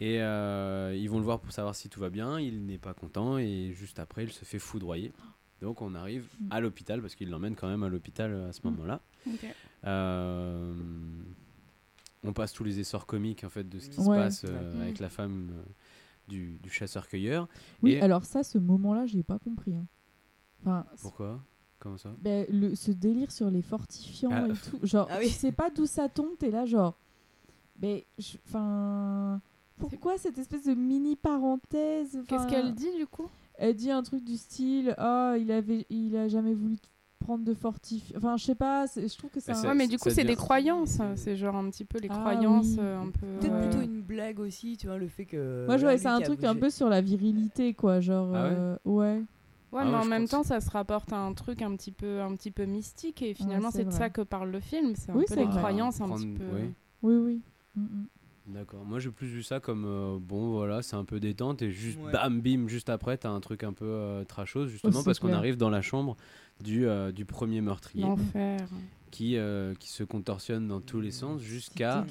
[0.00, 2.40] Et euh, ils vont le voir pour savoir si tout va bien.
[2.40, 5.12] Il n'est pas content et juste après, il se fait foudroyer.
[5.60, 9.00] Donc on arrive à l'hôpital parce qu'il l'emmène quand même à l'hôpital à ce moment-là.
[9.28, 9.46] Ok.
[9.84, 10.72] Euh,
[12.24, 14.04] on passe tous les essors comiques en fait de ce qui Ouais.
[14.04, 14.82] se passe euh, Ouais.
[14.82, 15.62] avec la femme euh,
[16.28, 17.48] du, du chasseur-cueilleur.
[17.82, 19.74] Oui, Et- alors ça, ce moment-là, j'ai pas compris.
[19.74, 19.86] hein.
[20.60, 21.40] Enfin, Pourquoi?
[21.80, 22.14] Comment ça?
[22.20, 24.46] Ben, le, ce délire sur les fortifiants Ah.
[24.46, 25.26] et tout, genre, Ah oui.
[25.26, 26.96] tu sais pas d'où ça tombe, t'es là, genre,
[27.80, 29.40] mais, je- enfin,
[29.78, 33.26] pourquoi cette espèce de mini parenthèse Qu'est-ce qu'elle dit du coup?
[33.54, 36.76] Elle dit un truc du style, ah, il avait, il a jamais voulu
[37.22, 38.16] prendre de fortifiants.
[38.18, 40.10] Enfin, je sais pas, c'est- je trouve que c'est un- c'est- Ouais, mais du coup,
[40.10, 40.98] c'est des croyances.
[41.16, 42.76] C'est genre un petit peu les Ah, croyances oui.
[42.80, 43.26] euh, un peu.
[43.40, 45.64] Peut-être euh, plutôt une blague aussi, tu vois, le fait que.
[45.66, 48.00] Moi, je ça lui un truc un peu sur la virilité, quoi.
[48.00, 49.22] Genre, Ah ouais euh, ouais.
[49.72, 50.30] Ouais, Ah mais ouais, en même pense.
[50.30, 53.32] temps, ça se rapporte à un truc un petit peu, un petit peu mystique, et
[53.32, 54.92] finalement, c'est c'est de ça que parle le film.
[54.96, 56.44] C'est un Oui, peu c'est les croyances, un petit peu.
[56.52, 56.68] oui.
[57.02, 57.40] Oui, oui.
[57.76, 58.06] Mm, mm.
[58.46, 58.84] D'accord.
[58.84, 61.98] Moi, j'ai plus vu ça comme euh, bon, voilà, c'est un peu détente et juste
[62.00, 62.12] Ouais.
[62.12, 65.56] bam, bim, juste après, t'as un truc un peu euh, trashos, justement parce qu'on arrive
[65.56, 66.16] dans la chambre
[66.60, 68.66] du, euh, du premier meurtrier L'enfer.
[69.12, 72.04] Qui, euh, qui se contorsionne dans tous les sens jusqu'à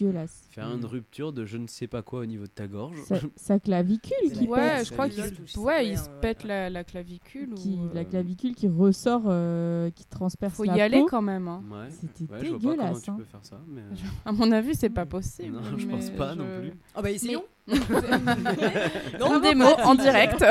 [0.51, 2.95] faire une rupture de je ne sais pas quoi au niveau de ta gorge.
[3.05, 4.87] Sa, sa clavicule qui Ouais, pète.
[4.87, 7.55] je crois qu'il Clavicule, se- je sais ouais, il se pète la, la clavicule.
[7.55, 11.07] Qui, ou, La euh, clavicule qui ressort, euh, qui transperce Faut la y aller peau.
[11.07, 11.47] quand même.
[11.47, 11.63] hein.
[11.71, 11.89] Ouais.
[11.89, 13.01] C'était Ouais, je vois pas comment dégueulasse.
[13.03, 13.15] tu hein.
[13.17, 13.59] peux faire ça.
[13.67, 13.81] Mais...
[14.25, 15.55] À mon avis, c'est pas possible.
[15.55, 16.71] Non, je pense mais pas non plus.
[16.95, 17.43] Ah bah essayons
[19.19, 20.43] Non, des mots en direct.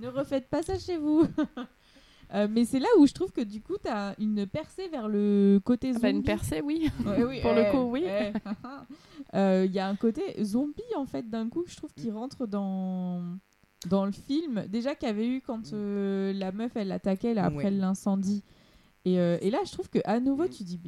[0.00, 1.26] ne refaites pas ça chez vous.
[2.34, 5.06] Euh, mais c'est là où je trouve que du coup, tu as une percée vers
[5.08, 6.02] le côté Ah zombie.
[6.02, 6.88] bah, une percée, oui.
[7.04, 8.04] Ouais, oui, Pour le eh, coup, oui.
[8.06, 8.32] eh.
[9.34, 12.10] Euh, Il y a un côté zombie en fait d'un coup que je trouve qui
[12.10, 13.22] rentre dans
[13.88, 14.64] dans le film.
[14.68, 17.70] Déjà qu'il y avait eu quand euh, la meuf elle attaquait là, après Ouais.
[17.70, 18.42] l'incendie.
[19.04, 20.78] Et, euh, et là, je trouve que à nouveau, tu dis,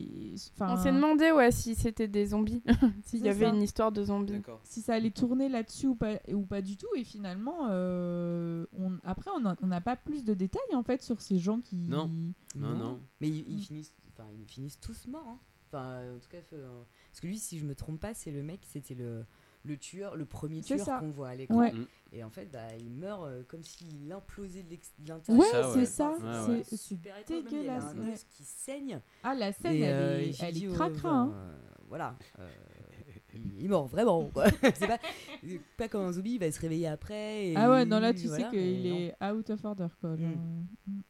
[0.55, 2.62] enfin, On s'est demandé ouais, si c'était des zombies,
[3.03, 3.53] s'il y avait ça.
[3.53, 4.41] une histoire de zombies.
[4.62, 6.87] Si ça allait tourner là-dessus ou pas, ou pas du tout.
[6.97, 11.39] Et finalement, euh, on, après, on n'a pas plus de détails en fait sur ces
[11.39, 11.75] gens qui.
[11.77, 12.09] Non.
[12.55, 13.01] Non, non.
[13.21, 13.61] Mais ils, ils Mm.
[13.62, 15.27] finissent, enfin, ils finissent tous morts.
[15.29, 15.39] hein.
[15.73, 18.45] Enfin, en tout cas, euh, parce que lui, si je me trompe pas, c'est le
[18.45, 19.25] mec, c'était le,
[19.65, 20.99] le tueur, le premier tueur ça.
[20.99, 21.59] qu'on voit à l'écran.
[21.59, 21.73] Ouais.
[22.12, 24.77] Et en fait, bah, il meurt euh, comme s'il implosait de
[25.09, 25.43] l'intérieur.
[25.43, 26.47] Ouais, Ça, c'est ça.
[26.49, 27.15] Ouais, c'est super.
[27.15, 27.85] Même, Il y a dégueulasse.
[27.85, 28.12] un ouais.
[28.12, 29.01] os qui saigne.
[29.23, 31.01] Ah, la scène, Et, elle euh, est, elle est ouais, cracra.
[31.01, 31.33] genre, hein.
[31.35, 31.57] euh,
[31.89, 32.17] voilà.
[32.39, 32.49] euh,
[33.35, 34.27] il est mort, vraiment.
[34.33, 34.45] quoi.
[34.75, 34.99] c'est pas,
[35.77, 37.49] pas comme un zombie, il va se réveiller après.
[37.49, 40.15] et Ah ouais, non, là, tu voilà, sais qu'il est out of order, quoi.
[40.17, 40.67] genre, Mm.
[40.87, 41.01] mm.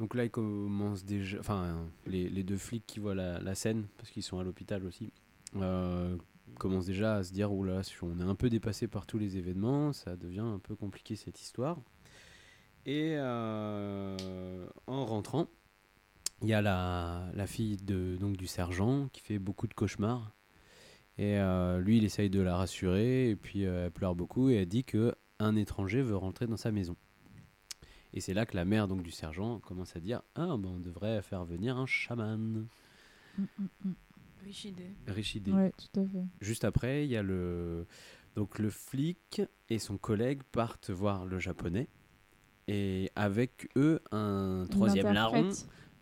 [0.00, 1.38] Donc là, ils commencent déjà.
[1.40, 4.84] Enfin, les, les deux flics qui voient la, la scène, parce qu'ils sont à l'hôpital
[4.86, 5.12] aussi,
[5.56, 6.16] euh,
[6.58, 9.36] commencent déjà à se dire oula, si on est un peu dépassé par tous les
[9.36, 11.78] événements, ça devient un peu compliqué cette histoire.
[12.86, 15.48] Et euh, en rentrant,
[16.42, 20.32] il y a la, la fille de, donc, du sergent qui fait beaucoup de cauchemars.
[21.18, 24.54] Et euh, lui, il essaye de la rassurer, et puis euh, elle pleure beaucoup, et
[24.54, 26.96] elle dit que un étranger veut rentrer dans sa maison.
[28.12, 30.80] Et c'est là que la mère donc du sergent commence à dire ah ben on
[30.80, 32.66] devrait faire venir un chaman.
[33.38, 33.44] Mm,
[33.84, 33.92] mm,
[34.42, 34.64] Riche
[35.34, 35.52] idée.
[35.52, 36.24] Ouais, tout à fait.
[36.40, 37.86] Juste après, il y a le
[38.36, 41.88] donc le flic et son collègue partent voir le japonais
[42.68, 45.50] et avec eux un troisième larron,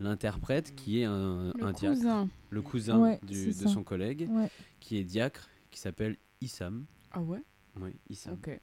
[0.00, 0.74] L'interprète.
[0.76, 2.28] qui est un, Le un diacre, cousin.
[2.50, 3.74] le cousin Ouais, du- c'est de ça.
[3.74, 4.50] son collègue Ouais.
[4.78, 6.84] qui est diacre qui s'appelle Issam.
[7.12, 7.42] Ah ouais?
[7.80, 8.34] Oui, Issam.
[8.34, 8.58] Ok.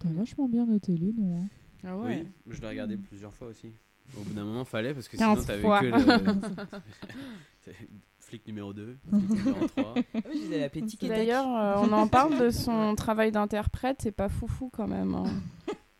[0.00, 1.42] T'as vachement bien noté les noms.
[1.42, 1.48] hein.
[1.84, 2.24] Ah ouais.
[2.46, 3.72] Oui, je l'ai regardé plusieurs fois aussi.
[4.16, 6.02] Au bout d'un moment, fallait parce que 15 sinon t'avais que le
[8.26, 9.94] flic numéro 2, flic numéro 3.
[10.14, 14.86] Ah oui, D'ailleurs, euh, on en parle de son travail d'interprète, c'est pas foufou quand
[14.88, 15.14] même.
[15.14, 15.24] hein.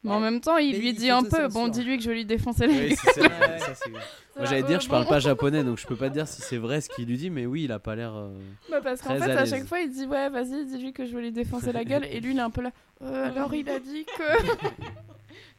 [0.04, 2.08] Mais en même temps, il Mais lui il dit un peu, bon, dis-lui que je
[2.10, 2.96] vais lui défoncer la Oui, gueule.
[2.96, 5.08] c'est ça, ça, c'est- Moi j'allais euh, dire, je parle bon.
[5.08, 7.28] pas japonais donc je peux pas te dire si c'est vrai ce qu'il lui dit,
[7.30, 8.14] mais oui, il a pas l'air.
[8.14, 8.36] euh,
[8.70, 9.50] Bah parce qu'en très fait, à à l'aise.
[9.50, 12.04] chaque fois, il dit ouais, vas-y, dis-lui que je vais lui défoncer la gueule.
[12.04, 12.70] Et lui, il est un peu là.
[13.02, 14.56] Euh, alors, il a dit que.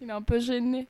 [0.01, 0.87] il est un peu gêné.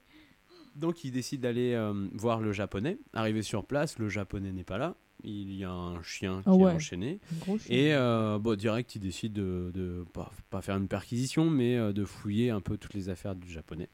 [0.76, 3.00] Donc il décide d'aller euh, voir le japonais.
[3.14, 4.96] Arrivé sur place, le japonais n'est pas là.
[5.24, 7.20] Il y a un chien qui Ah ouais, est enchaîné.
[7.34, 7.76] un gros chien.
[7.76, 11.92] Et euh, bon, direct, il décide de, de pas, pas faire une perquisition, mais euh,
[11.94, 13.90] de fouiller un peu toutes les affaires du japonais.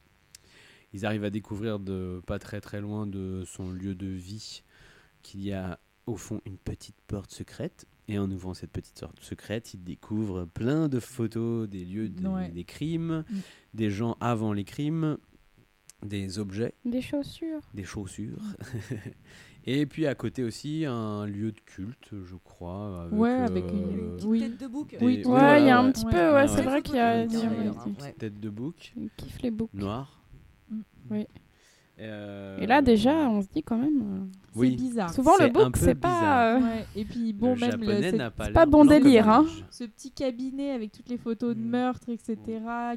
[0.93, 4.63] Ils arrivent à découvrir de pas très très loin de son lieu de vie
[5.23, 7.85] qu'il y a au fond une petite porte secrète.
[8.09, 12.49] Et en ouvrant cette petite porte secrète, ils découvrent plein de photos des lieux Ouais.
[12.49, 13.35] des crimes, Mm.
[13.75, 15.17] des gens avant les crimes,
[16.05, 17.61] des objets, Des chaussures.
[17.73, 18.41] des chaussures.
[19.65, 23.03] Et puis à côté aussi un lieu de culte, je crois.
[23.03, 24.39] Avec, Ouais, avec euh, une- petite oui.
[24.41, 24.89] tête de bouc.
[24.91, 26.11] des- Oui, Ouais, il y a un petit Ouais.
[26.11, 27.23] peu, ouais, c'est vrai qu'il y a.
[27.23, 28.11] Une petite tête, ouais.
[28.19, 29.73] Tête de bouc, Il kiffe les boucs.
[29.73, 30.21] noir.
[30.69, 30.79] Mm.
[31.11, 31.27] Oui.
[31.99, 34.01] Euh, Et là, déjà, on se dit quand même.
[34.01, 34.75] euh, C'est oui.
[34.75, 35.13] bizarre.
[35.13, 36.55] Souvent, le bouc, c'est pas.
[36.55, 39.45] euh, Ouais, Et puis bon, le même pas c'est pas bon délire, hein.
[39.69, 41.69] ce petit cabinet avec toutes les photos de Mm.
[41.69, 42.37] meurtre, etc.,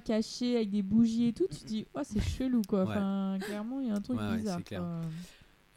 [0.05, 2.81] caché avec des bougies et tout, tu te dis, oh, c'est chelou quoi.
[2.85, 2.87] Ouais.
[2.89, 4.57] Enfin, clairement, il y a un truc Ouais, ouais, bizarre.
[4.59, 4.83] c'est clair.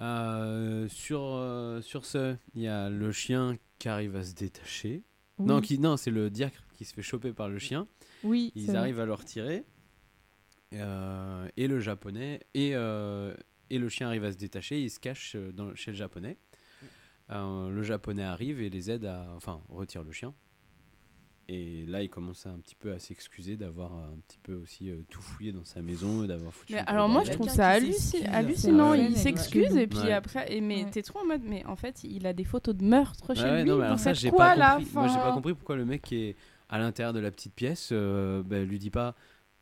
[0.01, 5.03] Euh, sur, euh, sur ce, il y a le chien qui arrive à se détacher.
[5.37, 5.45] Oui.
[5.45, 7.87] Non, qui, non c'est le diacre qui se fait choper par le chien.
[8.23, 8.75] Oui, Ils vrai.
[8.77, 9.63] arrivent à le retirer.
[10.73, 14.81] Euh, et le japonais et, et le chien arrive à se détacher.
[14.81, 16.37] Il se cache dans, chez le japonais.
[17.29, 19.33] Le japonais arrive et les aide à.
[19.35, 20.33] Enfin, retire le chien.
[21.51, 25.01] Et là, il commence un petit peu à s'excuser d'avoir un petit peu aussi euh,
[25.09, 26.73] tout fouillé dans sa maison, d'avoir foutu.
[26.73, 29.83] Mais alors moi je trouve ça halluci- hallucinant, Ouais, il s'excuse ouais.
[29.83, 30.13] et puis Ouais.
[30.13, 32.83] après et mais t'es trop en mode mais en fait il a des photos de
[32.85, 33.63] meurtre chez lui.
[33.65, 34.87] non, mais alors ça, j'ai pas compris.
[34.93, 36.35] Moi, j'ai pas compris pourquoi le mec qui est
[36.69, 39.15] à l'intérieur de la petite pièce euh, bah, lui dit pas.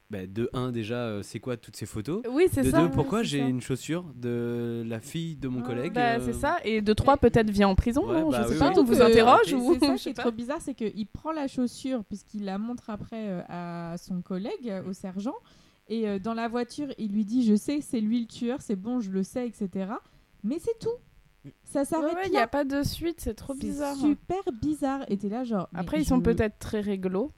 [0.10, 2.86] Bah, de un déjà, euh, c'est quoi toutes ces photos Oui, c'est de ça, deux,
[2.86, 6.58] ouais, pourquoi j'ai une chaussure de la fille de mon collègue Bah, euh, c'est ça
[6.64, 8.30] et de trois peut-être vient en prison, Ouais, non?
[8.30, 8.76] Bah je sais oui, pas, oui.
[8.78, 12.06] on vous interroge ou C'est ça qui est trop bizarre, c'est qu'il prend la chaussure
[12.06, 15.36] puisqu'il la montre après euh, à son collègue, euh, au sergent.
[15.90, 18.76] Et euh, dans la voiture, il lui dit Je sais, c'est lui le tueur, c'est
[18.76, 19.92] bon, je le sais, etc.
[20.44, 20.90] Mais c'est tout.
[21.64, 22.40] Ça s'arrête Ouais, il là.
[22.40, 23.96] n'y a pas de suite, c'est trop bizarre.
[23.96, 25.06] super bizarre.
[25.10, 25.70] Et t'es là, genre.
[25.74, 27.32] Après, ils sont peut-être très réglo.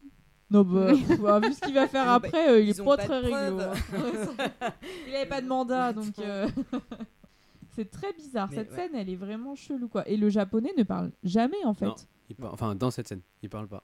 [0.52, 0.92] Non, bah,
[1.22, 3.60] bah, vu ce qu'il va faire Ils après, euh, il est pas pas très rigolo.
[3.62, 3.74] hein.
[5.08, 6.18] il avait pas de mandat, donc.
[6.20, 6.48] euh,
[7.76, 8.48] c'est très bizarre.
[8.50, 8.76] Mais Cette ouais.
[8.76, 10.08] scène, elle est vraiment chelou, quoi.
[10.10, 11.86] Et le japonais ne parle jamais, en fait.
[11.86, 11.96] Non,
[12.30, 13.84] il par- enfin dans cette scène, il parle pas.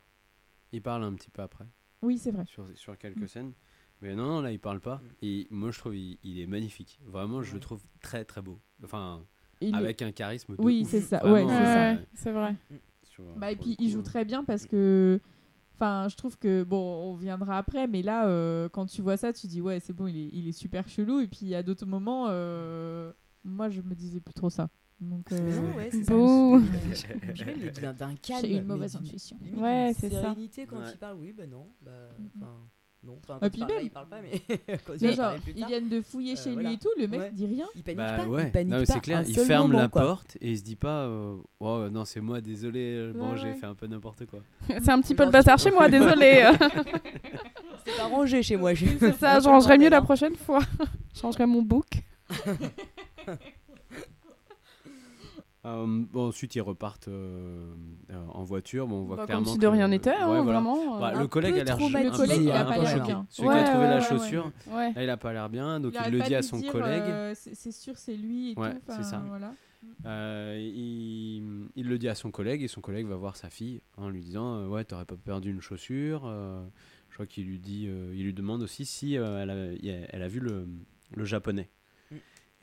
[0.71, 1.65] Il parle un petit peu après.
[2.01, 2.45] Oui, c'est vrai.
[2.47, 3.27] Sur, sur quelques Mm.
[3.27, 3.53] scènes.
[4.01, 5.01] Mais non, non, là, il parle pas.
[5.21, 6.99] Et moi, je trouve il, il est magnifique.
[7.05, 8.59] Vraiment, je le trouve très, très beau.
[8.83, 9.23] Enfin,
[9.61, 10.55] Il est- avec un charisme.
[10.55, 11.19] de Oui, c'est ça.
[11.19, 11.91] Vraiment, Ouais, c'est ça.
[11.91, 12.55] euh, c'est vrai.
[13.03, 15.21] sur- Bah, et puis il joue euh, très bien parce que.
[15.75, 16.63] Enfin, je trouve que.
[16.63, 19.93] Bon, on viendra après, mais là, euh, quand tu vois ça, tu dis, ouais, c'est
[19.93, 21.19] bon, il est, il est super chelou.
[21.19, 23.11] Et puis à d'autres moments, euh,
[23.43, 24.69] moi, je me disais plus trop ça.
[25.01, 26.13] Donc, euh, Non, ouais, c'est ça.
[27.33, 28.41] Je vais d'un calme.
[28.45, 29.37] J'ai une mauvaise intuition.
[29.57, 30.21] Ouais, c'est ça.
[30.21, 30.91] sérénité quand Ouais.
[30.93, 31.67] il parle, oui, bah non.
[31.81, 31.91] Bah,
[32.37, 32.53] enfin,
[33.05, 33.17] non.
[33.29, 35.51] Enfin, puis il parle, là, même- il parle pas, mais quand il Mais genre, plus
[35.55, 36.69] ils tard, viennent de fouiller euh, chez voilà.
[36.69, 37.31] lui et tout, le mec Ouais.
[37.33, 37.65] dit rien.
[37.75, 38.25] Il panique Bah pas.
[38.27, 40.01] ouais, Il panique non, mais pas c'est clair, un il seul ferme moment, la quoi.
[40.01, 43.37] porte et il se dit pas euh, Oh, non, c'est moi, désolé, euh, bon, Ouais,
[43.37, 43.53] j'ai ouais.
[43.55, 44.39] fait un peu n'importe quoi.
[44.67, 46.49] C'est un petit peu le bazar chez moi, désolé.
[47.85, 48.73] C'est pas rangé chez moi.
[48.73, 50.59] j'ai- c'est ça, je rangerai mieux la prochaine fois.
[51.13, 51.85] Je changerai mon book.
[55.65, 57.73] Euh, bon, ensuite, ils repartent euh,
[58.11, 58.87] euh, en voiture.
[58.87, 60.43] Bon, on voit Bah, comme clairement si que- de rien n'était, hein, Ouais, voilà.
[60.59, 63.05] vraiment, Bah, le collègue a l'air un Le peu- collègue, il a pas l'air choqué.
[63.05, 63.25] bien.
[63.29, 66.11] Celui qui a trouvé ouais, la chaussure, là, il a pas l'air bien, donc il,
[66.11, 67.33] le dit à son dire, collègue.
[67.33, 68.79] c'est sûr, c'est lui et Ouais, tout.
[68.89, 69.23] c'est ça.
[69.27, 69.51] Voilà.
[70.57, 74.09] Il, il le dit à son collègue et son collègue va voir sa fille en
[74.09, 76.21] lui disant ouais t'aurais pas perdu une chaussure
[77.09, 79.53] je crois qu'il lui dit il lui demande aussi si elle, a,
[80.09, 80.67] elle a vu le,
[81.15, 81.69] le japonais.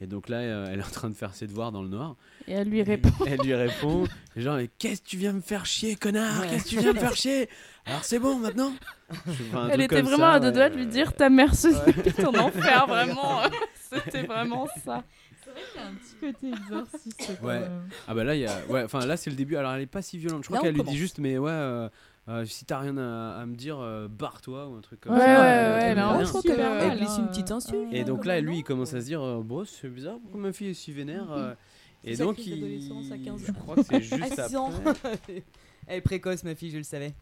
[0.02, 2.16] Et donc là euh, elle est en train de faire ses devoirs dans le noir
[2.48, 3.10] Et elle lui répond.
[3.26, 4.04] elle lui répond
[4.36, 6.40] genre mais qu'est-ce que tu viens me faire chier connard?
[6.40, 6.48] Ouais.
[6.50, 7.48] qu'est-ce que tu viens me faire chier?
[7.86, 8.72] Alors c'est bon maintenant?
[9.70, 12.24] Elle était vraiment ça, à deux doigts de lui dire ta mère se Ouais.
[12.26, 13.40] en enfer, vraiment.
[13.74, 15.02] C'était vraiment ça.
[15.44, 17.42] C'est vrai qu'il y a un petit côté exorciste.
[17.42, 17.60] Ouais.
[17.60, 17.82] même.
[18.06, 18.64] Ah bah là, il y a...
[18.68, 19.56] ouais, enfin là c'est le début.
[19.56, 20.44] Alors elle est pas si violente.
[20.44, 21.88] Je crois qu'elle lui dit juste, mais ouais, euh,
[22.28, 25.18] euh, si t'as rien à, à me dire, euh, barre-toi ou un truc comme Ouais,
[25.18, 25.26] ça.
[25.26, 27.92] ouais, Euh, ouais, Elle glisse une petite insulte.
[27.92, 28.98] euh, Et donc ouais, là, lui, il commence ouais.
[28.98, 31.54] à se dire, euh, bon, c'est bizarre, pourquoi ma fille est si vénère euh,
[32.04, 33.54] Et donc il, d'adolescence à 15 je ans.
[33.54, 34.70] crois que c'est juste À 6 ans.
[34.86, 35.18] après.
[35.88, 37.12] Elle est précoce, ma fille, je le savais.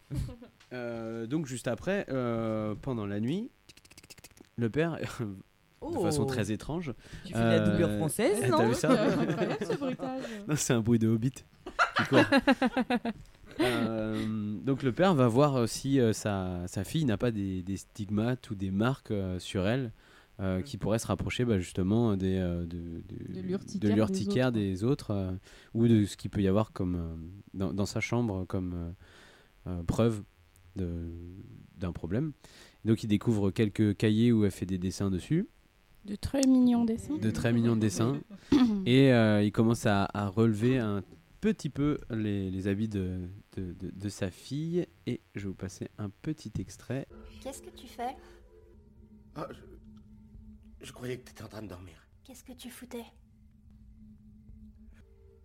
[0.73, 3.49] Euh, donc juste après, euh, pendant la nuit,
[4.55, 6.25] le père, de façon Oh.
[6.25, 6.93] très étrange.
[7.25, 8.89] Tu fais de la doublure euh, française, T'as non vu ça
[10.55, 11.33] C'est un bruit de hobbit.
[13.59, 17.61] Euh, donc le père va voir euh, si euh, sa, sa fille n'a pas des,
[17.63, 19.91] des stigmates ou des marques euh, sur elle
[20.39, 23.35] euh, qui pourraient se rapprocher bah, justement des, euh, de, de,
[23.79, 24.83] De l'urticaire de des autres.
[24.83, 25.31] des autres, euh,
[25.73, 27.15] ou de ce qu'il peut y avoir comme, euh,
[27.53, 28.91] dans, dans sa chambre comme euh,
[29.71, 30.23] euh, preuve
[30.75, 32.31] d'un problème.
[32.85, 35.47] Donc il découvre quelques cahiers où elle fait des dessins dessus
[36.05, 37.17] De très mignons dessins.
[37.17, 38.17] de très mignons dessins.
[38.85, 41.03] et euh, il commence à, à relever un
[41.41, 43.27] petit peu les, les habits de,
[43.57, 44.87] de, de- de sa fille.
[45.07, 47.07] Et je vais vous passer un petit extrait.
[47.41, 48.15] Qu'est-ce que tu fais?
[49.35, 50.85] Ah, je...
[50.85, 51.95] je croyais que t'étais en train de dormir.
[52.23, 53.05] Qu'est-ce que tu foutais?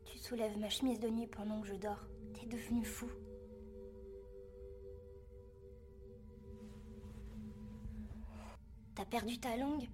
[0.05, 2.05] Tu soulèves ma chemise de nuit pendant que je dors.
[2.35, 3.09] T'es devenu fou.
[8.95, 9.89] T'as perdu ta langue?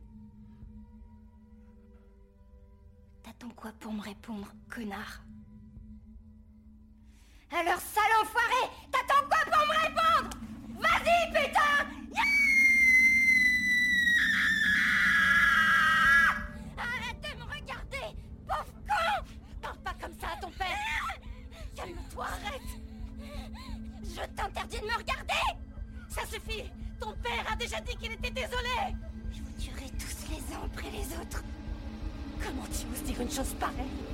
[3.22, 5.24] T'attends quoi pour me répondre, connard?
[7.54, 8.70] Alors, sale enfoiré.
[8.90, 10.30] T'attends quoi pour me répondre?
[10.80, 11.86] Vas-y, putain!
[16.78, 18.16] Arrête de me regarder
[18.48, 19.24] Pauvre con!
[19.60, 21.06] Parle pas comme ça à ton père.
[21.76, 22.70] Calme-toi, arrête.
[24.02, 25.60] Je t'interdis de me regarder.
[26.08, 26.70] Ça suffit.
[26.98, 28.96] Ton père a déjà dit qu'il était désolé.
[29.30, 31.42] Je vous tuerai tous les uns après les autres.
[32.42, 34.11] Comment tu oses dire une chose pareille?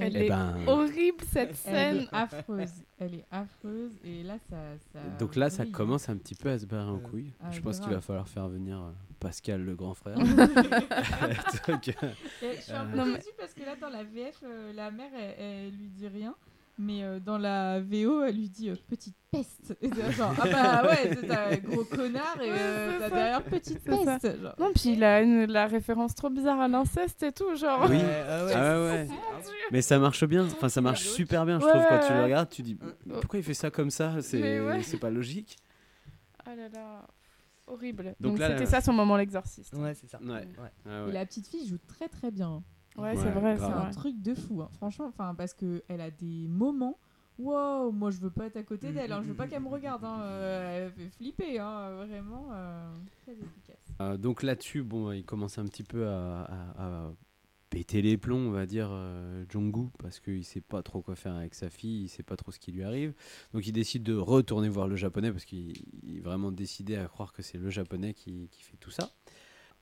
[0.00, 1.96] Elle Eh est ben- horrible cette Elle scène.
[1.98, 2.70] est affreuse.
[2.98, 3.90] Elle est affreuse.
[4.04, 4.56] Et là, ça.
[4.92, 7.30] ça Donc là, ça commence un petit peu à se barrer en couille.
[7.42, 10.16] Ah, je pense qu'il va falloir faire venir euh, Pascal, le grand frère.
[11.68, 11.92] Donc, euh,
[12.42, 14.90] Et je suis un peu euh, déçue parce que là, dans la VF, euh, la
[14.90, 16.34] mère, elle, elle lui dit rien.
[16.78, 19.76] Mais euh, dans la VO, elle lui dit euh, petite peste.
[19.82, 23.84] Et c'est genre, ah bah ouais, c'est un gros connard et euh, t'as derrière petite
[23.84, 24.40] peste.
[24.40, 24.54] genre.
[24.58, 27.86] Non, puis il a une- la référence trop bizarre à l'inceste et tout, genre.
[27.90, 27.98] Oui.
[28.00, 28.52] ah ouais.
[28.54, 29.08] Ah ouais.
[29.70, 30.44] Mais ça marche bien.
[30.46, 31.80] Enfin, ça marche super bien, je trouve.
[31.80, 32.78] Ouais, Quand tu le regardes, tu dis
[33.20, 34.20] pourquoi il fait ça comme ça?
[34.22, 34.82] C'est ouais.
[34.82, 35.58] c'est pas logique.
[36.44, 37.06] Ah là là,
[37.66, 38.14] horrible.
[38.18, 39.74] Donc c'était ça son moment l'exorciste.
[39.74, 40.18] Ouais, c'est ça.
[40.22, 40.48] Ouais.
[40.86, 41.12] Ah Et ouais.
[41.12, 42.62] la petite fille joue très très bien.
[42.96, 44.68] Ouais, c'est vrai, C'est un truc de fou, hein.
[44.74, 45.06] franchement.
[45.06, 46.98] Enfin, parce que elle a des moments.
[47.38, 49.12] Wow, moi je veux pas être à côté Mm, d'elle.
[49.12, 49.20] hein.
[49.20, 50.04] mm, Je veux mm, pas qu'elle me regarde.
[50.04, 50.20] hein.
[50.22, 51.94] Euh, elle fait flipper, hein.
[52.06, 53.78] vraiment euh, très efficace.
[54.00, 57.12] Euh, donc là-dessus, bon, il commence un petit peu à, à- à
[57.70, 61.34] péter les plombs, on va dire, euh, Jong-gu, parce qu'il sait pas trop quoi faire
[61.34, 63.14] avec sa fille, il sait pas trop ce qui lui arrive.
[63.54, 65.72] Donc il décide de retourner voir le japonais, parce qu'il
[66.02, 69.10] il est vraiment décidé à croire que c'est le japonais qui, qui fait tout ça.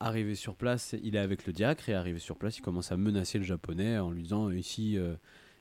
[0.02, 2.96] Arrivé sur place, il est avec le diacre, et arrivé sur place, il commence à
[2.96, 5.14] menacer le japonais en lui disant Ici, euh,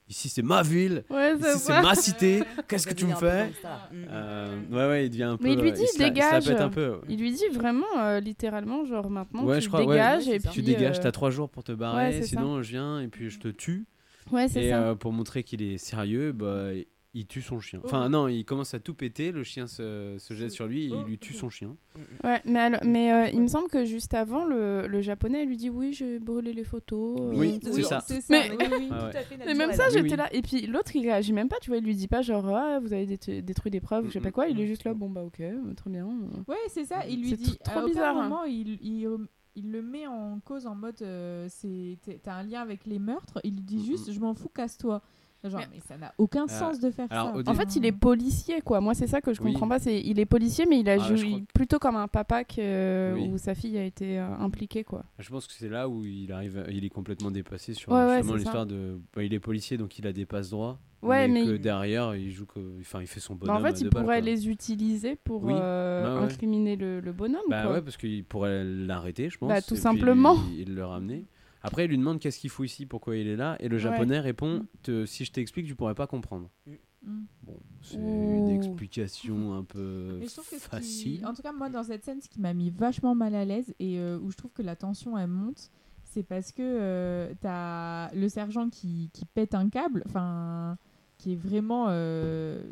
[0.07, 3.89] ici c'est ma ville, Ouais, ici c'est ma cité, qu'est-ce que tu me fais gangsta.
[3.91, 4.05] Mm.
[4.09, 5.43] Euh, Ouais, ouais, il devient un peu.
[5.43, 6.45] Mais il lui euh, dit se la- il se la dégage.
[6.47, 7.01] pète un peu.
[7.09, 10.39] Il lui dit vraiment euh, littéralement genre maintenant Ouais, tu je crois, dégages Ouais, et
[10.39, 12.27] tu puis dégages, euh, t'as trois jours pour te ouais, barrer, ça.
[12.29, 13.85] sinon je viens et puis je te tue.
[14.31, 14.83] Ouais, c'est et ça.
[14.89, 16.69] euh, pour montrer qu'il est sérieux, bah,
[17.15, 17.81] il tue son chien.
[17.83, 18.09] Enfin, Oh.
[18.09, 21.03] non, il commence à tout péter, le chien se, se jette sur lui et il
[21.05, 21.75] lui tue son chien.
[22.23, 25.57] Ouais, mais, alors- mais euh, il me semble que juste avant, le, le japonais lui
[25.57, 27.19] dit oui, j'ai brûlé les photos.
[27.19, 27.99] euh, Oui, c'est ça.
[28.01, 28.87] C'est ça, Mais, oui, oui.
[28.91, 29.11] Ah ouais.
[29.11, 30.15] Tout à fait mais même ça, j'étais oui.
[30.17, 30.29] là.
[30.33, 32.79] Et puis l'autre, il réagit même pas, tu vois, il lui dit pas genre ah,
[32.79, 34.47] vous avez dé- détruit des preuves, je sais pas quoi.
[34.47, 36.05] Il est juste là, bon bah ok, euh, très bien.
[36.47, 37.07] Ouais, c'est ça.
[37.07, 37.57] Il lui C'est dit.
[37.63, 38.23] trop à aucun bizarre, hein.
[38.29, 39.09] moment, il, il,
[39.55, 43.39] il le met en cause en mode euh, c'est t'as un lien avec les meurtres.
[43.43, 45.01] Il lui dit juste je m'en fous, casse-toi.
[45.41, 47.49] Genre, mais, ça n'a aucun Euh, sens de faire alors, ça.
[47.51, 48.81] En fait, il est policier, quoi.
[48.81, 49.53] Moi, c'est ça que je Oui.
[49.53, 49.79] comprends pas.
[49.79, 53.13] C'est il est policier, mais il a Ah, joué crois plutôt comme un papa que
[53.15, 53.29] Oui.
[53.31, 55.05] où sa fille a été euh, impliquée, quoi.
[55.17, 58.35] Je pense que c'est là où il arrive, il est complètement dépassé sur Ouais, justement
[58.35, 58.99] l'histoire de.
[59.15, 60.77] bah, il est policier donc il a des passes droits.
[61.01, 62.59] Ouais, mais que il- derrière il joue, que...
[62.81, 63.55] enfin il fait son Bah, bonhomme.
[63.55, 64.29] en fait, à il balles, pourrait quoi.
[64.29, 65.53] les utiliser pour Oui.
[65.55, 66.25] euh, Bah ouais.
[66.33, 67.71] incriminer le, le bonhomme, Bah quoi.
[67.75, 69.47] ouais, parce qu'il pourrait l'arrêter, je pense.
[69.47, 70.33] Bah, tout et puis simplement.
[70.49, 71.23] lui- Il le ramener.
[71.61, 73.81] Après, il lui demande qu'est-ce qu'il fout ici, pourquoi il est là, et le Ouais.
[73.81, 76.49] japonais répond Te- Si je t'explique, tu pourrais pas comprendre.
[76.65, 77.21] Mm.
[77.43, 78.47] Bon, c'est Ouh.
[78.47, 81.25] une explication un peu qui- facile.
[81.25, 83.73] En tout cas, moi, dans cette scène, ce qui m'a mis vachement mal à l'aise
[83.79, 85.69] et euh, où je trouve que la tension elle monte,
[86.03, 90.77] c'est parce que euh, t'as le sergent qui, qui pète un câble, enfin,
[91.17, 91.85] qui est vraiment.
[91.89, 92.63] euh,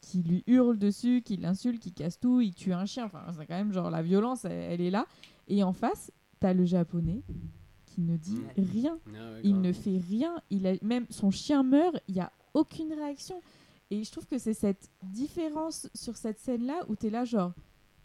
[0.00, 3.04] qui lui hurle dessus, qui l'insulte, qui casse tout, il tue un chien.
[3.04, 5.06] Enfin, c'est quand même genre la violence, elle, elle est là.
[5.46, 6.10] Et en face,
[6.40, 7.22] t'as le japonais
[7.92, 8.98] qui ne dit rien.
[9.06, 10.40] Ah ouais, il ne fait rien.
[10.50, 13.40] Il a même son chien meurt, il y a aucune réaction.
[13.90, 17.52] Et je trouve que c'est cette différence sur cette scène-là où tu es là, genre,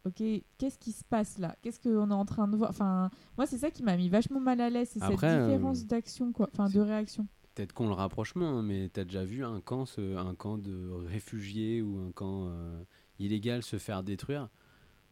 [0.06, 0.22] ok,
[0.58, 1.56] qu'est-ce qui se passe là?
[1.62, 2.70] Qu'est-ce qu'on est en train de voir?
[2.70, 5.46] Enfin, moi, c'est ça qui m'a mis vachement mal à l'aise, c'est cette Après, euh,
[5.46, 7.26] différence d'action, quoi, enfin, de réaction.
[7.56, 11.82] Peut-être qu'on le rapprochement, hein, mais t'as déjà vu un camp, un camp de réfugiés
[11.82, 12.84] ou un camp euh,
[13.20, 14.50] illégal se faire détruire?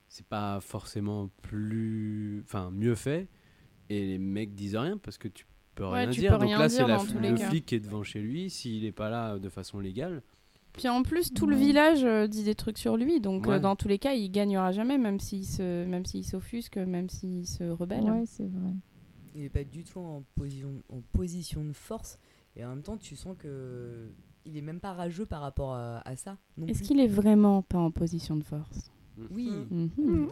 [0.09, 3.28] C'est pas forcément plus, enfin mieux fait,
[3.89, 6.31] et les mecs disent rien parce que tu peux Ouais, rien tu dire.
[6.33, 7.49] peux Donc rien là, c'est le cas.
[7.49, 8.49] flic qui est devant chez lui.
[8.49, 10.21] S'il est pas là de façon légale,
[10.73, 13.75] Puis en plus, tout le village euh, dit des trucs sur lui, donc euh, dans
[13.75, 17.63] tous les cas, il gagnera jamais, même s'il se, même s'il s'offusque, même s'il se
[17.65, 18.03] rebelle.
[18.03, 18.71] Ouais, c'est vrai.
[19.36, 22.17] Il n'est pas du tout en position, en position de force.
[22.55, 24.09] Et en même temps, tu sens que
[24.45, 26.38] il est même pas rageux par rapport à, à ça.
[26.57, 26.88] non Est-ce plus.
[26.88, 28.91] qu'il est vraiment pas en position de force?
[29.32, 29.49] Oui.
[29.72, 30.28] Mhm.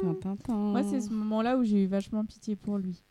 [0.00, 0.54] Tin, tin, tin.
[0.56, 3.02] Moi, c'est ce moment-là où j'ai eu vachement pitié pour lui.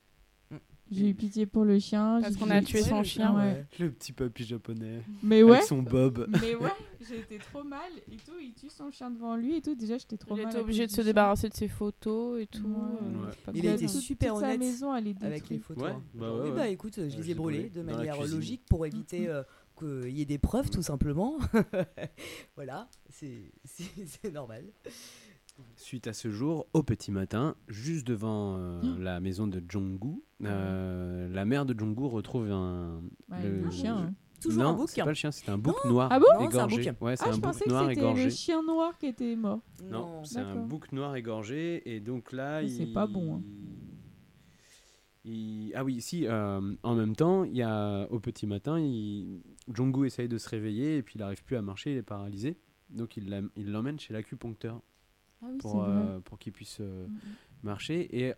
[0.93, 2.19] J'ai eu pitié pour le chien.
[2.21, 3.33] Parce qu'on a tué son chien.
[3.33, 3.65] ouais.
[3.79, 5.53] le petit papy japonais, Mais ouais.
[5.53, 6.27] avec son bob.
[6.41, 6.69] Mais ouais,
[7.07, 8.33] j'ai été trop mal et tout.
[8.41, 9.73] Il tue son chien devant lui et tout.
[9.73, 10.51] Déjà, j'étais trop Il mal.
[10.51, 12.67] était à obligé de se débarrasser de ses photos et tout.
[12.67, 13.29] Ouais.
[13.47, 15.81] euh, Il a été super toute sa honnête maison, elle est avec les photos.
[15.81, 16.01] Ouais, hein.
[16.13, 19.29] bah bah écoute, je Ouais, les ai l'ai brûlés brûlé de manière logique pour éviter
[19.29, 19.43] euh,
[19.81, 21.37] qu'il y ait des preuves, tout simplement.
[22.55, 23.51] voilà, c'est
[24.31, 24.65] normal.
[25.75, 31.27] Suite à ce jour, au petit matin, juste devant euh, la maison de Jong-gu, euh,
[31.29, 33.01] la mère de Jong-gu retrouve un.
[33.29, 34.13] Ouais, le chien, hein.
[34.41, 34.89] Toujours non, un bouc.
[34.89, 36.25] c'est pas le chien, c'est un bouc noir Ah bon?
[36.49, 36.79] c'est un bouc.
[37.01, 39.59] Ouais, Ah, un je bouc pensais noir que c'était le chien noir qui était mort.
[39.83, 43.41] Non, c'est un bouc noir égorgé et donc là, Mais c'est pas bon, hein.
[45.25, 46.25] il- Ah oui, si.
[46.27, 49.41] euh, en même temps, il y a au petit matin, il...
[49.67, 52.57] Jong-gu essaye de se réveiller et puis il n'arrive plus à marcher, il est paralysé.
[52.89, 53.29] Donc il
[53.71, 54.81] l'emmène chez l'acupuncteur
[55.41, 57.07] Ah oui, pour, euh, pour qu'il puisse euh,
[57.63, 58.23] marcher.
[58.25, 58.33] Et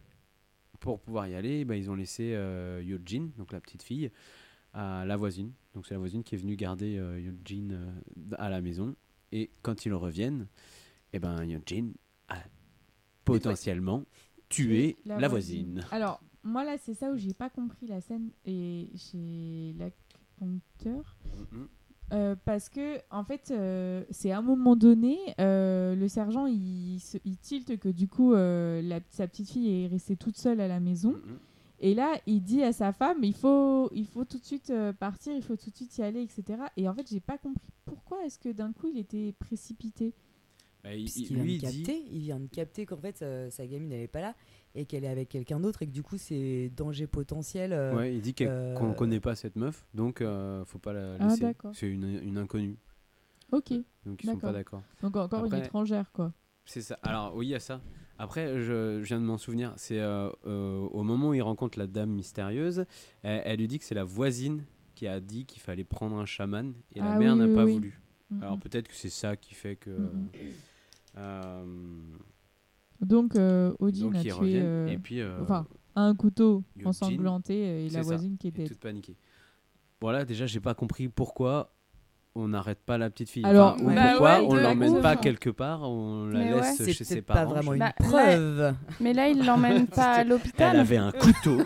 [0.80, 4.12] pour pouvoir y aller, bah, ils ont laissé euh, Yojin, donc la petite fille,
[4.74, 5.54] à la voisine.
[5.74, 7.92] Donc c'est la voisine qui est venue garder Yojin euh,
[8.38, 8.96] à la maison.
[9.32, 10.48] Et quand ils reviennent,
[11.14, 11.94] eh ben, Yojin
[12.28, 12.38] a
[13.24, 14.04] potentiellement
[14.50, 15.86] tué la, voisine.
[15.92, 19.74] Alors, moi là, c'est ça où j'ai pas compris la scène et chez
[21.52, 21.68] Mhm.
[22.12, 27.00] Euh, parce que en fait euh, c'est à un moment donné euh, le sergent il,
[27.00, 30.68] se- il tilte que du coup la- sa petite fille est restée toute seule à
[30.68, 31.38] la maison Mhm.
[31.80, 35.34] et là il dit à sa femme il faut il faut tout de suite partir
[35.34, 38.24] il faut tout de suite y aller etc et en fait j'ai pas compris pourquoi
[38.26, 40.14] est-ce que d'un coup il était précipité?
[40.84, 43.66] Bah, il- vient lui, de dit- capter, il vient de capter qu'en fait euh, sa
[43.66, 44.36] gamine n'allait pas là
[44.76, 47.72] et qu'elle est avec quelqu'un d'autre et que du coup c'est danger potentiel.
[47.72, 51.16] euh, Ouais, il dit euh, qu'on connaît pas cette meuf, donc euh, faut pas la
[51.20, 51.46] Ah, laisser.
[51.74, 52.76] c'est une, une inconnue.
[53.54, 53.72] ok
[54.06, 54.84] Donc ils sont pas d'accord.
[55.02, 56.34] donc encore une étrangère quoi
[56.66, 57.00] C'est ça.
[57.02, 57.80] Alors oui, il y a ça.
[58.20, 59.74] Après, je, je viens de m'en souvenir.
[59.78, 62.86] C'est euh, euh, au moment où il rencontre la dame mystérieuse,
[63.24, 64.64] elle, elle lui dit que c'est la voisine
[64.96, 67.56] qui a dit qu'il fallait prendre un chaman et la Ah mère oui, n'a oui,
[67.56, 67.74] pas oui.
[67.74, 68.00] voulu.
[68.30, 68.44] Mhm.
[68.44, 69.90] Alors peut-être que c'est ça qui fait que.
[69.90, 70.28] Mhm.
[71.18, 71.64] Euh,
[73.01, 77.89] donc euh, Odin Donc, a tué euh, et puis, enfin un couteau Eugene, ensanglanté et
[77.89, 79.16] la ça, voisine qui est était toute paniquée.
[80.01, 81.73] Voilà, déjà, j'ai pas compris pourquoi
[82.36, 83.46] on n'arrête pas la petite fille.
[83.46, 83.96] Alors, Enfin, ou ouais.
[83.96, 87.16] Bah pourquoi ouais, on l'emmène pas quelque part, on la Mais laisse C'est chez ses
[87.16, 87.50] peut-être pas parents.
[87.54, 88.74] vraiment une Bah, là- preuve.
[89.00, 90.72] Mais là, il l'emmène pas à l'hôpital.
[90.74, 91.60] Elle avait un couteau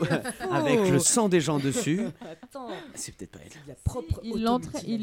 [0.51, 2.01] avec le sang des gens dessus.
[2.19, 3.51] Attends, C'est peut-être pas elle.
[3.67, 4.41] la propre il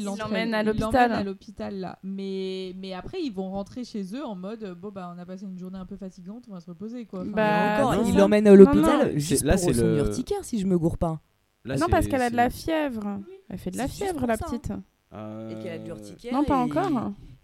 [0.03, 1.11] l'emmène à l'hôpital.
[1.11, 1.99] à l'hôpital là.
[2.03, 5.45] Mais, mais après ils vont rentrer chez eux en mode bon bah on a passé
[5.45, 7.21] une journée un peu fatigante, on va se reposer quoi.
[7.21, 10.43] Enfin, Bah, Encore, il l'emmène à l'hôpital juste C'est- là, pour c'est son le- urticaire
[10.43, 11.19] si je me gourre pas.
[11.65, 13.19] Non, c'est- parce qu'elle a de la c'est- fièvre.
[13.49, 14.71] Elle fait de la C'est fièvre, la petite.
[15.15, 16.33] Euh, Et qu'elle a de l'urticaire.
[16.33, 16.91] Non, pas et- encore.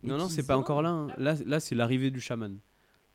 [0.03, 0.89] Non, non, c'est pas encore là.
[0.89, 1.07] hein.
[1.17, 2.57] Là, là c'est l'arrivée du chaman.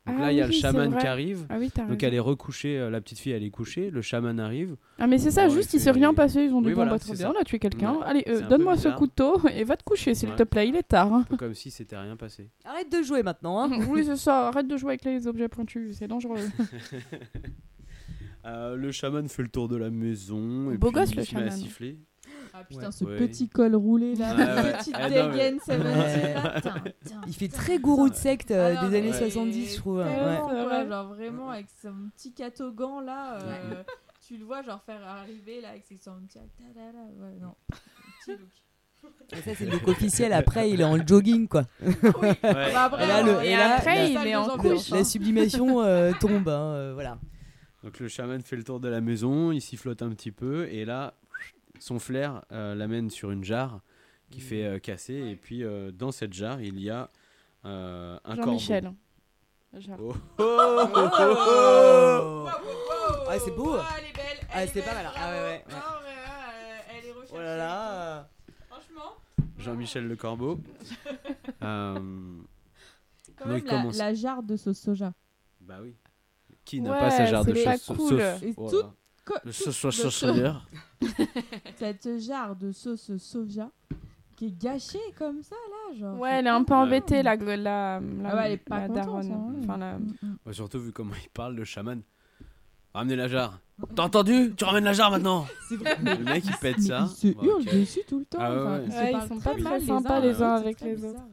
[0.05, 1.01] Donc Ah là, il y a oui, le c'est chaman vrai.
[1.01, 1.45] qui arrive.
[1.49, 2.07] Ah oui, t'as Donc raison.
[2.07, 4.77] elle est recouchée, euh, la petite fille elle est couchée, le chaman arrive.
[4.99, 6.77] Ah mais c'est ça, juste il il s'est rien passé, ils ont dit Oui, bon
[6.77, 7.33] voilà, bah très c'est bien, ça.
[7.37, 8.03] on a tué quelqu'un, Ouais.
[8.05, 8.95] allez euh, C'est un peu donne-moi ce bizarre.
[8.99, 10.35] couteau et va te coucher s'il Ouais.
[10.37, 11.11] te plaît, il est tard.
[11.13, 11.19] hein.
[11.19, 12.49] Un peu comme si c'était rien passé.
[12.63, 13.61] Arrête de jouer maintenant.
[13.61, 13.69] Hein.
[13.89, 16.37] oui c'est ça, arrête de jouer avec les objets pointus, c'est dangereux.
[18.45, 21.23] Euh, le chaman fait le tour de la maison et Beau puis gosse, il le
[21.25, 21.57] se met à chaman.
[21.59, 21.97] siffler.
[22.59, 22.91] Ah putain Ouais.
[22.91, 23.17] ce Ouais.
[23.17, 24.33] petit col roulé là,
[24.77, 26.33] petite Ah, non, mais- dégaine 70 Ouais.
[26.33, 26.61] là.
[26.61, 26.73] Tin,
[27.05, 29.77] tin, Il fait très gourou de secte euh, Ah non, des années mais 70, je
[29.77, 30.03] trouve.
[30.89, 33.83] genre vraiment avec son petit catogan là, euh,
[34.27, 36.27] tu le vois genre faire arriver là avec ses sandales.
[36.57, 37.53] tadada, Ouais, non.
[38.25, 38.49] Petit look.
[39.31, 40.33] Et ça, c'est le look officiel.
[40.33, 41.63] Après, il est en jogging, quoi.
[41.81, 42.29] Oui.
[42.41, 44.91] Bah, après, Et là, le- euh, et et là, après, la- il est en couche.
[44.91, 44.95] hein.
[44.97, 47.19] La sublimation euh, tombe, hein, euh, voilà.
[47.83, 50.83] Donc le chaman fait le tour de la maison, il sifflote un petit peu et
[50.83, 51.13] là,
[51.79, 53.81] son flair euh, l'amène sur une jarre
[54.31, 57.09] qui fait euh, casser et puis euh, dans cette jarre il y a
[57.65, 58.51] euh, un corbeau.
[58.51, 58.93] Jean-Michel.
[59.77, 59.97] Genre.
[59.99, 60.43] Oh, Oh.
[63.29, 63.75] Ah, c'est beau.
[63.77, 64.37] Oh, elle est belle.
[64.49, 65.05] Ah, elle est c'était pas mal.
[65.15, 65.63] Ah, ouais, ouais, ouais.
[65.71, 65.75] Euh,
[66.89, 67.33] elle est recherchée.
[67.35, 68.29] Oh là là.
[68.69, 69.15] Franchement.
[69.57, 70.59] Jean-Michel le corbeau.
[71.63, 71.95] Euh,
[73.35, 75.11] Quand Donc, même, la, jarre de sauce soja.
[75.61, 75.95] bah oui.
[76.65, 78.09] Qui n'a Ouais, pas sa jarre de sauce cool.
[78.19, 78.83] sauce- Et oh tout-
[79.51, 80.61] sauce soja.
[81.77, 83.69] Cette jarre de sauce soja
[84.35, 86.19] qui est gâchée comme ça là, genre.
[86.19, 88.87] Ouais, elle est un peu embêtée, la, la, la, Ah ouais, elle est pas la
[88.87, 89.31] contente, daronne.
[89.31, 89.59] hein, ouais.
[89.63, 89.97] Enfin, la...
[89.97, 90.37] Mm, mm.
[90.45, 92.01] Ouais, surtout vu comment il parle, le chaman.
[92.93, 93.59] Ramenez la jarre.
[93.95, 94.53] T'as entendu?
[94.57, 95.97] Tu ramènes la jarre maintenant C'est vrai.
[96.01, 97.07] Le mec il pète ça.
[97.07, 97.73] ils se Bah, hurlent ok.
[97.73, 98.37] dessus tout le temps.
[98.41, 99.13] Ah ouais, enfin, ouais.
[99.13, 101.19] Ils, sont pas mal très sympas uns les uns avec les autres.
[101.19, 101.29] hein.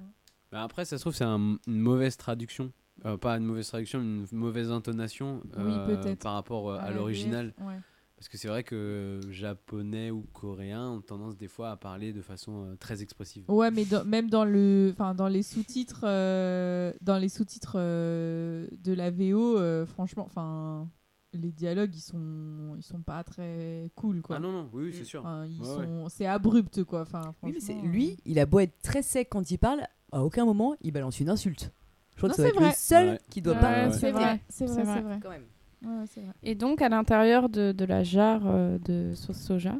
[0.53, 2.71] Bah après, ça se trouve, c'est un- une mauvaise traduction.
[3.07, 7.53] Euh, pas une mauvaise traduction, une mauvaise intonation euh, par rapport euh, À l'original.
[7.61, 7.79] Ouais.
[8.17, 12.23] Parce que c'est vrai que japonais ou coréens ont tendance des fois à parler de
[12.23, 13.45] façon euh, très expressive.
[13.49, 18.67] Ouais, mais dans- même dans le, enfin dans les sous-titres, euh, dans les sous-titres euh,
[18.83, 20.89] de la VO, euh, franchement, enfin
[21.35, 24.37] les dialogues ils sont, ils sont pas très cool quoi.
[24.37, 25.21] Ah non, non, oui, oui, c'est sûr.
[25.21, 27.03] Enfin, ils Ouais, sont, c'est abrupt quoi.
[27.03, 29.83] Enfin, Oui, mais c'est franchement, lui, il a beau être très sec quand il parle,
[30.13, 31.73] à aucun moment il balance une insulte.
[32.15, 32.75] Je crois Non, que ça le vrai.
[32.77, 33.21] seul Ouais.
[33.31, 34.95] qui doit Ouais, pas c'est vrai, c'est vrai, vrai.
[34.95, 35.19] c'est vrai.
[35.23, 35.43] Quand même.
[35.85, 36.33] Ouais, ouais, c'est vrai.
[36.43, 39.75] Et donc, à l'intérieur de, de la jarre euh, de sauce soja,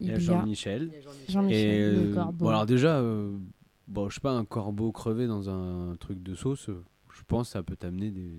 [0.00, 0.90] Il y a Jean-Michel.
[1.28, 2.44] Le euh, corbeau.
[2.44, 3.36] bon, alors déjà, euh,
[3.86, 7.52] bon, je sais pas, un corbeau crevé dans un truc de sauce, je pense que
[7.52, 8.30] ça peut t'amener des.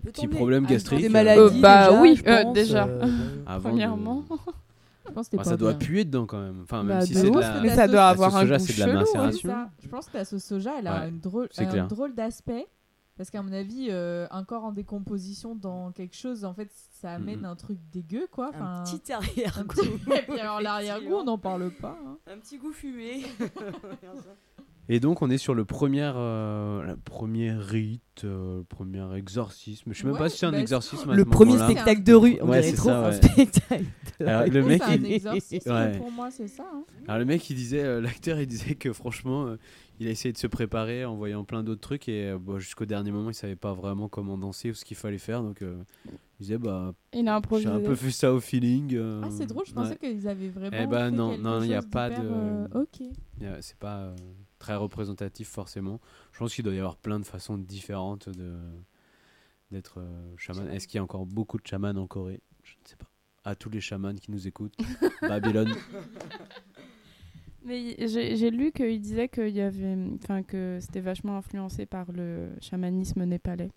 [0.00, 1.58] Petits problèmes gastriques, Des maladies.
[1.58, 2.86] Euh, bah déjà, oui, euh, déjà.
[2.86, 3.02] euh,
[3.60, 4.20] Premièrement.
[4.20, 4.36] de-
[5.06, 6.60] Je pense que c'était Enfin, pas ça doit puer dedans quand même.
[6.62, 7.60] Enfin, même Bah, si c'est la.
[7.62, 8.88] mais ça doit avoir un soja, goût c'est de la hein.
[8.90, 9.48] C'est macération.
[9.48, 9.70] ça.
[9.82, 11.84] Je pense que la sauce soja, elle a Ouais, une drôle, c'est elle a clair.
[11.84, 12.66] un drôle d'aspect.
[13.16, 16.70] Parce qu'à mon avis, euh, un corps en décomposition dans quelque chose, en fait,
[17.02, 18.48] ça amène un truc dégueu, quoi.
[18.48, 19.82] Enfin, Un petit arrière-goût.
[20.16, 21.98] Et puis alors, l'arrière-goût, on n'en parle pas.
[22.06, 22.16] hein.
[22.26, 23.24] Un petit goût fumé.
[24.92, 29.92] Et donc, on est sur le premier, euh, le premier rite, euh, le premier exorcisme.
[29.92, 31.10] Je sais même Ouais, pas si c'est un bah, exorcisme.
[31.10, 33.84] à Le ce premier spectacle de rue, on Ouais, dirait trop ça, un spectacle
[34.18, 34.50] de Alors, rue.
[34.50, 35.96] le mec, c'est un il- exorcisme, Ouais.
[35.96, 36.64] pour moi, c'est ça.
[36.74, 36.82] hein.
[37.06, 39.56] Alors le mec il disait, euh, l'acteur il disait que franchement euh,
[40.00, 43.10] il a essayé de se préparer en voyant plein d'autres trucs et euh, jusqu'au dernier
[43.10, 46.42] moment il savait pas vraiment comment danser ou ce qu'il fallait faire donc euh, il
[46.42, 48.94] disait bah Il a j'ai un peu fait ça au feeling.
[48.94, 49.96] euh, Ah, c'est drôle, je pensais ouais.
[49.98, 50.76] qu'ils avaient vraiment.
[50.80, 52.16] Eh ben non, non, il y a pas de.
[52.20, 53.02] euh, Ok.
[53.60, 54.16] C'est pas euh,
[54.60, 56.00] très représentatif forcément.
[56.32, 58.56] Je pense qu'il doit y avoir plein de façons différentes de
[59.72, 60.68] d'être euh, chaman.
[60.68, 62.40] Est-ce qu'il y a encore beaucoup de chamans en Corée?
[62.62, 63.06] Je ne sais pas.
[63.44, 64.76] À tous les chamans qui nous écoutent,
[65.22, 65.72] Babylone.
[67.64, 72.48] Mais j'ai lu qu'il disait qu'il y avait, enfin que c'était vachement influencé par le
[72.60, 73.70] chamanisme népalais.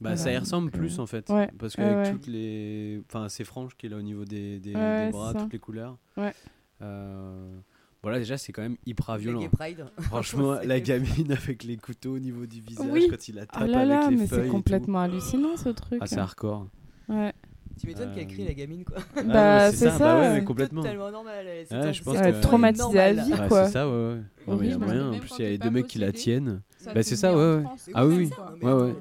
[0.00, 1.28] Bah, ça y ressemble donc, plus euh, en fait.
[1.30, 2.12] ouais, Parce ouais, qu'avec ouais.
[2.12, 3.00] toutes les.
[3.08, 5.58] Enfin, ces franges qu'il a au niveau des, des, Ouais, des bras, c'est toutes les
[5.58, 5.96] couleurs.
[6.16, 6.34] Ouais.
[6.82, 7.58] Euh,
[8.04, 9.40] Voilà, déjà, c'est quand même hyper violent.
[9.98, 13.08] Franchement, la gamine avec les couteaux au niveau du visage Oui.
[13.10, 15.98] quand il la Oh tape là avec là, les mais c'est complètement hallucinant ce truc.
[16.00, 16.68] Ah, c'est hardcore.
[17.08, 17.32] Ouais.
[17.80, 18.98] Tu m'étonnes qu'elle crie Euh, la gamine quoi.
[19.16, 20.16] Ah, Bah, c'est Bah ça.
[20.20, 20.82] ouais, mais C'est complètement.
[20.82, 22.40] totalement normal, c'est Ouais, je pense c'est que...
[22.40, 23.40] Traumatisée à vie, quoi.
[23.48, 24.20] Ouais, c'est ça, ouais, ouais.
[24.46, 25.10] Non, mais il y a moyen.
[25.12, 26.62] En plus, il y a des pas mecs qui la tiennent.
[26.78, 27.64] ça Bah, c'est ça, ouais.
[27.94, 28.30] Ah oui,
[28.62, 28.94] Ouais, ouais.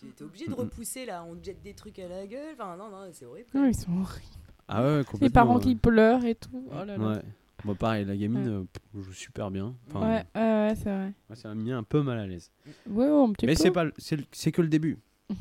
[0.00, 2.54] tu- t'es- obligé de repousser là, on te jette des trucs à la gueule.
[2.58, 3.46] Enfin, non, non, c'est horrible.
[3.54, 4.24] Ils sont horribles.
[4.66, 5.18] Ah ouais, complètement.
[5.26, 6.64] Les parents qui pleurent et tout.
[6.72, 7.22] Oh là là.
[7.64, 8.66] Bon, pareil, la gamine Ouais.
[8.96, 9.74] euh, joue super bien.
[9.88, 11.12] Enfin, Ouais, ouais, ouais, c'est vrai.
[11.28, 12.50] moi, ça m'a mis un peu mal à l'aise.
[12.88, 13.62] Ouais, ouais, un petit Mais peu.
[13.62, 14.98] c'est pas, c'est que le début.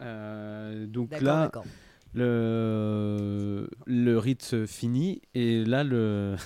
[0.00, 1.50] Euh, donc là,
[2.14, 6.36] le le rite se finit et là le.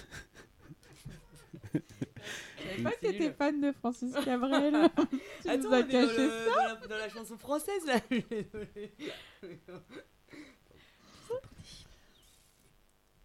[1.75, 1.79] Je
[2.71, 4.73] savais pas que t'étais fan de Francis Cabrel.
[5.43, 6.47] tu Attends, nous as est dans, caché le- ça.
[6.47, 8.01] dans la, dans la chanson française là.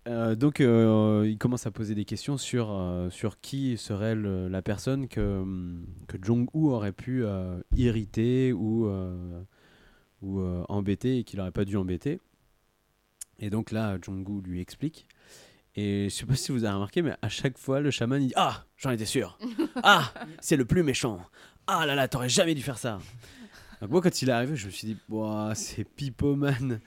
[0.08, 4.48] Euh, donc, euh, il commence à poser des questions sur, euh, sur qui serait le-
[4.48, 5.44] la personne que,
[6.08, 7.26] que Jong-un aurait pu
[7.76, 8.90] irriter ou,
[10.22, 12.20] ou embêter et qu'il n'aurait pas dû embêter.
[13.40, 15.08] Et donc là, Jong-un lui explique.
[15.76, 18.28] Et je sais pas si vous avez remarqué, mais à chaque fois, le chaman il
[18.30, 19.38] dit Ah, j'en étais sûr.
[19.84, 21.20] Ah, c'est le plus méchant.
[21.68, 22.98] Ah là là, t'aurais jamais dû faire ça.
[23.82, 24.98] Donc moi, quand il est arrivé, je me suis dit
[25.54, 26.80] c'est Pipoman.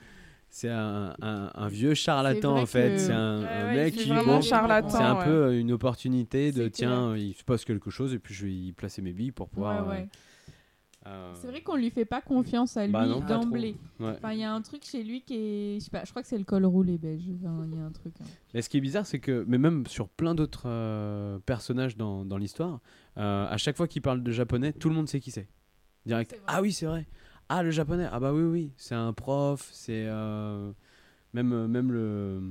[0.53, 2.91] C'est un, un- un vieux charlatan en fait.
[2.91, 5.23] que- C'est un, mec qui bon, C'est un ouais.
[5.25, 8.53] peu euh, une opportunité de tiens, il se passe quelque chose et puis je vais
[8.53, 9.87] y placer mes billes pour pouvoir.
[9.87, 10.07] Ouais, ouais.
[11.07, 13.21] euh, euh, C'est vrai qu'on lui fait pas confiance à lui Bah trop.
[13.21, 13.75] d'emblée.
[14.01, 15.79] Enfin, il y a un truc chez lui qui est.
[15.79, 16.95] Je sais pas, je crois que c'est le col roulé.
[17.01, 18.13] Enfin, Il y a un truc.
[18.21, 18.25] hein.
[18.53, 22.25] Mais ce qui est bizarre, c'est que, mais même sur plein d'autres euh, personnages dans,
[22.25, 22.81] dans l'histoire,
[23.17, 25.47] euh, à chaque fois qu'il parle de japonais, tout le monde sait qui c'est.
[26.05, 26.35] Direct.
[26.45, 27.07] Ah oui, c'est vrai.
[27.53, 28.07] Ah, le japonais.
[28.09, 28.71] Ah bah oui, oui.
[28.77, 29.69] C'est un prof.
[29.73, 30.71] C'est euh,
[31.33, 32.41] même, euh, même le,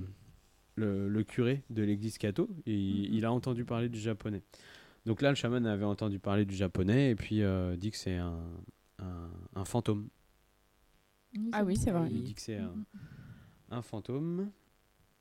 [0.74, 2.50] le, le curé de l'église Kato.
[2.66, 4.42] Il, il a entendu parler du japonais.
[5.06, 8.16] Donc là, le chaman avait entendu parler du japonais et puis euh, dit que c'est
[8.16, 8.44] un,
[8.98, 10.08] un, un fantôme.
[11.52, 12.10] Ah oui, c'est vrai.
[12.10, 12.74] Il dit que c'est un,
[13.70, 14.50] un fantôme.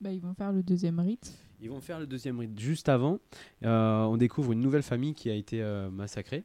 [0.02, 1.40] Bah, ils vont faire le deuxième rite.
[1.62, 2.60] Ils vont faire le deuxième rite.
[2.60, 3.20] Juste avant,
[3.64, 6.44] euh, on découvre une nouvelle famille qui a été euh, massacrée.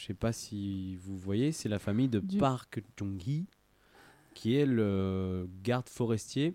[0.00, 3.44] Je sais pas si vous voyez, c'est la famille de Du- Park Jong-hee,
[4.32, 6.54] qui est le garde forestier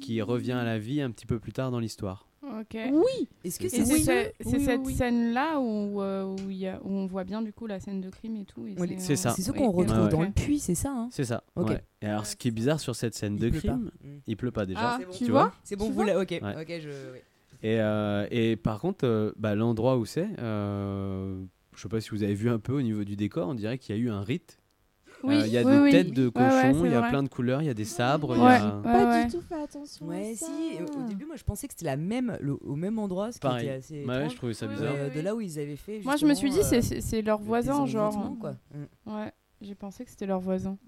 [0.00, 2.28] qui revient à la vie un petit peu plus tard dans l'histoire.
[2.44, 2.76] Ok.
[2.92, 4.04] Oui Est-ce que c'est c'est Oui, ce-
[4.40, 4.94] c'est oui, cette oui.
[4.94, 8.00] scène-là où, euh, où, il y a- où on voit bien du coup la scène
[8.00, 8.60] de crime et tout.
[8.62, 9.30] Ouais, c'est ça.
[9.30, 11.08] C'est ce qu'on retrouve Ouais, dans le puits, c'est ça hein?
[11.10, 11.42] C'est ça.
[11.56, 11.70] Ok.
[11.70, 11.82] ouais.
[12.02, 13.68] Et alors, ce qui est bizarre sur cette scène Il de pleut pas.
[13.68, 14.08] crime, Mm.
[14.28, 14.80] il pleut pas déjà.
[14.80, 15.12] Ah, C'est bon.
[15.12, 16.20] tu, vois, C'est bon, Tu vous l'avez.
[16.22, 16.62] Ok, Ouais.
[16.62, 16.88] ok, je.
[17.12, 17.24] ouais.
[17.64, 21.42] Et, euh, et par contre, euh, bah, l'endroit où c'est, euh,
[21.78, 23.78] je sais pas si vous avez vu un peu au niveau du décor, on dirait
[23.78, 24.58] qu'il y a eu un rite.
[25.24, 25.90] Oui, Euh, Il y a oui, des oui.
[25.90, 26.46] têtes de cochons,
[26.80, 27.08] ouais, il y a vrai.
[27.10, 28.36] plein de couleurs, il y a des sabres.
[28.36, 28.70] il y a...
[28.82, 29.24] Pas ouais.
[29.26, 30.06] du tout fait attention.
[30.06, 30.44] Ouais, à si.
[30.44, 30.46] ça.
[30.96, 33.36] Au au début, moi, je pensais que c'était la même, le- au même endroit, ce
[33.38, 33.66] qui Pareil.
[33.66, 34.04] était assez.
[34.04, 34.94] Bah je trouvais ça bizarre.
[34.96, 35.16] Euh, oui.
[35.16, 36.00] de là où ils avaient fait.
[36.04, 38.36] Moi, je me suis dit, euh, c'est- leur le voisin, genre.
[38.40, 38.54] quoi.
[38.72, 39.12] Mm.
[39.12, 40.78] Ouais, j'ai pensé que c'était leur voisin.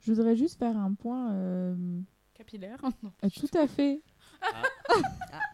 [0.00, 1.32] Je voudrais juste faire un point.
[1.32, 1.74] euh,
[2.34, 2.78] Capillaire
[3.24, 4.00] euh, tout à fait.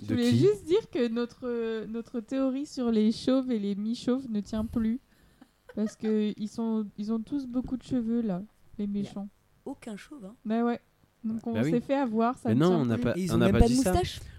[0.00, 3.74] Je De voulais qui juste dire que notre, notre théorie sur les chauves et les
[3.74, 5.00] mi-chauves ne tient plus.
[5.74, 8.42] Parce que ils, sont, ils ont tous beaucoup de cheveux, là,
[8.78, 9.28] les méchants.
[9.64, 10.34] Aucun chauve, hein.
[10.44, 10.80] Bah ouais.
[11.22, 11.70] Donc on Bah oui.
[11.70, 13.04] s'est fait avoir, ça Mais ne non, tient on n'a plus.
[13.04, 13.92] pas, on n'a même pas pas de dit ça.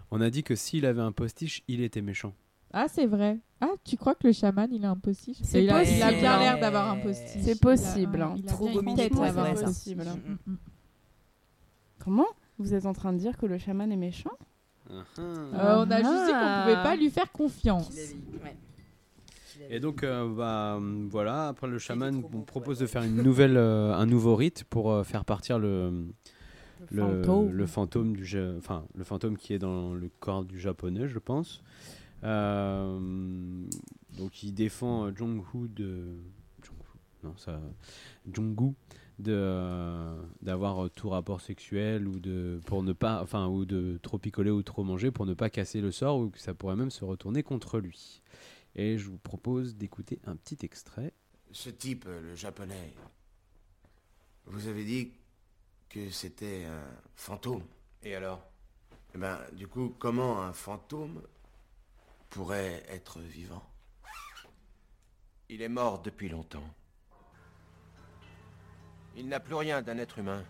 [0.09, 2.33] On a dit que s'il avait un postiche, il était méchant.
[2.73, 3.39] Ah, c'est vrai.
[3.61, 5.37] Ah, tu crois que le chaman, il a un postiche?
[5.43, 6.39] C'est il a, il a possible, bien hein.
[6.39, 7.41] l'air d'avoir un postiche.
[7.43, 8.35] C'est possible, hein.
[8.47, 10.55] Trop mm.
[11.99, 12.27] Comment?
[12.57, 14.31] Vous êtes en train de dire que le chaman est méchant?
[14.91, 17.91] Euh, on a juste dit qu'on pouvait pas lui faire confiance.
[19.69, 20.79] Et donc, euh, bah,
[21.09, 22.83] voilà, après le chaman propose ouais.
[22.83, 26.07] de faire une nouvelle, euh, un nouveau rite pour euh, faire partir le,
[26.89, 27.51] le, fantôme.
[27.51, 28.25] le fantôme du,
[28.57, 31.61] enfin, le fantôme qui est dans le corps du japonais, je pense.
[32.23, 32.99] Euh,
[34.17, 36.17] donc il défend Jong-hoo de
[36.61, 37.59] Jong-hoo, non ça euh,
[39.21, 44.51] d'avoir euh, tout rapport sexuel ou de pour ne pas enfin ou de trop picoler
[44.51, 47.05] ou trop manger pour ne pas casser le sort ou que ça pourrait même se
[47.05, 48.21] retourner contre lui.
[48.75, 51.13] Et je vous propose d'écouter un petit extrait.
[51.51, 52.93] Ce type, euh, le japonais,
[54.45, 55.11] vous avez dit
[55.89, 56.83] que c'était un
[57.15, 57.63] fantôme.
[58.03, 58.41] Et alors?
[59.13, 61.21] Eh ben, du coup, comment un fantôme
[62.29, 63.63] pourrait être vivant?
[65.49, 66.63] Il est mort depuis longtemps.
[69.15, 70.43] Il n'a plus rien d'un être humain.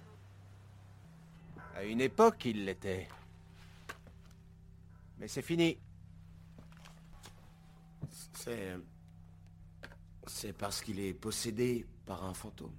[1.75, 3.07] À une époque, il l'était.
[5.17, 5.77] Mais c'est fini.
[8.33, 8.77] C'est.
[10.27, 12.75] C'est parce qu'il est possédé par un fantôme.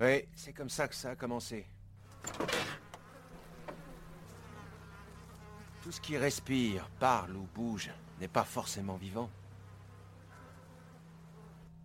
[0.00, 1.66] Oui, c'est comme ça que ça a commencé.
[5.82, 9.30] Tout ce qui respire, parle ou bouge n'est pas forcément vivant.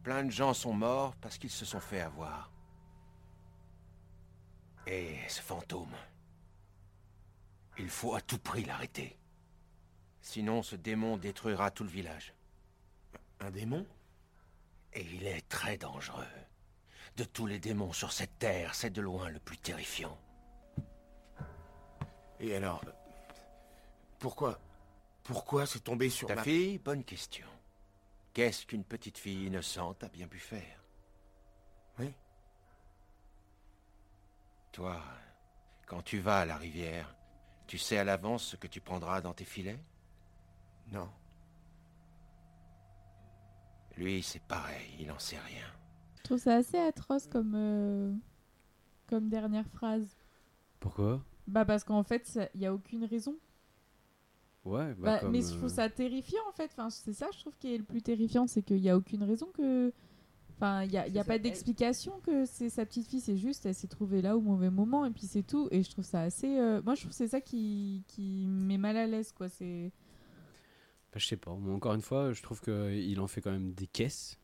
[0.03, 2.51] Plein de gens sont morts parce qu'ils se sont fait avoir.
[4.88, 5.95] Et ce fantôme,
[7.77, 9.17] il faut à tout prix l'arrêter.
[10.21, 12.33] Sinon, ce démon détruira tout le village.
[13.39, 13.86] Un démon?
[14.93, 16.25] Et il est très dangereux.
[17.17, 20.17] De tous les démons sur cette terre, c'est de loin le plus terrifiant.
[22.39, 22.83] Et alors.
[24.19, 24.59] Pourquoi
[25.23, 27.47] Pourquoi c'est tombé sur Ta ma fille Bonne question.
[28.33, 30.83] Qu'est-ce qu'une petite fille innocente a bien pu faire
[31.99, 32.13] Oui.
[34.76, 35.01] Toi,
[35.86, 37.15] quand tu vas à la rivière,
[37.65, 39.80] tu sais à l'avance ce que tu prendras dans tes filets?
[40.91, 41.09] Non.
[43.97, 45.65] Lui, c'est pareil, il en sait rien.
[46.17, 48.13] Je trouve ça assez atroce comme, euh,
[49.07, 50.15] comme dernière phrase.
[50.80, 51.21] Pourquoi?
[51.47, 53.36] Bah parce qu'en fait, ça- il n'y a aucune raison.
[54.65, 56.65] Ouais, bah, Bah, comme, mais je trouve euh, ça terrifiant en fait.
[56.71, 59.23] Enfin, c'est ça, je trouve, qui est le plus terrifiant, c'est qu'il n'y a aucune
[59.23, 59.93] raison que.
[60.58, 63.66] Enfin, il n'y a, y a pas d'explication que c'est sa petite fille, c'est juste,
[63.66, 65.68] elle s'est trouvée là au mauvais moment et puis c'est tout.
[65.72, 66.58] Et je trouve ça assez.
[66.58, 69.49] euh, Moi, je trouve que c'est ça qui, qui met mal à l'aise, quoi.
[69.49, 69.91] C'est.
[71.12, 71.53] Bah, je sais pas.
[71.56, 74.38] Moi, encore une fois, je trouve qu'il en fait quand même des caisses.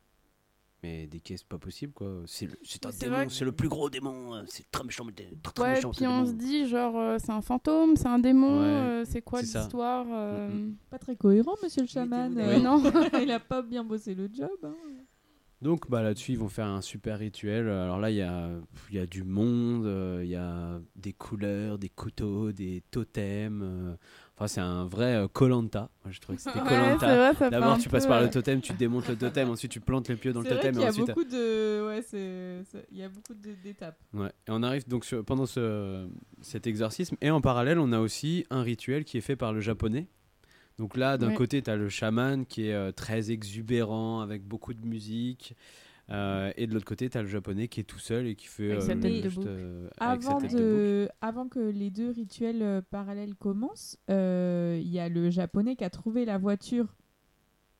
[0.83, 2.23] Mais des caisses pas possibles, quoi.
[2.25, 4.33] C'est le- c'est un démon, que- c'est le plus gros démon.
[4.33, 5.91] euh, C'est très méchant, mais très, très Ouais, méchant.
[5.91, 9.21] puis on se dit, genre, euh, c'est un fantôme, c'est un démon, Ouais, euh, c'est
[9.21, 12.33] quoi l'histoire euh, Mm, Pas très cohérent, monsieur le chaman.
[12.35, 12.61] Oui.
[12.63, 12.81] Non.
[13.21, 14.49] il a pas bien bossé le job.
[14.63, 14.73] hein.
[15.61, 17.69] Donc bah, là-dessus, ils vont faire un super rituel.
[17.69, 18.49] Alors là, il y a,
[18.89, 23.61] il y a du monde, euh, il y a des couleurs, des couteaux, des totems.
[23.63, 23.93] euh,
[24.35, 25.91] Enfin, c'est un vrai Colanta.
[26.03, 26.99] Moi, je trouvais que c'était Ouais, Colanta.
[26.99, 28.31] c'est vrai, ça fait D'abord, un tu passes par le ouais.
[28.31, 30.73] totem, tu démontes le totem, ensuite tu plantes les pieux dans le C'est vrai totem.
[30.73, 31.85] qu'il et y a ensuite, beaucoup de.
[31.87, 32.63] Ouais, c'est.
[32.71, 33.99] c'est- Il y a beaucoup de- d'étapes.
[34.15, 34.29] Ouais.
[34.47, 36.07] Et on arrive donc sur- pendant ce,
[36.41, 37.17] cet exorcisme.
[37.21, 40.07] Et en parallèle, on a aussi un rituel qui est fait par le japonais.
[40.81, 41.35] Donc là, d'un Ouais.
[41.35, 45.55] côté, tu as le chaman qui est euh, très exubérant, avec beaucoup de musique.
[46.09, 48.47] Euh, et de l'autre côté, tu as le japonais qui est tout seul et qui
[48.47, 49.47] fait Avec sa tête juste, bouc.
[49.99, 51.09] avec sa Avant, tête de de...
[51.21, 55.91] Avant que les deux rituels euh, parallèles commencent, il y a le japonais qui a
[55.91, 56.87] trouvé la voiture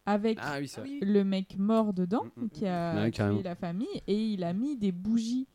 [0.05, 4.01] avec Ah oui, le mec mort dedans, Mm, mm, qui a Ouais, tué la famille,
[4.05, 5.47] et il a mis des bougies.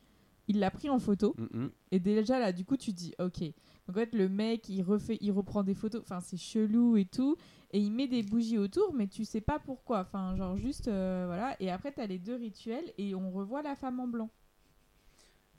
[0.48, 1.36] Il l'a pris en photo.
[1.38, 1.70] Mm, mm.
[1.92, 3.42] Et déjà là, du coup, tu dis, ok.
[3.86, 6.02] Donc en fait, le mec, il refait, il reprend des photos.
[6.02, 7.36] Enfin, c'est chelou et tout.
[7.72, 10.00] Et il met des bougies autour, mais tu sais pas pourquoi.
[10.00, 11.56] Enfin, genre juste, euh, voilà.
[11.60, 14.30] Et après, t'as les deux rituels et on revoit la femme en blanc.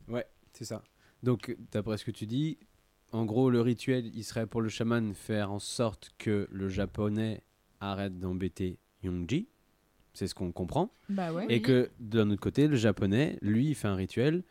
[0.08, 0.82] Ouais, c'est ça.
[1.24, 2.58] Donc, d'après ce que tu dis,
[3.12, 7.44] en gros, le rituel, il serait pour le chaman faire en sorte que le japonais
[7.80, 9.48] arrête d'embêter Yongji.
[10.14, 10.92] C'est ce qu'on comprend.
[11.10, 11.46] Bah ouais.
[11.50, 11.62] Et Oui.
[11.62, 14.44] que d'un autre côté, le japonais, lui, il fait un rituel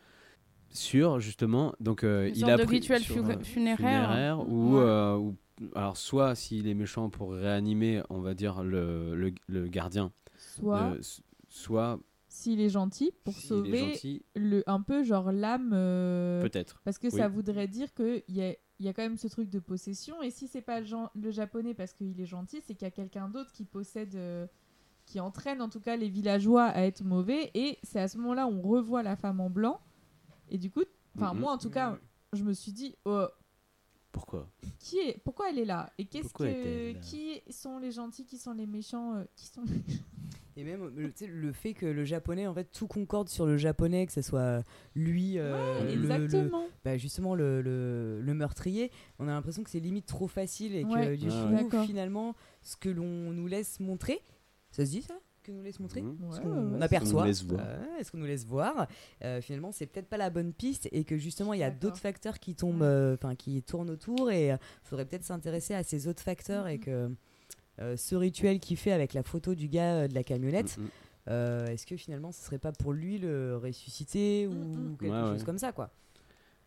[0.69, 1.73] sur justement.
[1.79, 4.47] Donc, euh, il a de pris rituel sur, funéraire.
[4.47, 4.81] ou, Ouais.
[4.83, 5.35] euh, ou-
[5.75, 10.11] alors soit s'il est méchant pour réanimer, on va dire le, le, le gardien.
[11.49, 11.97] Soit-
[12.29, 14.21] S'il est gentil, pour sauver gentil.
[14.35, 15.71] le, un peu genre l'âme.
[15.73, 17.17] euh, Peut-être, Parce que oui.
[17.17, 20.21] ça voudrait dire qu'il y a, il y a quand même ce truc de possession.
[20.21, 23.27] Et si c'est pas le, japonais parce qu'il est gentil, c'est qu'il y a quelqu'un
[23.29, 24.15] d'autre qui possède.
[24.15, 24.45] euh,
[25.05, 27.49] qui entraîne en tout cas les villageois à être mauvais.
[27.53, 29.79] Et c'est à ce moment-là on revoit la femme en blanc.
[30.49, 30.83] Et du coup,
[31.15, 31.39] enfin, Mhm.
[31.41, 31.97] moi en tout cas,
[32.33, 32.95] je me suis dit.
[33.05, 33.25] oh,
[34.11, 34.49] pourquoi?
[34.79, 35.91] qui est, pourquoi elle est là?
[35.97, 39.63] Et qu'est-ce que, qui sont les gentils, qui sont les méchants, euh, qui sont
[40.55, 44.11] Et même le, fait que le japonais, en fait, tout concorde sur le japonais, que
[44.13, 44.63] ce soit
[44.95, 45.53] lui, euh,
[45.83, 46.67] Ouais, le- le- exactement.
[46.83, 50.83] bah, justement le, le- le meurtrier, on a l'impression que c'est limite trop facile et
[50.83, 54.19] que Ouais, du coup, finalement, ce que l'on nous laisse montrer,
[54.71, 55.19] ça se dit ça?
[55.47, 56.17] Que nous laisse montrer Mhm.
[56.31, 57.61] Ce Ouais, qu'on ouais, aperçoit, Ce qu'on nous laisse voir.
[57.65, 58.87] euh, ce qu'on nous laisse voir,
[59.23, 61.99] euh, finalement, c'est peut-être pas la bonne piste et que justement, il y a d'autres
[61.99, 66.09] facteurs qui tombent, euh, enfin, qui tournent autour et il faudrait peut-être s'intéresser à ces
[66.09, 67.09] autres facteurs et que
[67.79, 70.81] euh, ce rituel qu'il fait avec la photo du gars euh, de la camionnette, Mm,
[70.83, 70.87] mm.
[71.29, 75.39] euh, est-ce que finalement ce serait pas pour lui le ressusciter ou quelque Ouais, chose
[75.39, 75.45] ouais.
[75.45, 75.91] comme ça quoi?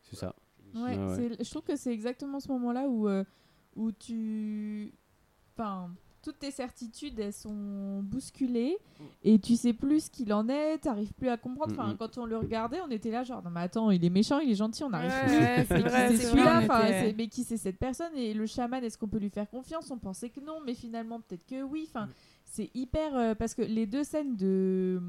[0.02, 0.34] C'est ça.
[0.74, 3.24] Ouais, je trouve que c'est exactement ce moment-là où, euh,
[3.76, 4.94] où tu.
[5.58, 5.90] Enfin,
[6.22, 8.76] toutes tes certitudes, elles sont bousculées
[9.22, 11.72] et tu sais plus ce qu'il en est, t'arrives plus à comprendre.
[11.72, 11.96] Enfin, Mm, mm.
[11.96, 14.50] quand on le regardait, on était là, genre, non, mais attends, il est méchant, il
[14.50, 15.76] est gentil, on n'arrive Ouais, plus.
[15.76, 18.44] ouais, Mais qui vrai, c'est vrai, Enfin, était- Mais qui c'est cette personne Et le
[18.46, 19.90] chaman, est-ce qu'on peut lui faire confiance?
[19.90, 21.86] On pensait que non, mais finalement, peut-être que oui.
[21.88, 22.08] Enfin,
[22.44, 23.16] c'est hyper.
[23.16, 25.00] euh, parce que les deux scènes de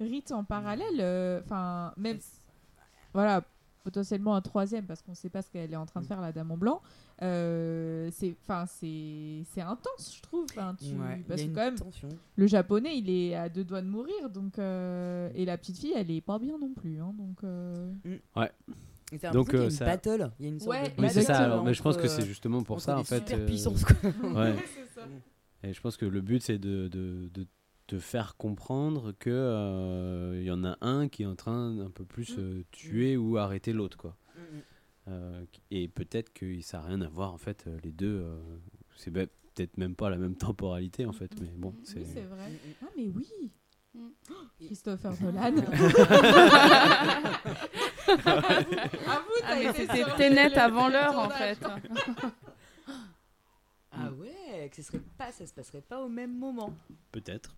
[0.00, 2.18] rites en parallèle, euh, enfin, même.
[3.14, 3.42] Voilà,
[3.84, 6.30] potentiellement un troisième parce qu'on sait pas ce qu'elle est en train de faire la
[6.32, 6.82] dame en blanc.
[7.22, 10.46] Euh, c'est, enfin, c'est, c'est intense, je trouve.
[10.46, 10.58] Tu-
[10.94, 12.08] Ouais, parce il que quand même, tension.
[12.36, 15.92] le japonais, il est à deux doigts de mourir, donc euh, et la petite fille,
[15.96, 17.42] elle est pas bien non plus, hein, donc.
[17.44, 17.92] euh,
[18.36, 18.50] Ouais.
[19.10, 19.84] Et t'as Donc l'impression qu'il y a euh, une ça.
[19.84, 21.38] battle, il y a une sorte Ouais, de Oui, c'est ça.
[21.38, 23.18] Alors, mais je pense que c'est euh, justement pour ça en fait.
[23.20, 23.96] super euh, puissances, quoi.
[24.34, 24.54] Ouais.
[24.94, 25.02] Ça.
[25.64, 27.46] Et je pense que le but c'est de, de, de
[27.88, 31.90] te faire comprendre que euh, il y en a un qui est en train d'un
[31.90, 34.16] peu plus euh, tuer ou arrêter l'autre quoi.
[34.36, 34.60] Mm, Euh,
[35.70, 38.20] et peut-être que ça n'a rien à voir en fait euh, les deux.
[38.22, 38.38] euh,
[38.96, 42.00] c'est peut-être même pas la même temporalité en fait, mais bon c'est.
[42.00, 42.50] Oui, c'est vrai.
[42.82, 43.50] Ah, mais oui.
[43.98, 44.10] Oh,
[44.60, 45.54] Christopher Nolan.
[49.50, 51.58] Ah, c'était le- avant l'heure, en fait.
[53.92, 56.72] Ah ouais, que ce serait pas, ça se passerait pas au même moment.
[57.12, 57.54] Peut-être.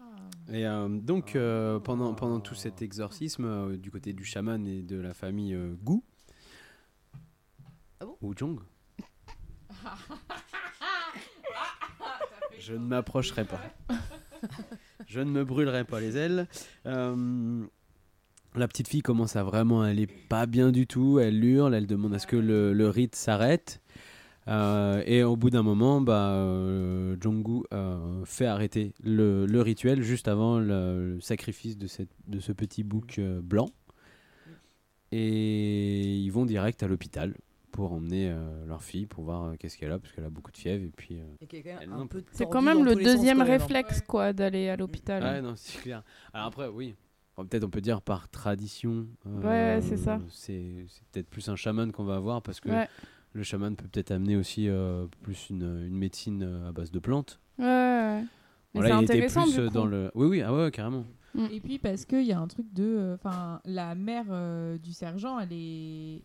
[0.00, 0.04] Ah.
[0.52, 4.82] Et euh, donc, euh, pendant, pendant tout cet exorcisme, euh, du côté du chaman et
[4.82, 6.00] de la famille euh, Gu,
[8.00, 8.60] Ah ou Jong,
[12.58, 13.60] je ne m'approcherai pas.
[15.06, 16.46] je ne me brûlerai pas les ailes.
[16.86, 17.64] Euh,
[18.54, 21.18] la petite fille commence à vraiment aller pas bien du tout.
[21.18, 23.80] Elle hurle, elle demande à ce que le, rite s'arrête.
[24.48, 27.64] Euh, et au bout d'un moment, bah, euh, Jong-gu
[28.24, 31.88] fait arrêter le, rituel juste avant le, sacrifice de,
[32.26, 33.70] de ce petit bouc blanc.
[35.10, 37.34] Et ils vont direct à l'hôpital
[37.78, 40.50] pour emmener euh, leur fille pour voir euh, qu'est-ce qu'elle a, parce qu'elle a beaucoup
[40.50, 40.82] de fièvre.
[40.82, 43.44] Et puis, euh, C'est quand même le deuxième hein.
[43.44, 45.22] réflexe, quoi, d'aller à l'hôpital.
[45.22, 46.02] Ouais, non, c'est clair.
[46.32, 46.96] Alors après, oui.
[47.36, 49.06] Peut-être on peut dire par tradition.
[49.26, 50.18] euh, Ouais, c'est ça.
[50.28, 52.88] C'est c'est peut-être plus un chaman qu'on va avoir parce que Ouais.
[53.32, 57.38] le chaman peut peut-être amener aussi euh, plus une, une médecine à base de plantes.
[57.60, 58.24] Ouais,
[58.74, 60.10] il était intéressant, plus dans le.
[60.16, 61.04] Oui, oui, ah ouais, carrément.
[61.52, 62.82] Et puis parce qu'il y a un truc de.
[62.82, 66.22] euh, Enfin, la mère euh, du sergent, elle est.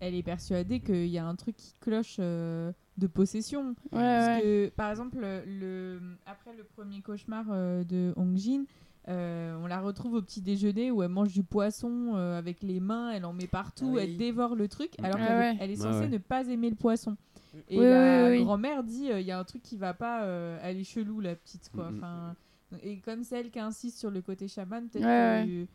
[0.00, 3.74] Elle est persuadée qu'il y a un truc qui cloche euh, de possession.
[3.90, 4.42] Parce ouais.
[4.42, 8.64] que, par exemple, le, après le premier cauchemar euh, de Hong Jin,
[9.08, 12.80] euh, on la retrouve au petit déjeuner où elle mange du poisson euh, avec les
[12.80, 14.00] mains, elle en met partout, Ah oui.
[14.02, 15.56] elle dévore le truc, alors Ah qu'elle ouais.
[15.60, 16.08] elle est Ouais, censée ouais.
[16.08, 17.16] ne pas aimer le poisson.
[17.68, 18.44] Et Oui, la oui, oui.
[18.44, 21.20] grand-mère dit euh, il y a un truc qui va pas, euh, elle est chelou
[21.20, 21.90] la petite quoi.
[21.90, 21.96] Mhm.
[21.98, 22.34] Enfin,
[22.82, 25.66] et comme c'est elle qui insiste sur le côté chaman, peut-être Ouais, que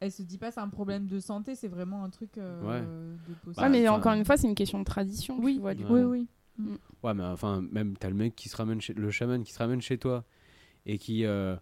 [0.00, 2.86] elle se dit pas c'est un problème de santé, c'est vraiment un truc euh, Ouais.
[3.28, 3.62] de possession.
[3.62, 5.38] Ouais, mais encore une fois, c'est une question de tradition.
[5.40, 6.28] Oui, tu vois, du oui, oui.
[7.02, 9.58] Ouais, mais enfin, même t'as le mec qui se ramène chez le chaman qui se
[9.58, 10.24] ramène chez toi
[10.86, 11.24] et qui.
[11.24, 11.56] euh,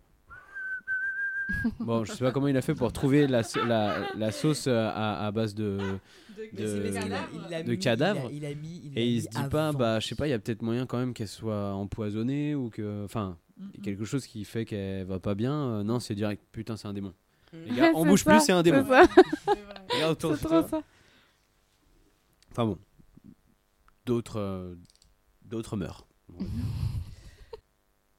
[1.80, 5.24] bon, je sais pas comment il a fait pour trouver la, la, la sauce à,
[5.26, 5.78] à base de.
[6.54, 8.30] De cadavres.
[8.30, 10.14] il a- il a mis- il l'a et il se dit pas, bah, je sais
[10.14, 13.04] pas, il y a peut-être moyen quand même qu'elle soit empoisonnée ou que.
[13.04, 15.52] Enfin, Mm, a quelque chose qui fait qu'elle va pas bien.
[15.54, 17.12] euh, non, c'est direct, putain, c'est un démon.
[17.52, 18.82] Les gars, on bouge ça, plus, c'est un démon.
[19.90, 20.62] Regarde autour de toi.
[20.68, 20.82] ça.
[22.50, 22.78] Enfin bon,
[24.06, 24.74] d'autres euh,
[25.44, 26.06] d'autres meurent.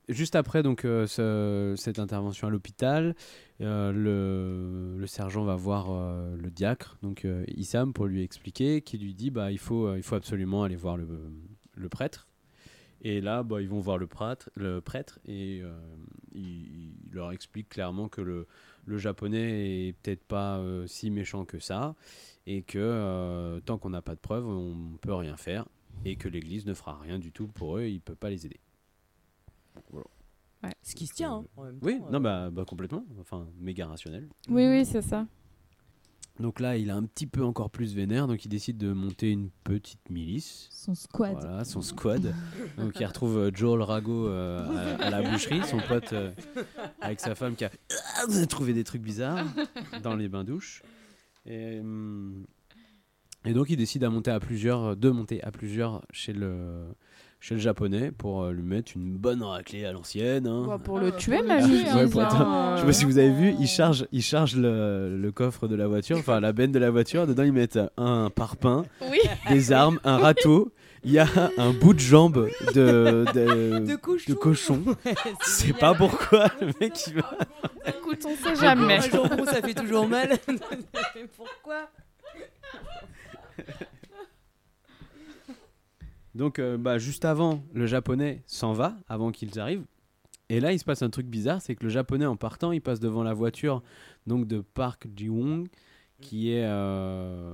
[0.10, 3.15] Juste après donc euh, ce- cette intervention à l'hôpital,
[3.61, 8.81] euh, le, le sergent va voir euh, le diacre, donc euh, Issam, pour lui expliquer,
[8.81, 11.07] qui lui dit bah il faut euh, il faut absolument aller voir le,
[11.76, 12.27] le prêtre.
[13.05, 15.73] Et là, bah, ils vont voir le prêtre, le prêtre et euh,
[16.34, 18.45] il, il leur explique clairement que le,
[18.85, 21.95] le japonais est peut-être pas euh, si méchant que ça
[22.45, 25.65] et que euh, tant qu'on n'a pas de preuves, on peut rien faire
[26.05, 28.60] et que l'Église ne fera rien du tout pour eux, il peut pas les aider.
[29.91, 30.07] Voilà.
[30.81, 32.19] Ce qui se tient, hein, en même Oui, non, euh.
[32.19, 34.30] bah, bah, complètement, enfin méga rationnel.
[34.49, 35.27] Oui, oui, c'est ça.
[36.39, 39.30] Donc là, il est un petit peu encore plus vénère, donc il décide de monter
[39.30, 40.68] une petite milice.
[40.72, 41.34] Son squad.
[41.34, 42.34] Voilà, son squad.
[42.77, 46.31] donc il retrouve euh, Joel Rago euh, à, à la boucherie, son pote euh,
[47.01, 47.69] avec sa femme qui a
[48.49, 49.45] trouvé des trucs bizarres
[50.03, 50.81] dans les bains-douches.
[51.45, 52.45] Et, hum,
[53.45, 56.88] et donc il décide à monter à plusieurs, de monter à plusieurs chez le,
[57.45, 60.48] chez le japonais pour euh, lui mettre une bonne raclée à l'ancienne.
[60.48, 60.80] hein.
[60.82, 61.60] Pour le Ah, tuer, le même.
[61.61, 65.32] hein, Ouais, Je sais pas si vous avez vu, ils chargent, ils chargent le, le
[65.34, 67.28] coffre de la voiture, enfin la benne de la voiture.
[67.28, 69.20] Dedans, ils mettent un parpaing, Oui.
[69.49, 70.72] des armes, un râteau
[71.06, 74.36] il y a un bout de jambe de, de, De cochon.
[74.36, 74.82] cochon.
[75.06, 77.38] Ouais, C'est pas pourquoi le mec il va.
[77.86, 78.99] Écoute, on sait jamais.
[78.99, 80.30] Un jambon, ça fait toujours mal.
[80.48, 81.90] Mais pourquoi
[86.35, 89.85] Donc, euh, bah, juste avant, le japonais s'en va, avant qu'ils arrivent.
[90.49, 92.81] Et là, il se passe un truc bizarre, c'est que le japonais, en partant, il
[92.81, 93.81] passe devant la voiture
[94.27, 95.68] donc de Park Ji-wong,
[96.22, 97.53] qui est, euh,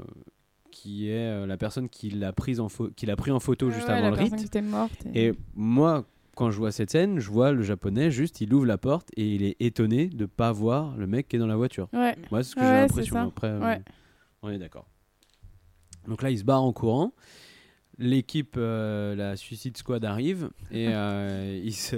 [0.71, 3.69] qui est euh, la personne qui l'a prise en pho- qui l'a pris en photo
[3.69, 4.35] juste ouais, avant le rite.
[4.35, 8.11] qui était morte et- Et moi, quand je vois cette scène, je vois le japonais
[8.11, 11.35] juste, il ouvre la porte et il est étonné de pas voir le mec qui
[11.35, 11.89] est dans la voiture.
[11.93, 12.15] Ouais.
[12.31, 13.27] Moi, c'est ce que Ouais, j'ai l'impression.
[13.27, 13.81] Après, Ouais.
[14.41, 14.87] on est d'accord.
[16.07, 17.13] Donc là, il se barre en courant.
[17.99, 21.97] L'équipe, euh, la Suicide Squad arrive et euh, il, se,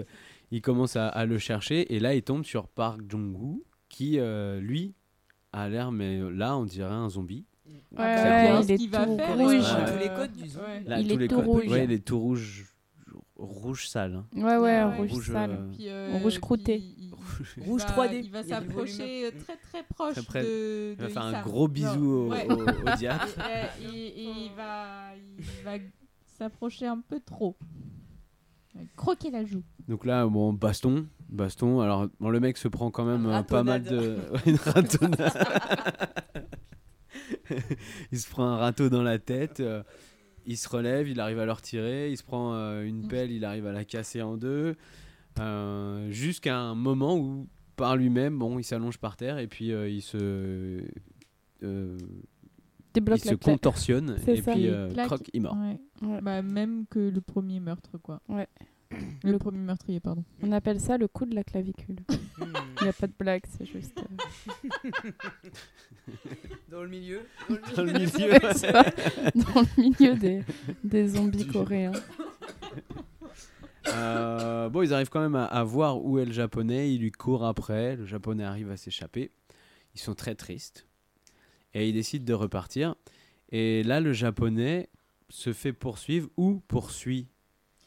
[0.52, 1.94] il commence à, à le chercher.
[1.94, 4.94] Et là, il tombe sur Park Jong-woo qui, euh, lui,
[5.54, 7.46] a l'air, mais là, on dirait un zombie.
[7.92, 9.54] Ouais, ouais, il est qu'il va tout faire, rouge.
[9.54, 9.94] Ouais.
[9.94, 10.66] Tous les codes du zombie.
[10.66, 10.84] Ouais.
[10.88, 11.68] Là, Il est tout codes- rouge.
[11.68, 12.74] Ouais, il est tout rouge,
[13.36, 14.16] rouge sale.
[14.16, 14.26] hein.
[14.36, 14.98] Ouais, ouais, Ouais.
[14.98, 15.52] rouge Rouge, sale.
[15.52, 16.84] euh, Puis, euh, Rouge croûté.
[17.62, 18.22] Rouge va- 3D.
[18.24, 20.44] Il va s'approcher euh, très très proche Très près.
[20.44, 22.46] de, Il va faire un gros bisou au- Ouais.
[22.50, 23.26] au- au diable.
[23.82, 25.74] Et il va, il va
[26.38, 27.56] s'approcher un peu trop.
[28.96, 29.64] Croquer la joue.
[29.90, 31.82] Donc là, bon, baston, baston.
[31.82, 33.98] Alors, bon, le mec se prend quand même euh, pas mal de.
[33.98, 34.32] ratonnade.
[34.32, 35.34] Ouais, une ratonnade.
[38.12, 39.60] il se prend un râteau dans la tête.
[39.60, 39.84] euh,
[40.46, 42.10] il se relève, il arrive à le retirer.
[42.12, 44.76] Il se prend euh, une pelle, il arrive à la casser en deux.
[45.40, 49.90] Euh, Jusqu'à un moment où, par lui-même, bon, il s'allonge par terre et puis euh,
[49.90, 50.84] il se.
[51.64, 51.98] euh,
[52.94, 54.52] Débloque il se contorsionne et ça.
[54.52, 55.56] puis Il euh, croque, il meurt.
[55.58, 56.22] Ouais.
[56.22, 58.22] Bah, même que le premier meurtre, quoi.
[58.28, 58.48] Ouais.
[59.24, 60.26] Le, premier meurtrier, pardon.
[60.44, 61.96] On appelle ça le coup de la clavicule.
[62.42, 63.98] Il n'y a pas de blague, c'est juste.
[64.66, 65.12] euh,
[66.70, 67.22] Dans le milieu.
[67.78, 68.10] Dans le milieu.
[68.54, 68.84] c'est ça,
[69.36, 70.44] dans le milieu des,
[70.84, 71.94] des zombies coréens.
[73.88, 76.94] Euh, bon, ils arrivent quand même à, à voir où est le japonais.
[76.94, 77.96] Ils lui courent après.
[77.96, 79.32] Le japonais arrive à s'échapper.
[79.96, 80.88] Ils sont très tristes.
[81.74, 82.96] Et ils décident de repartir.
[83.50, 84.90] Et là, le japonais
[85.30, 87.28] se fait poursuivre ou poursuit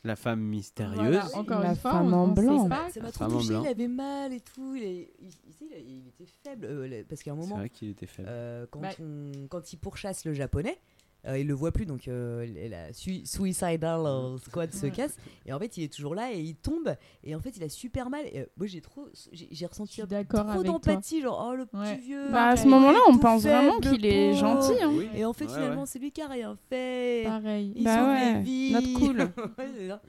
[0.03, 0.99] la femme mystérieuse.
[1.23, 2.69] Voilà, encore La une fois, femme on- en blanc.
[2.69, 2.91] pas.
[2.91, 4.75] Ça m'a trop touché, il avait mal et tout.
[4.77, 6.67] Il, est- il- il- il- il était faible.
[6.69, 8.29] euh, parce qu'à un C'est moment, vrai qu'il était faible.
[8.31, 8.91] euh, quand, Bah.
[9.01, 10.79] on- quand il pourchasse le japonais,
[11.27, 11.87] euh, il le voit plus.
[11.87, 14.01] Donc euh, la sui- Suicidal
[14.45, 15.17] Squad se casse.
[15.47, 16.95] Et en fait, il est toujours là et il tombe.
[17.23, 18.25] Et en fait, il a super mal.
[18.33, 21.21] Et, euh, moi, j'ai trop, j'ai ressenti trop d'empathie.
[21.23, 21.97] Genre, oh le petit Ouais.
[21.97, 22.29] vieux.
[22.31, 24.83] Bah, à ce moment-là, on pense vraiment qu'il est gentil.
[24.83, 24.91] hein.
[24.93, 25.09] Oui.
[25.15, 25.87] Et en fait, Ouais, finalement, ouais.
[25.87, 27.23] c'est lui qui a rien fait.
[27.25, 27.73] Pareil.
[27.77, 28.73] Il Bah ouais, les vies.
[28.73, 29.29] notre cool.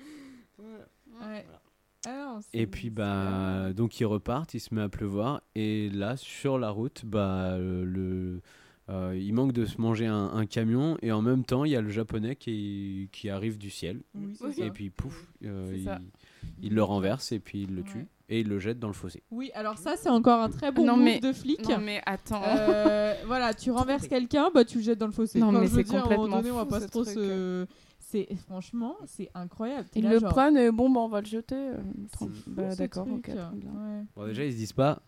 [2.08, 6.60] Ah Et puis bah donc ils repartent, il se met à pleuvoir et là sur
[6.60, 8.42] la route bah le, le-
[8.90, 11.76] euh, il manque de se manger un, un camion et en même temps il y
[11.76, 14.70] a le japonais qui, qui arrive du ciel Oui, et ça.
[14.70, 15.76] puis pouf euh,
[16.62, 17.88] il, le renverse et puis il le Ouais.
[17.88, 19.22] tue et il le jette dans le fossé.
[19.30, 21.68] Oui, alors ça, c'est encore un très bon Non, mais- de flic.
[21.70, 22.42] Non, mais attends.
[22.44, 25.40] Euh, voilà, tu renverses quelqu'un, bah tu le jettes dans le fossé.
[25.40, 27.66] Non, mais c'est complètement donné, on va fou, pas ce trop se.
[28.00, 29.88] C'est franchement, c'est incroyable.
[29.96, 31.56] Ils là, le genre, prennent et bon, bah, on va le jeter.
[31.56, 31.78] euh,
[32.48, 33.28] bah, d'accord, ok.
[33.30, 34.04] Ouais.
[34.16, 35.02] Bon déjà ils se disent pas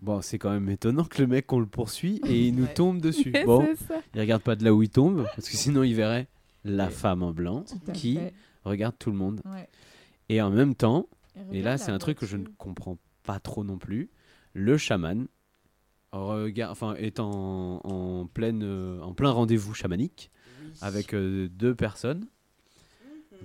[0.00, 2.74] bon c'est quand même étonnant que le mec on le poursuit et il nous Ouais.
[2.74, 3.30] tombe dessus.
[3.32, 3.66] Mais Bon
[4.14, 6.28] il regarde pas de là où il tombe parce que sinon il verrait
[6.64, 7.64] la femme en blanc
[7.94, 8.32] qui fait.
[8.64, 9.68] regarde tout le monde Ouais.
[10.28, 11.06] et en même temps
[11.52, 14.08] Et là, c'est un truc que je ne comprends pas trop non plus.
[14.54, 15.26] Le chaman
[16.12, 20.30] regarde, enfin, est en, en, pleine, euh, en plein rendez-vous chamanique
[20.80, 22.26] avec euh, deux personnes.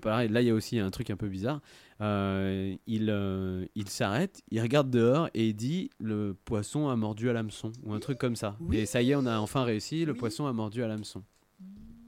[0.01, 1.59] Pareil, là, il y a aussi un truc un peu bizarre.
[2.01, 7.29] Euh, il euh, il s'arrête, il regarde dehors et il dit le poisson a mordu
[7.29, 8.57] à l'hameçon ou un truc comme ça.
[8.59, 8.77] Oui.
[8.77, 10.17] Et ça y est, on a enfin réussi, le Oui.
[10.17, 11.23] poisson a mordu à l'hameçon.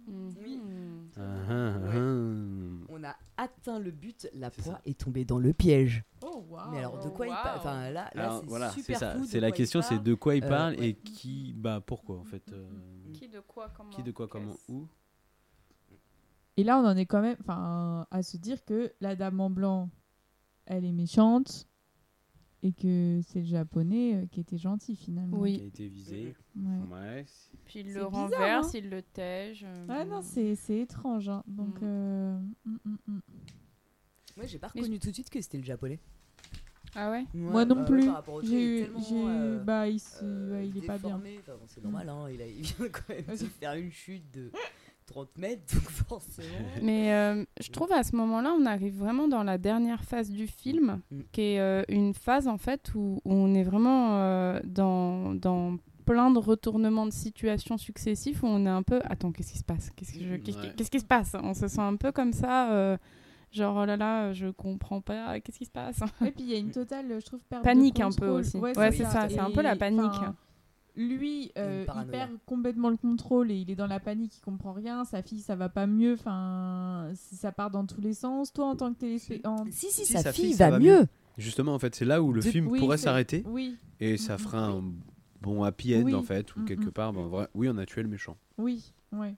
[0.07, 0.57] Oui.
[0.57, 1.09] Mhm.
[1.15, 2.85] Ah, ah, ah.
[2.89, 6.03] On a atteint le but, la proie est tombée dans le piège.
[6.23, 6.43] Oh.
[6.71, 7.59] Mais alors, de quoi il parle?
[7.59, 8.97] Enfin, là, là c'est voilà, super
[9.27, 10.03] C'est la quoi il question, c'est parle.
[10.03, 10.89] de quoi il Euh, parle ouais.
[10.89, 12.51] et qui, bah pourquoi en fait.
[12.51, 12.67] euh,
[13.13, 14.87] Qui de quoi, comment Qui de quoi, comment, où?
[16.57, 19.49] Et là, on en est quand même enfin, à se dire que la dame en
[19.49, 19.89] blanc,
[20.65, 21.67] elle est méchante
[22.61, 25.37] et que c'est le japonais euh, qui était gentil finalement.
[25.37, 25.57] Oui.
[25.57, 26.35] Qui a été visé.
[26.55, 26.77] Ouais.
[26.91, 27.25] Ouais.
[27.65, 28.71] Puis il C'est le bizarre, renverse, hein.
[28.77, 29.63] il le tège.
[29.67, 31.27] euh, Ah non, c'est c'est étrange.
[31.27, 31.43] hein.
[31.47, 31.85] Donc, Mm.
[31.85, 33.19] euh, mm, mm, mm.
[34.37, 35.99] Moi, j'ai pas reconnu tout de suite que c'était le japonais.
[36.95, 37.25] Ah ouais?
[37.33, 38.07] Moi non bah, plus.
[38.43, 38.87] J'ai eu.
[39.11, 41.17] euh, Bah, il, se- euh, ouais, il est pas bien.
[41.17, 41.39] déformé.
[41.39, 44.31] Enfin, bon, c'est normal, hein, il, a, il vient quand même de faire une chute
[44.31, 44.51] de
[45.05, 46.47] 30 mètres, donc forcément.
[46.81, 50.47] Mais euh, je trouve à ce moment-là, on arrive vraiment dans la dernière phase du
[50.47, 51.19] film, Mm.
[51.31, 55.77] qui est euh, une phase en fait où, où on est vraiment euh, dans, dans
[56.05, 59.63] plein de retournements de situation successifs où on est un peu attends qu'est-ce qui se
[59.63, 59.89] passe?
[59.95, 60.73] Qu'est-ce, je- qu'est-ce qui- Ouais.
[60.75, 61.35] qu'est-ce qui se passe?
[61.41, 62.97] On se sent un peu comme ça euh,
[63.51, 65.99] genre oh là là je comprends pas qu'est-ce qui se passe?
[66.25, 68.57] Et puis il y a une totale, je trouve, perte Panique de un peu aussi.
[68.57, 70.11] Ouais, c'est ça, c'est un peu la panique.
[70.95, 72.11] Lui, euh, il paranoïa.
[72.27, 75.03] perd complètement le contrôle et il est dans la panique, il comprend rien.
[75.05, 76.13] Sa fille, ça va pas mieux.
[76.13, 78.53] Enfin, ça part dans tous les sens.
[78.53, 80.99] Toi, en tant que téléspectateur, si, si, Si, sa, sa fille, va va mieux.
[81.01, 81.07] mieux.
[81.37, 83.43] Justement, en fait, c'est là où le De- film oui, pourrait s'arrêter.
[83.47, 83.75] oui.
[83.99, 84.83] Et ça fera un
[85.41, 86.13] bon happy end, Oui.
[86.13, 86.91] en fait, ou Mm, quelque mm.
[86.91, 88.37] part, ben, vrai- oui, on a tué le méchant.
[88.59, 89.35] Oui, ouais.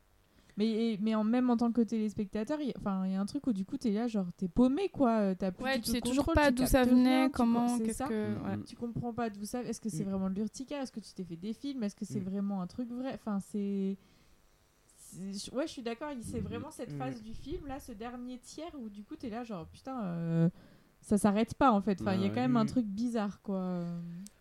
[0.58, 3.20] Mais, mais en, même en tant que téléspectateur, il y, a- enfin, il y a
[3.20, 5.20] un truc où du coup, t'es là, genre, t'es paumé, quoi.
[5.20, 8.08] euh, T'as plus Ouais, tu sais toujours pas d'où ça venait, rien, comment, qu'est-ce ça.
[8.08, 8.64] que- Mm, ouais.
[8.66, 9.62] Tu comprends pas d'où ça.
[9.64, 10.10] Est-ce que c'est Mm.
[10.10, 12.30] vraiment de l'urticaire Est-ce que tu t'es fait des films Est-ce que c'est Mm.
[12.30, 13.14] vraiment un truc vrai?
[13.16, 13.98] Enfin, c'est.
[15.54, 16.12] Ouais, je suis d'accord.
[16.22, 16.44] C'est Mm.
[16.46, 16.98] vraiment cette Mm.
[17.00, 20.50] phase du film, là, ce dernier tiers où du coup, t'es là, genre, putain, euh,
[21.02, 22.02] ça s'arrête pas en fait.
[22.02, 22.68] Enfin, il y a quand même un Mm.
[22.68, 23.84] truc bizarre, quoi.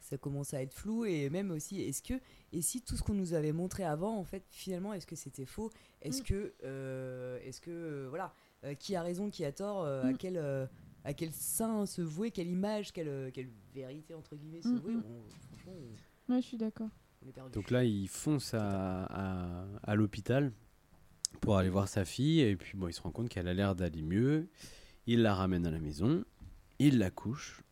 [0.05, 2.15] Ça commence à être flou et même aussi est-ce que
[2.53, 5.47] et si tout ce qu'on nous avait montré avant en fait finalement est-ce que c'était
[5.47, 5.71] faux?
[6.03, 6.25] Est-ce Mm.
[6.27, 10.13] que euh, est-ce que euh, voilà euh, qui a raison qui a tort euh, à
[10.13, 10.17] Mm.
[10.19, 10.67] quel euh,
[11.05, 14.77] à quel sein se vouer quelle image quelle euh, quelle vérité entre guillemets se Mm,
[14.79, 15.05] vouer mm.
[15.07, 15.73] on, franchement
[16.29, 16.89] on, Ouais, je suis d'accord.
[17.53, 20.53] Donc là, il fonce à, à, à l'hôpital
[21.41, 23.75] pour aller voir sa fille, et puis bon, il se rend compte qu'elle a l'air
[23.75, 24.49] d'aller mieux.
[25.07, 26.23] Il la ramène à la maison,
[26.79, 27.63] il la couche.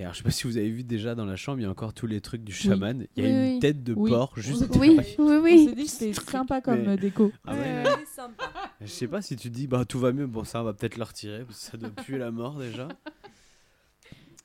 [0.00, 1.66] Et alors, je sais pas si vous avez vu déjà dans la chambre, il y
[1.66, 3.04] a encore tous les trucs du chaman.
[3.16, 3.58] Il y a Oui, une oui.
[3.58, 4.10] tête de Oui.
[4.12, 5.04] porc juste oui derrière.
[5.04, 7.32] oui On oui s'est dit que c'était sympa comme Mais- euh, déco.
[7.44, 8.44] Ah ouais, Ouais, c'est sympa.
[8.80, 10.72] Je sais pas si tu te dis, bah tout va mieux, bon ça on va
[10.72, 12.86] peut-être le retirer, parce que ça doit puer la mort déjà.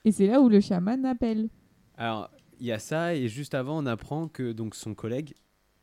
[0.05, 1.49] Et c'est là où le chaman appelle.
[1.97, 5.35] Alors, il y a ça, et juste avant, on apprend que donc son collègue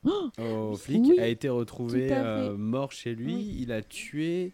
[0.05, 3.35] au flic Oh oui, a été retrouvé tout à euh, mort chez lui.
[3.37, 3.57] Oui.
[3.61, 4.53] Il a tué.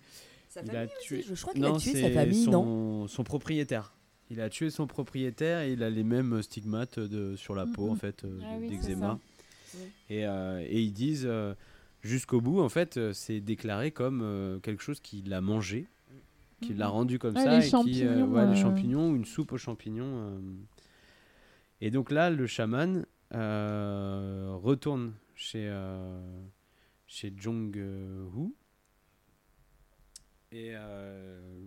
[0.51, 1.25] sa il famille a aussi, tué.
[1.27, 3.95] je, je crois qu'il a non, tué sa c'est famille non son, son propriétaire.
[4.31, 7.89] Il a tué son propriétaire et il a les mêmes stigmates de, sur la peau
[7.91, 9.19] en fait euh, Ah oui, d'eczéma.
[10.11, 11.55] Et, euh, et ils disent euh,
[12.03, 15.87] jusqu'au bout en fait euh, c'est déclaré comme euh, quelque chose qui l'a mangé,
[16.61, 18.63] qui l'a rendu comme Ah, ça les et qui euh, champignons, ouais, les euh.
[18.63, 20.19] champignons une soupe aux champignons.
[20.29, 20.41] euh.
[21.81, 26.43] Et donc là le chaman euh, retourne chez euh,
[27.07, 28.55] chez Jong Hu
[30.53, 31.67] et euh,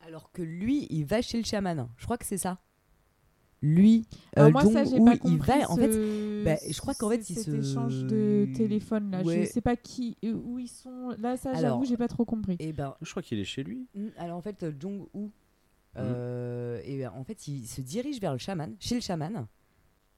[0.00, 2.58] alors que lui il va chez le chaman je crois que c'est ça
[3.62, 4.06] lui
[4.38, 7.28] euh, moi, ça, Woo, pas il compris va en fait bah, je crois qu'en fait,
[7.28, 9.44] il cet se- échange de téléphone là, Ouais.
[9.44, 11.10] je sais pas qui, euh, où ils sont.
[11.18, 12.56] Là, ça, j'avoue, j'ai pas trop compris.
[12.58, 13.86] et ben je crois qu'il est chez lui.
[13.94, 15.30] Mm, Alors en fait, Jong Woo,
[15.98, 19.46] euh, et ben, en fait, il se dirige vers le chaman, chez le chaman.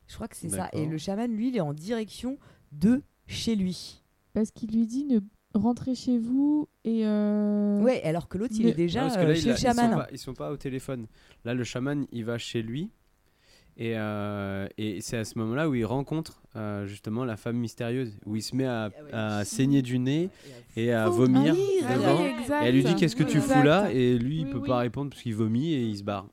[0.06, 0.68] Je crois que c'est ça.
[0.72, 2.38] Et le chaman, lui, il est en direction
[2.70, 4.04] de chez lui.
[4.34, 5.18] Parce qu'il lui dit ne
[5.54, 7.02] rentrer chez vous et.
[7.06, 9.54] euh, Ouais, alors que l'autre, il est déjà que euh, là, chez il le a-
[9.54, 9.90] ils, sont chaman.
[9.98, 11.06] pas, ils sont pas au téléphone.
[11.44, 12.90] Là, le chaman, il va chez lui.
[13.78, 18.18] Et, euh, et c'est à ce moment-là où il rencontre euh, justement la femme mystérieuse,
[18.26, 20.28] où il se met à, Ah à saigner du nez
[20.76, 22.22] et à vomir ah oui, Ah devant.
[22.22, 22.62] oui, exact.
[22.64, 23.54] et elle lui dit Qu'est-ce que tu Exact.
[23.60, 23.90] fous là?
[23.90, 26.28] Et lui, il peut pas répondre parce qu'il vomit et il se barre.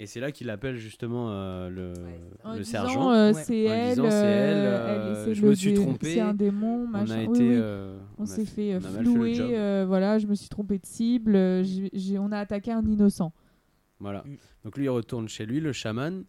[0.00, 1.92] Et c'est là qu'il appelle justement euh, le,
[2.44, 3.10] En le disant, sergent.
[3.10, 3.42] euh, Ouais.
[3.42, 6.84] c'est En elle, disant, c'est elle, euh, euh, je me suis trompé, C'est un démon,
[6.84, 7.14] On machin.
[7.14, 7.48] a Oui, été.
[7.48, 7.56] oui.
[7.56, 10.78] euh, on a s'est fait euh, on a flouer, euh, voilà, je me suis trompé
[10.78, 13.32] de cible, euh, j'ai- j'ai- on a attaqué un innocent.
[13.98, 14.22] Voilà.
[14.24, 14.36] Mm.
[14.64, 16.22] Donc lui, il retourne chez lui, le chaman.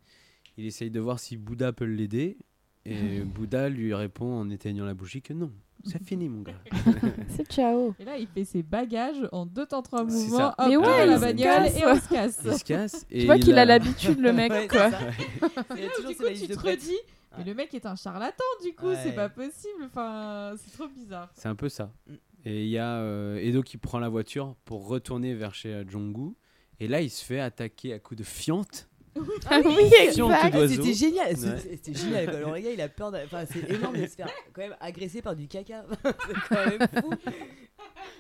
[0.58, 2.38] Il essaye de voir si Bouddha peut l'aider.
[2.86, 5.52] Et Bouddha lui répond en éteignant la bougie que non,
[5.86, 6.54] c'est fini, mon gars.
[7.30, 7.94] C'est ciao.
[8.00, 11.06] Et là, il fait ses bagages en deux temps trois mouvements, hop, Mais dans ouais,
[11.06, 11.78] la il se bagnole casse.
[11.80, 12.40] et on se casse.
[12.46, 13.06] Il se casse.
[13.12, 14.90] et Tu vois il qu'il a l'habitude, le mec, Ouais, quoi.
[14.92, 16.98] c'est du coup, tu de te redis,
[17.38, 18.98] mais le mec est un charlatan, du coup, Ouais.
[19.04, 19.84] c'est pas possible.
[19.86, 21.30] Enfin, c'est trop bizarre.
[21.34, 21.92] C'est un peu ça.
[22.08, 22.14] Mm.
[22.46, 25.84] Et il y a euh, Edo qui prend la voiture pour retourner vers chez euh,
[25.88, 26.36] Jongu.
[26.80, 28.90] Et là, il se fait attaquer à coups de fiente.
[29.50, 30.68] Ah oui, exact.
[30.70, 32.42] C'était génial, c'était génial.
[32.44, 32.60] quoi.
[32.60, 33.12] Gars, il a peur.
[33.12, 35.86] d'a- Enfin, c'est énorme de se faire quand même agresser par du caca.
[36.04, 37.12] c'est quand même fou.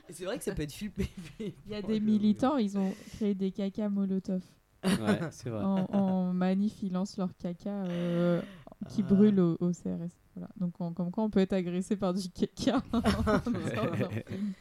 [0.09, 1.07] Et c'est vrai que ça peut être filmé.
[1.39, 4.41] Il y a des militants, ils ont créé des caca molotov.
[4.83, 5.63] Ouais, c'est vrai.
[5.63, 8.41] En, en manif, ils lancent leur caca euh,
[8.89, 9.13] qui Ah.
[9.13, 10.09] brûle au, au CRS.
[10.35, 10.49] Voilà.
[10.57, 12.81] Donc, comme quoi, on peut être agressé par du caca.
[14.27, 14.53] film.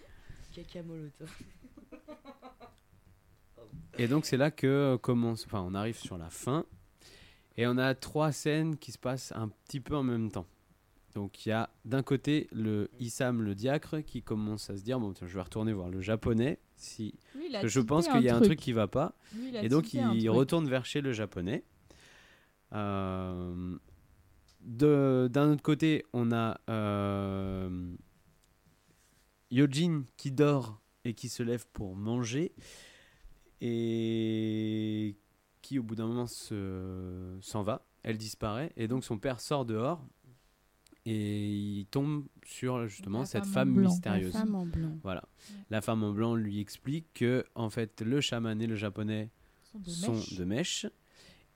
[0.54, 1.30] Caca molotov.
[3.98, 6.64] Et donc c'est là que commence, enfin on arrive sur la fin
[7.56, 10.46] et on a trois scènes qui se passent un petit peu en même temps.
[11.14, 15.00] Donc il y a d'un côté le Issam le diacre qui commence à se dire
[15.00, 18.36] bon tiens je vais retourner voir le japonais si Lui, je pense qu'il y a
[18.36, 18.60] un truc.
[18.60, 21.64] qui va pas Lui, et donc il retourne vers chez le japonais.
[22.74, 23.76] Euh,
[24.60, 27.96] D'un autre côté on a euh,
[29.50, 32.52] Yojin qui dort et qui se lève pour manger
[33.60, 35.16] et
[35.62, 39.64] qui au bout d'un moment se- s'en va elle disparaît et donc son père sort
[39.64, 40.02] dehors
[41.04, 43.90] et il tombe sur justement La cette femme en femme blanc.
[43.90, 44.34] mystérieuse.
[44.34, 44.98] La femme en blanc.
[45.02, 45.24] Voilà.
[45.70, 49.30] La femme en blanc lui explique que en fait le chaman et le japonais
[49.62, 50.34] Sont de sont mèche.
[50.34, 50.86] de mèche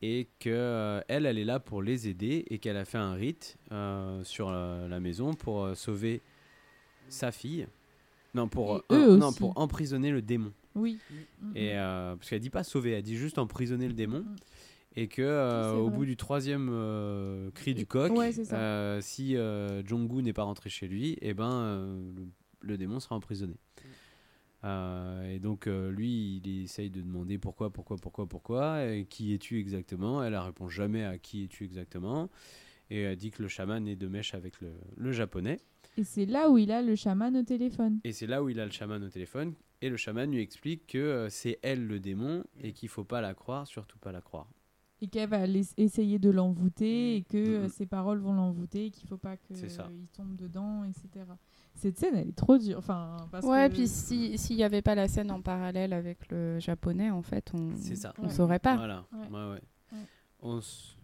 [0.01, 3.13] et que euh, elle elle est là pour les aider et qu'elle a fait un
[3.13, 6.23] rite euh, sur euh, la maison pour euh, sauver
[7.09, 7.67] sa fille.
[8.35, 10.53] Non pour non pour emprisonner le démon.
[10.75, 10.99] Oui.
[11.55, 14.21] Et euh, parce qu'elle dit pas sauver, elle dit juste emprisonner le démon.
[14.21, 14.37] Mm.
[14.95, 18.31] Et que euh, au bout du troisième euh, cri du coq, Ouais,
[19.01, 19.37] si
[19.87, 22.29] Jong-gu n'est pas rentré chez lui, et ben euh, le,
[22.61, 23.55] le démon sera emprisonné.
[24.65, 29.59] Euh, et donc lui, il essaye de demander pourquoi, pourquoi, pourquoi, pourquoi, et qui es-tu
[29.59, 30.23] exactement?
[30.23, 32.29] Elle ne répond jamais à qui es-tu exactement,
[32.91, 35.59] et elle dit que le chaman est de mèche avec le, le japonais.
[35.97, 38.01] Et c'est là où il a le chaman au téléphone.
[38.05, 40.87] Et c'est là où il a le chaman au téléphone, et le chaman lui explique
[40.87, 44.21] que euh, c'est elle le démon, et qu'il faut pas la croire, surtout pas la
[44.21, 44.49] croire.
[45.03, 45.41] Et qu'elle va
[45.77, 47.65] essayer de l'envoûter et que Mhm.
[47.65, 49.57] euh, ses paroles vont l'envoûter et qu'il faut pas qu'il
[50.17, 51.25] tombe dedans, etc.
[51.75, 52.79] Cette scène, elle est trop dure.
[52.79, 56.31] Enfin, parce ouais, que- puis si- s'il n'y avait pas la scène en parallèle avec
[56.31, 57.71] le japonais, en fait, on
[58.19, 58.77] on saurait pas.
[58.77, 59.05] Voilà.
[59.13, 59.27] Ouais.
[59.29, 59.63] Ouais, ouais.
[59.93, 60.07] Ouais.
[60.41, 60.95] On s-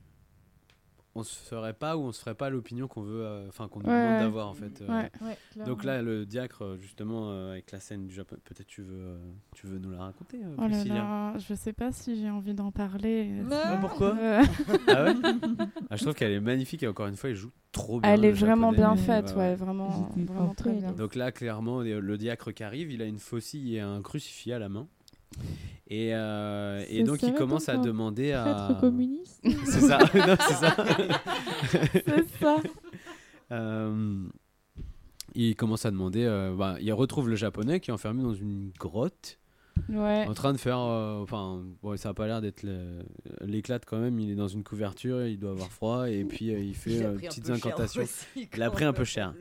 [1.18, 3.80] on se ferait pas ou on se ferait pas l'opinion qu'on veut, euh, enfin qu'on
[3.80, 4.18] nous Ouais, demande ouais.
[4.20, 4.80] d'avoir en fait.
[4.82, 4.88] euh.
[4.88, 5.10] Ouais.
[5.22, 8.82] Ouais, Donc là, le diacre, euh, justement, euh, avec la scène du Japon, peut-être tu
[8.82, 9.18] veux, euh,
[9.54, 12.70] tu veux nous la raconter, euh, Oh là je sais pas si j'ai envie d'en
[12.70, 13.30] parler.
[13.50, 14.16] Ah, pourquoi?
[14.16, 14.42] Euh,
[14.88, 15.14] Ah ouais?
[15.90, 18.10] Ah, Je trouve qu'elle est magnifique et encore une fois, elle joue trop bien.
[18.12, 18.94] Elle le est vraiment japonais.
[18.94, 20.92] bien faite, ouais, vraiment, vraiment en très bien.
[20.92, 24.52] Donc là, clairement, le le diacre qui arrive, il a une faucille et un crucifix
[24.52, 24.86] à la main.
[25.90, 28.76] Et, euh, et donc, il commence à demander à.
[28.80, 30.76] communiste c'est ça, non, c'est ça.
[32.04, 32.56] C'est ça.
[33.52, 34.26] Euh,
[35.34, 36.24] il commence à demander.
[36.24, 39.38] euh, bah, il retrouve le japonais qui est enfermé dans une grotte.
[39.88, 40.24] Ouais.
[40.28, 40.78] En train de faire.
[40.78, 42.64] euh, Enfin, bon, ça a pas l'air d'être
[43.40, 44.18] l'éclate quand même.
[44.18, 47.02] Il est dans une couverture, il doit avoir froid et puis euh, il fait Il
[47.04, 48.02] a euh, petites incantations.
[48.02, 49.34] aussi, il a quand pris un peu cher.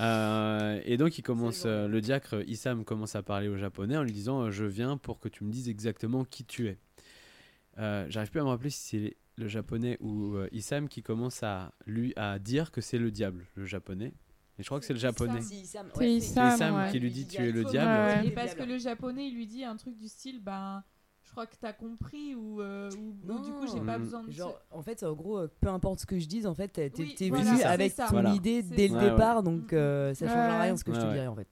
[0.00, 4.02] Euh, et donc il commence, euh, le diacre Issam commence à parler au japonais en
[4.02, 6.78] lui disant euh, Je viens pour que tu me dises exactement qui tu es.
[7.78, 11.42] Euh, J'arrive plus à me rappeler si c'est le japonais ou euh, Issam qui commence
[11.42, 14.12] à, lui, à dire que c'est le diable, le japonais.
[14.58, 15.40] Et je crois que c'est le japonais.
[15.40, 16.90] C'est C'est ouais, Issam, Issam ouais.
[16.90, 17.92] qui lui dit Tu es le diable.
[17.92, 18.26] Ouais.
[18.26, 20.84] Et parce que le japonais, il lui dit un truc du style, ben,
[21.24, 24.02] je crois que t'as compris ou, euh, ou, ou du coup, j'ai pas Mm.
[24.02, 24.30] besoin de.
[24.30, 26.92] Genre, en fait, en gros, euh, peu importe ce que je dise, en fait, t'es
[26.98, 28.06] Oui, voilà, venu avec ça.
[28.06, 28.34] ton Voilà.
[28.34, 28.94] idée dès ça.
[28.94, 30.32] le Ouais, départ, donc euh, ça Ouais.
[30.32, 31.48] changera rien ce que je te dirais en fait.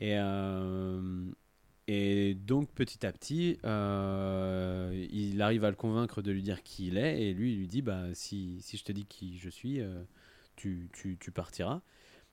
[0.00, 1.30] Et, euh,
[1.88, 6.88] et donc petit à petit, euh, il arrive à le convaincre de lui dire qui
[6.88, 9.48] il est, et lui il lui dit bah si, si je te dis qui je
[9.48, 10.02] suis, euh,
[10.56, 11.80] tu, tu, tu partiras.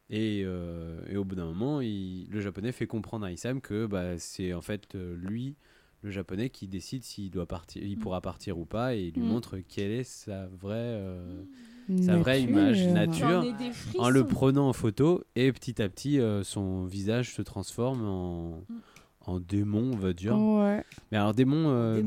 [0.09, 3.85] Et, euh, et au bout d'un moment, il- le japonais fait comprendre à Issam que
[3.87, 5.55] bah, c'est en fait euh, lui,
[6.03, 7.99] le japonais, qui décide s'il doit partir, il Mm.
[7.99, 9.27] pourra partir ou pas, et il lui Mm.
[9.27, 11.41] montre quelle est sa vraie, euh,
[11.99, 12.49] sa vraie Nature.
[12.51, 13.43] image, nature
[13.97, 18.57] en le prenant en photo et petit à petit euh, son visage se transforme en,
[18.69, 18.79] Mm.
[19.21, 20.83] en démon on va dire Ouais.
[21.11, 22.01] mais alors démon euh,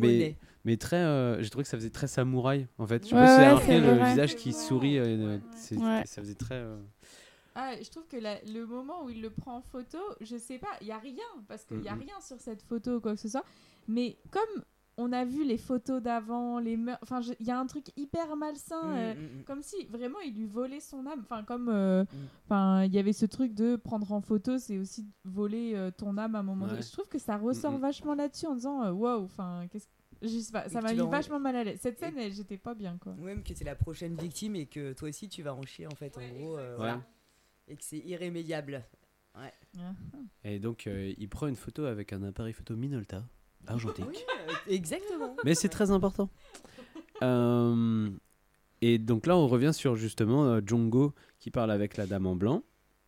[0.65, 3.21] mais, très euh, j'ai trouvé que ça faisait très samouraï en fait je sais Ouais,
[3.21, 4.05] pas si le vrai.
[4.05, 5.39] visage qui sourit euh,
[6.05, 6.77] ça faisait très euh,
[7.61, 10.59] Ah, je trouve que la- le moment où il le prend en photo, je sais
[10.59, 12.03] pas, il y a rien parce qu'il y a Mhm.
[12.03, 13.45] rien sur cette photo ou quoi que ce soit.
[13.89, 14.63] Mais comme
[15.01, 18.37] on a vu les photos d'avant, les meurs, enfin, il y a un truc hyper
[18.37, 19.45] malsain, Mm, euh, mm, mm.
[19.45, 21.21] comme si vraiment il lui volait son âme.
[21.23, 22.07] Enfin, comme, euh, Mm.
[22.45, 26.17] enfin, il y avait ce truc de prendre en photo, c'est aussi voler euh, ton
[26.17, 26.65] âme à un moment.
[26.67, 26.71] Ouais.
[26.73, 26.83] donné.
[26.83, 27.81] Je trouve que ça ressort Mm, mm.
[27.81, 29.89] vachement là-dessus en disant, waouh, enfin, qu'est-ce
[30.21, 31.79] je sais pas, ça m'a mis vachement mal à l'aise.
[31.81, 33.15] Cette scène, j'étais pas bien, quoi.
[33.21, 35.87] Ou même que c'est la prochaine victime et que toi aussi tu vas en chier
[35.87, 36.59] en fait en gros.
[36.59, 37.01] euh, voilà.
[37.69, 38.85] Et que c'est irrémédiable.
[39.37, 39.53] Ouais.
[40.45, 43.25] Et donc euh, il prend une photo avec un appareil photo Minolta
[43.67, 44.17] argentique Oui,
[44.49, 45.37] euh, exactement.
[45.45, 46.31] mais c'est très important
[47.23, 48.11] Euh,
[48.81, 52.37] et donc là on revient sur justement euh, Jongo qui parle avec la dame en
[52.37, 52.63] blanc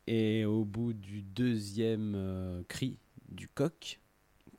[0.09, 4.01] et au bout du deuxième cri du coq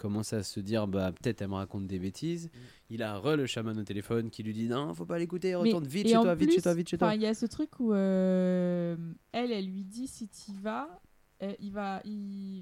[0.02, 2.50] commence à se dire bah peut-être elle me raconte des bêtises.
[2.90, 5.84] Il a re le chaman au téléphone qui lui dit non faut pas l'écouter retourne
[5.84, 7.34] Mais- vite chez toi vite chez plus, toi vite chez enfin, toi Il y a
[7.36, 8.98] ce truc où euh,
[9.32, 11.00] elle, elle lui dit si tu vas,
[11.44, 12.02] euh, il va,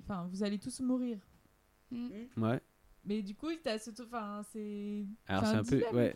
[0.03, 1.17] enfin, vous allez tous mourir.
[1.91, 2.59] ouais.
[3.05, 5.05] Mais du coup, t'as ce, enfin, c'est.
[5.27, 6.15] Alors, c'est un peu- ouais.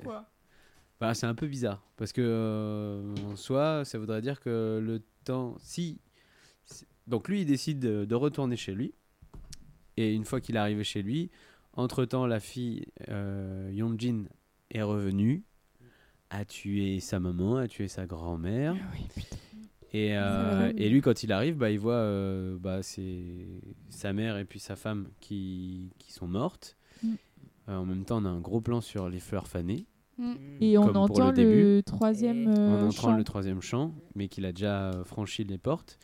[0.99, 5.01] Bah, c'est un peu bizarre parce que euh, en soi, ça voudrait dire que le
[5.23, 5.99] temps, si
[7.07, 8.93] donc lui, il décide de, de retourner chez lui
[9.97, 11.29] et une fois qu'il est arrivé chez lui,
[11.73, 14.25] entre temps, la fille euh, Yonjin
[14.71, 15.43] est revenue,
[16.29, 18.75] a tué sa maman, a tué sa grand-mère.
[19.95, 20.73] Et, euh, vrai.
[20.75, 24.59] et lui, quand il arrive, bah, il voit euh, bah, c'est sa mère et puis
[24.59, 26.75] sa femme qui, qui sont mortes.
[27.03, 27.13] Mm.
[27.69, 29.85] Euh, en même temps, on a un gros plan sur les fleurs fanées.
[30.17, 30.33] Mm.
[30.61, 33.17] Et on entend le troisième euh, on entend chant.
[33.17, 35.97] le troisième chant, mais qu'il a déjà euh, franchi les portes.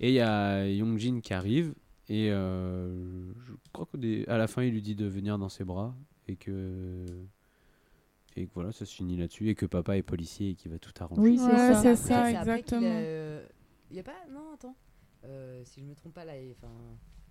[0.00, 1.74] Et il y a Yongjin qui arrive,
[2.14, 5.94] et euh, je crois qu'à la fin, il lui dit de venir dans ses bras,
[6.28, 7.06] et que.
[8.36, 10.78] Et que voilà, ça se finit là-dessus, et que papa est policier et qu'il va
[10.78, 11.20] tout arranger.
[11.22, 12.20] Oui, c'est Ouais, ça.
[12.22, 12.80] a, exactement.
[12.84, 13.42] euh,
[13.90, 14.12] Il y a pas.
[14.30, 14.76] Non, attends.
[15.24, 16.72] Euh, si je me trompe pas là, enfin,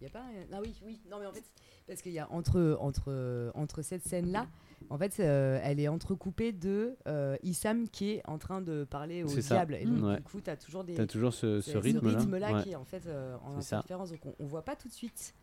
[0.02, 0.26] il y a pas.
[0.52, 0.99] Ah oui, oui.
[1.10, 1.44] Non, mais en fait,
[1.88, 4.48] parce qu'il y a entre entre entre cette scène là,
[4.90, 9.23] en fait, euh, elle est entrecoupée de euh, Issam qui est en train de parler
[9.23, 9.41] au ça.
[9.56, 9.76] diable.
[9.76, 10.15] Et donc, Ouais.
[10.18, 10.95] du coup, t'as toujours des.
[10.95, 12.53] T'as toujours ce, ce ce rythme-là.
[12.53, 12.64] Ouais.
[12.64, 14.10] qui est en fait euh, en interférence.
[14.11, 15.34] Donc on, on voit pas tout de suite.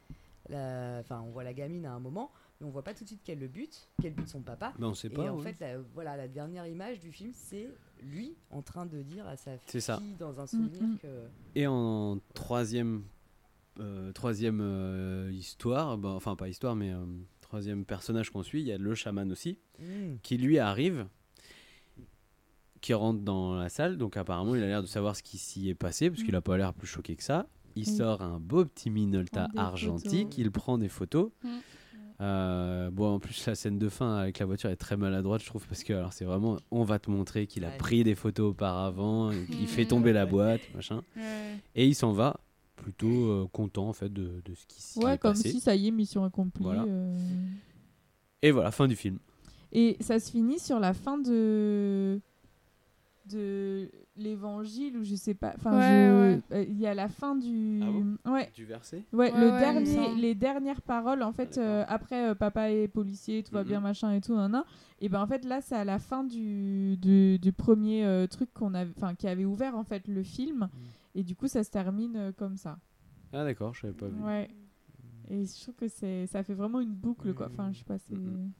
[0.48, 2.30] la- Enfin, on voit la gamine à un moment,
[2.60, 4.72] mais on voit pas tout de suite quel le but, quel but son papa.
[4.78, 5.52] Ben, on sait Et pas, en ouais.
[5.52, 7.68] fait, la, voilà, la dernière image du film, c'est
[8.02, 9.98] lui en train de dire à sa C'est ça.
[9.98, 10.98] fille dans un souvenir Mm, mm.
[10.98, 11.08] que.
[11.54, 13.04] Et en troisième,
[14.14, 16.98] troisième euh, histoire, bah, enfin pas histoire, mais euh,
[17.40, 20.16] troisième personnage qu'on suit, il y a le chaman aussi, Mm.
[20.22, 21.06] qui lui arrive,
[22.80, 23.96] qui rentre dans la salle.
[23.96, 26.40] Donc apparemment, il a l'air de savoir ce qui s'y est passé, parce qu'il a
[26.40, 27.46] pas l'air plus choqué que ça.
[27.76, 27.96] Il Oui.
[27.96, 30.38] sort un beau petit Minolta argentique, photos.
[30.38, 31.30] il prend des photos.
[32.20, 35.46] Euh, bon, en plus, la scène de fin avec la voiture est très maladroite, je
[35.46, 38.50] trouve, parce que alors c'est vraiment, on va te montrer qu'il a pris des photos
[38.50, 41.04] auparavant, qu'il fait tomber la boîte, machin.
[41.76, 42.40] Et il s'en va
[42.82, 45.50] plutôt euh, content en fait de, de ce qui s'y Ouais, comme passé.
[45.50, 46.64] si ça y est, mission accomplie.
[46.64, 46.84] Voilà.
[46.84, 47.16] euh.
[48.42, 49.18] Et voilà, fin du film.
[49.72, 52.20] Et ça se finit sur la fin de
[53.26, 55.52] de l'évangile ou je sais pas.
[55.56, 56.40] Enfin, Ouais, je- ouais.
[56.52, 57.82] euh, il y a la fin du.
[58.24, 58.50] Ah ouais.
[58.54, 59.02] Du verset?
[59.12, 63.42] Ouais, Ouais, le dernier, les dernières paroles, en fait, euh, après euh, papa est policier,
[63.42, 64.64] tout va bien, machin et tout, nan, nan.
[65.02, 68.48] et ben en fait là c'est à la fin du, du, du premier euh, truc
[68.54, 70.70] qu'on avait, enfin qui avait ouvert en fait le film,
[71.14, 72.78] et du coup ça se termine euh, comme ça.
[73.32, 74.20] Ah d'accord, je savais pas vu.
[74.22, 74.48] Ouais.
[75.30, 77.48] Et je trouve que c'est, ça fait vraiment une boucle quoi.
[77.52, 78.14] Enfin je sais pas, c'est.
[78.16, 78.52] Mhm.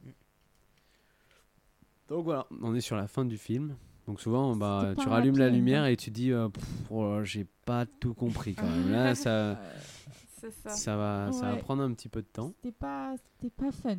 [2.07, 3.75] Donc voilà, on est sur la fin du film.
[4.07, 5.87] Donc souvent, bah, tu rallumes la lumière hein.
[5.87, 8.91] et tu dis, euh, Pff, oh j'ai pas tout compris quand même.
[8.91, 9.59] Là, ça,
[10.39, 10.69] C'est ça.
[10.69, 12.53] ça va, ça va prendre un petit peu de temps.
[12.55, 13.97] C'était pas, c'était pas fun.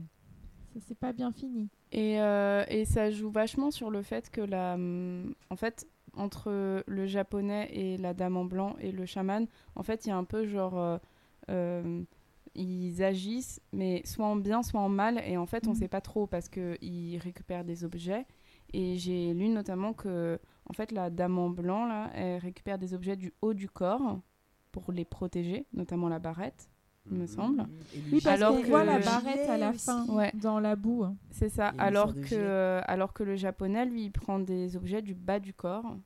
[0.75, 1.69] Ça s'est pas bien fini.
[1.93, 6.83] Et, euh, et ça joue vachement sur le fait que la, hum, en fait, entre
[6.87, 9.47] le japonais et la dame en blanc et le chaman,
[9.77, 10.99] en fait, il y a un peu genre, euh,
[11.51, 12.03] euh,
[12.55, 15.77] ils agissent, mais soit en bien, soit en mal, et en fait, on Mhm.
[15.77, 18.27] sait pas trop parce que ils récupèrent des objets.
[18.73, 20.39] Et j'ai lu notamment que,
[20.69, 24.21] en fait, la dame en blanc là, elle récupère des objets du haut du corps
[24.73, 26.70] pour les protéger, notamment la barrette,
[27.15, 27.67] me semble.
[28.13, 30.31] Oui, parce Alors qu'on voit la barrette à la fin, Ouais.
[30.35, 31.05] dans la boue.
[31.05, 31.17] hein.
[31.31, 31.69] C'est ça.
[31.79, 35.53] Alors que, euh, alors que le japonais, lui, il prend des objets du bas du
[35.55, 35.97] corps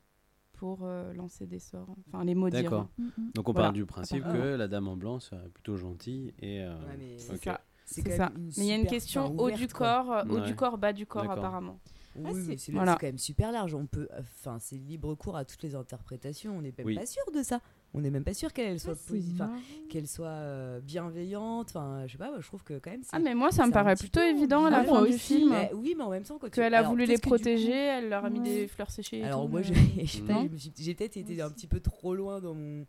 [0.53, 1.95] pour euh, lancer des sorts.
[2.07, 2.63] Enfin, les maudire.
[2.63, 2.87] D'accord.
[2.97, 3.31] Mm, mm.
[3.35, 3.67] Donc on Voilà.
[3.67, 6.61] part du principe que la dame en blanc serait plutôt gentille et.
[6.61, 7.59] euh, Ouais, mais C'est ça.
[7.87, 8.13] C'est Mais
[8.57, 10.03] il y a une super question fin haut du quoi.
[10.03, 10.45] corps, euh, haut Ouais.
[10.47, 11.37] du corps, bas du corps, D'accord.
[11.37, 11.79] apparemment.
[12.15, 12.93] Oui, Ah, mais c'est- c'est Voilà.
[12.93, 13.75] c'est quand même super large.
[13.75, 16.57] On peut, enfin, c'est libre cours à toutes les interprétations.
[16.57, 16.95] On n'est même Oui.
[16.95, 17.59] pas sûr de ça.
[17.97, 19.47] On n'est même pas sûr qu'elle soit positive,
[19.89, 21.69] qu'elle soit euh, bienveillante.
[21.69, 22.33] Enfin, je sais pas.
[22.39, 23.03] Je trouve que quand même.
[23.13, 25.49] Ah, mais moi, ça me paraît plutôt évident à la fin du aussi, film.
[25.51, 27.71] Mais oui, mais en même temps, quand tu- Qu'elle a alors, voulu les coup- protéger,
[27.71, 28.45] elle leur a mis Ouais.
[28.45, 29.19] des fleurs séchées.
[29.19, 29.73] et Alors tout, moi, je,
[30.05, 32.85] suis- j'ai peut-être été un petit peu trop loin dans mon,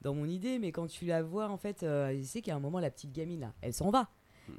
[0.00, 2.60] dans mon idée, mais quand tu la vois, en fait, euh, je sais qu'à un
[2.60, 4.08] moment, la petite gamine, là, elle s'en va.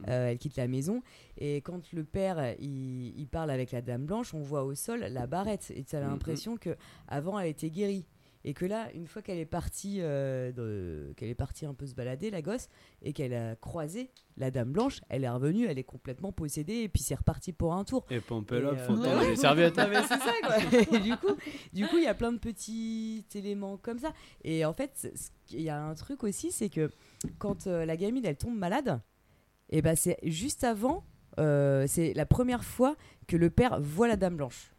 [0.10, 1.02] Euh, elle quitte la maison
[1.38, 4.99] et quand le père il, il parle avec la dame blanche, on voit au sol
[4.99, 6.10] la barrette et tu as Mhm.
[6.10, 6.76] l'impression que
[7.07, 8.03] avant elle était guérie
[8.43, 11.95] et que là une fois qu'elle est partie euh, qu'elle est partie un peu se
[11.95, 12.69] balader la gosse
[13.01, 16.89] et qu'elle a croisé la dame blanche, elle est revenue, elle est complètement possédée et
[16.89, 18.05] puis c'est reparti pour un tour.
[18.09, 19.30] Et Pompelop Et, euh, ouais, ouais.
[19.30, 19.77] les serviettes.
[19.77, 20.57] Non, mais c'est ça quoi.
[20.97, 21.35] Et du coup,
[21.73, 24.14] du coup, il y a plein de petits éléments comme ça.
[24.43, 25.11] Et en fait,
[25.51, 26.91] il y a un truc aussi, c'est que
[27.39, 28.99] quand euh, la gamine elle tombe malade,
[29.69, 31.03] et ben c'est juste avant,
[31.39, 32.95] euh, c'est la première fois
[33.27, 34.72] que le père voit la dame blanche.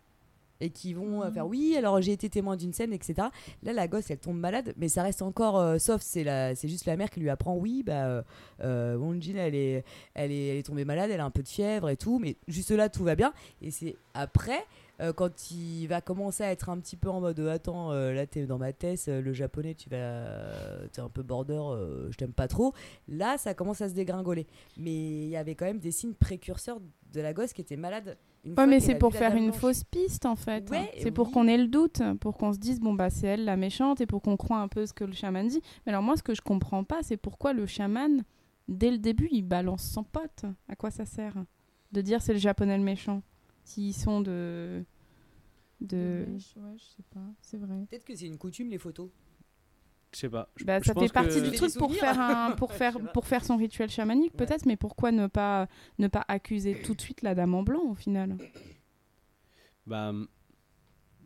[0.60, 3.28] Et qui vont euh, faire oui, alors j'ai été témoin d'une scène, etc.
[3.62, 6.68] Là, la gosse, elle tombe malade, mais ça reste encore, euh, sauf c'est la, c'est
[6.68, 8.22] juste la mère qui lui apprend oui, bah, euh,
[8.62, 11.48] euh, Wonjin, elle est, elle est, elle est tombée malade, elle a un peu de
[11.48, 13.32] fièvre et tout, mais juste là, tout va bien.
[13.62, 14.64] Et c'est après,
[15.00, 18.26] euh, quand il va commencer à être un petit peu en mode attends, euh, là
[18.26, 20.24] t'es dans ma thèse, euh, le japonais, tu vas,
[20.92, 21.60] t'es un peu border,
[22.10, 22.74] je t'aime pas trop.
[23.08, 24.46] Là, ça commence à se dégringoler.
[24.76, 26.80] Mais il y avait quand même des signes précurseurs
[27.12, 28.16] de la gosse qui était malade.
[28.44, 30.68] Une Ouais, mais c'est pour faire une fausse piste en fait.
[30.70, 33.44] Ouais, c'est pour qu'on ait le doute, pour qu'on se dise bon bah c'est elle
[33.44, 35.60] la méchante et pour qu'on croit un peu ce que le chaman dit.
[35.86, 38.22] Mais alors moi ce que je comprends pas c'est pourquoi le chaman
[38.68, 40.44] dès le début il balance son pote.
[40.68, 41.34] À quoi ça sert
[41.92, 43.22] de dire c'est le japonais le méchant
[43.64, 44.84] s'ils sont de
[45.80, 47.86] de Ouais, je ouais, je sais pas, c'est vrai.
[47.88, 49.10] Peut-être que c'est une coutume les photos.
[50.12, 50.48] Je sais pas.
[50.56, 52.96] Je- Bah, je ça pense fait partie que- du truc pour faire un pour faire
[53.12, 54.46] pour faire son rituel chamanique Ouais.
[54.46, 55.68] peut-être mais pourquoi ne pas
[55.98, 58.36] ne pas accuser tout de suite la dame en blanc au final?
[59.86, 60.12] Bah,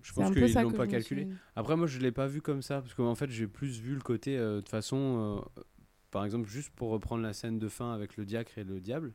[0.03, 1.25] je pense qu'ils ça l'ont pas calculé.
[1.27, 3.95] suis- Après, moi, je l'ai pas vu comme ça parce qu'en fait, j'ai plus vu
[3.95, 5.43] le côté euh, de toute façon.
[5.57, 5.63] euh,
[6.11, 9.15] par exemple, juste pour reprendre la scène de fin avec le diacre et le diable.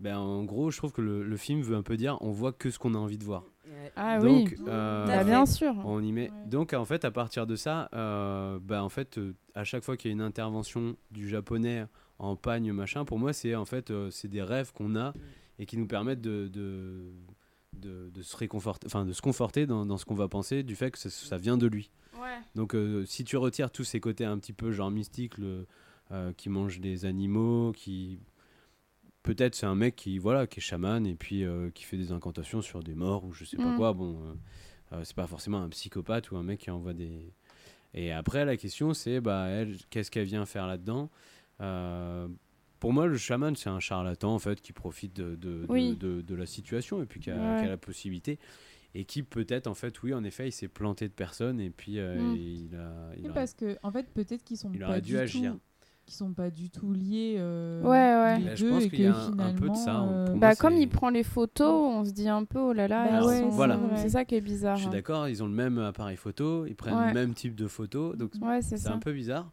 [0.00, 2.52] Ben, en gros, je trouve que le, le film veut un peu dire on voit
[2.52, 3.44] que ce qu'on a envie de voir.
[3.96, 4.44] Ah oui.
[4.44, 5.74] Donc, euh, Bah, bien sûr.
[5.84, 6.30] On y met.
[6.46, 9.96] Donc, en fait, à partir de ça, euh, bah, en fait, euh, à chaque fois
[9.96, 11.86] qu'il y a une intervention du japonais
[12.18, 15.12] en pagne, machin, pour moi, c'est en fait, euh, c'est des rêves qu'on a
[15.58, 17.12] et qui nous permettent de, de,
[17.74, 20.74] de, de se réconforter, enfin, de se conforter dans, dans ce qu'on va penser du
[20.76, 21.90] fait que ça, ça vient de lui.
[22.20, 22.38] Ouais.
[22.54, 25.66] Donc, euh, si tu retires tous ces côtés un petit peu genre mystique, le,
[26.10, 28.18] euh, qui mange des animaux, qui
[29.22, 32.12] peut-être c'est un mec qui voilà qui est chaman et puis euh, qui fait des
[32.12, 33.76] incantations sur des morts ou je sais pas Mm.
[33.76, 34.34] quoi bon euh,
[34.96, 37.32] euh, c'est pas forcément un psychopathe ou un mec qui envoie des
[37.94, 41.10] et après la question c'est bah elle qu'est-ce qu'elle vient faire là-dedans?
[41.60, 42.26] Euh,
[42.80, 45.96] pour moi le chaman c'est un charlatan en fait qui profite de, de, de- Oui.
[45.96, 47.60] de- de la situation et puis qui a, Ouais.
[47.60, 48.38] qui a la possibilité
[48.94, 51.98] et qui peut-être en fait oui en effet il s'est planté de personne et puis
[51.98, 52.36] euh, Mm.
[52.36, 55.00] il a il Oui, a- parce que en fait peut-être qu'ils sont Il pas aurait
[55.00, 55.52] du dû agir.
[55.52, 55.60] tout
[56.12, 58.38] qui sont pas du tout liés euh, Ouais, ouais.
[58.38, 59.74] les Bah, je deux pense et qu'il que y a un- un peu de finalement
[59.74, 60.08] ça, hein.
[60.12, 62.86] euh, Bah, moi, comme il prend les photos, on se dit un peu oh là
[62.86, 63.20] là.
[63.20, 63.78] Bah ouais, voilà.
[63.96, 64.76] C'est ça qui est bizarre.
[64.76, 64.92] Je suis hein.
[64.92, 67.08] d'accord, ils ont le même appareil photo, ils prennent Ouais.
[67.08, 69.50] le même type de photo, donc Ouais, c'est un peu bizarre.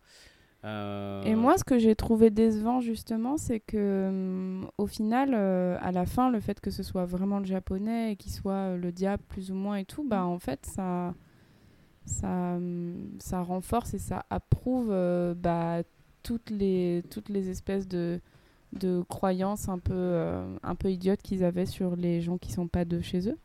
[0.65, 5.77] Euh, Et moi, ce que j'ai trouvé décevant, justement, c'est que, hum, au final, euh,
[5.79, 8.77] à la fin, le fait que ce soit vraiment le japonais et qu'il soit euh,
[8.77, 11.13] le diable, plus ou moins, et tout, bah, en fait, ça,
[12.05, 12.27] ça,
[12.57, 15.83] hum, ça renforce et ça approuve euh, bah,
[16.23, 18.19] toutes, les, toutes les espèces de,
[18.73, 22.67] de croyances un peu, euh, un peu idiotes qu'ils avaient sur les gens qui sont
[22.67, 23.37] pas de chez eux.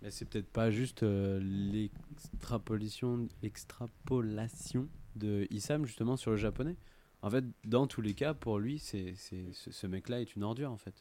[0.00, 6.76] mais c'est peut-être pas juste euh, l'extrapolation, l'extrapolation de Issam justement sur le japonais.
[7.22, 10.42] En fait, dans tous les cas, pour lui, c'est, c'est, ce, ce mec-là est une
[10.42, 10.94] ordure en fait.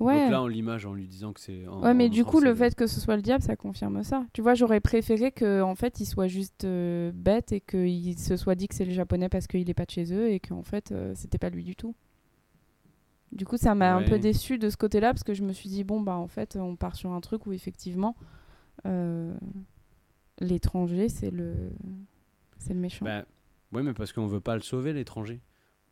[0.00, 0.22] Ouais.
[0.22, 1.66] Donc là, on l'image en lui disant que c'est.
[1.68, 4.26] Ouais, mais en du coup, le fait que ce soit le diable, ça confirme ça.
[4.32, 8.36] Tu vois, j'aurais préféré que en fait, il soit juste euh, bête et qu'il se
[8.36, 10.64] soit dit que c'est le japonais parce qu'il est pas de chez eux et qu'en
[10.64, 11.94] fait, euh, c'était pas lui du tout.
[13.30, 15.68] Du coup, ça m'a un peu déçu de ce côté-là parce que je me suis
[15.68, 18.16] dit bon bah en fait, on part sur un truc où effectivement
[18.86, 19.34] euh,
[20.40, 21.54] l'étranger c'est le
[22.58, 23.04] c'est le méchant.
[23.04, 23.24] Bah,
[23.72, 25.40] ouais, mais parce qu'on veut pas le sauver, l'étranger.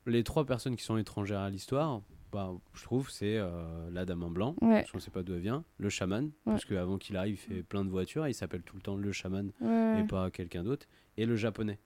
[0.07, 2.01] Les trois personnes qui sont étrangères à l'histoire,
[2.33, 4.81] bah, je trouve, c'est euh, la dame en blanc, Ouais.
[4.81, 7.63] parce qu'on sait pas d'où elle vient, le chaman, parce qu'avant qu'il arrive, il fait
[7.63, 10.65] plein de voitures, et il s'appelle tout le temps le chaman, Ouais, et pas quelqu'un
[10.65, 10.87] d'autre,
[11.17, 11.79] et le japonais.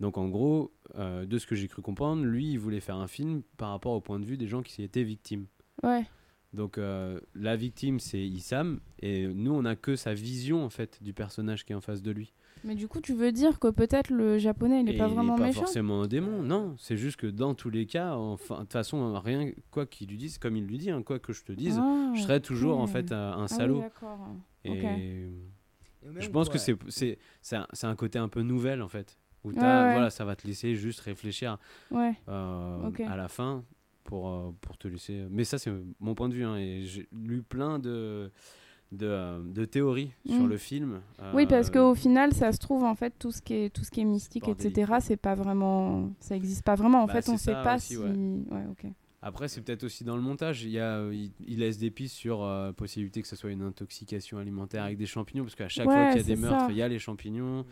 [0.00, 3.06] Donc en gros, euh, de ce que j'ai cru comprendre, lui, il voulait faire un
[3.06, 5.46] film par rapport au point de vue des gens qui étaient victimes.
[5.82, 6.04] Ouais.
[6.52, 11.02] Donc euh, la victime, c'est Issam, et nous, on a que sa vision, en fait,
[11.02, 12.32] du personnage qui est en face de lui.
[12.64, 15.36] Mais du coup, tu veux dire que peut-être le japonais il est Et pas vraiment
[15.36, 16.74] pas méchant forcément un démon, non.
[16.78, 20.16] C'est juste que dans tous les cas, enfin, de toute façon, rien, quoi qu'il lui
[20.18, 22.78] dise, comme il lui dit, hein, quoi que je te dise, Ah, je serai toujours
[22.78, 23.80] en fait un, un Ah oui, salaud.
[23.80, 24.18] d'accord.
[24.64, 25.30] et
[26.18, 26.58] je pense que ouais.
[26.58, 29.92] c'est c'est c'est un, c'est un côté un peu nouvel en fait, où t'as- ouais.
[29.92, 31.58] voilà, ça va te laisser juste réfléchir
[31.90, 32.14] Ouais.
[32.28, 33.64] euh, à la fin
[34.04, 35.26] pour euh, pour te laisser.
[35.30, 38.30] Mais ça c'est mon point de vue, hein, et j'ai lu plein de
[38.92, 40.48] de, euh, de théories sur Mm.
[40.48, 41.00] le film.
[41.34, 43.84] Oui, parce euh, qu'au final, ça se trouve, en fait, tout ce qui est, tout
[43.84, 46.10] ce qui est mystique, etc., c'est pas vraiment.
[46.20, 47.02] Ça existe pas vraiment.
[47.02, 47.96] En Bah, fait, on sait pas aussi, si.
[47.96, 48.08] ouais.
[48.50, 48.86] Ouais, ok.
[49.22, 50.64] Après, c'est peut-être aussi dans le montage.
[50.64, 53.50] Il, y a, euh, il, il laisse des pistes sur euh, possibilité que ce soit
[53.50, 56.66] une intoxication alimentaire avec des champignons, parce qu'à chaque fois qu'il y a des meurtres,
[56.66, 56.70] ça.
[56.70, 57.66] il y a les champignons.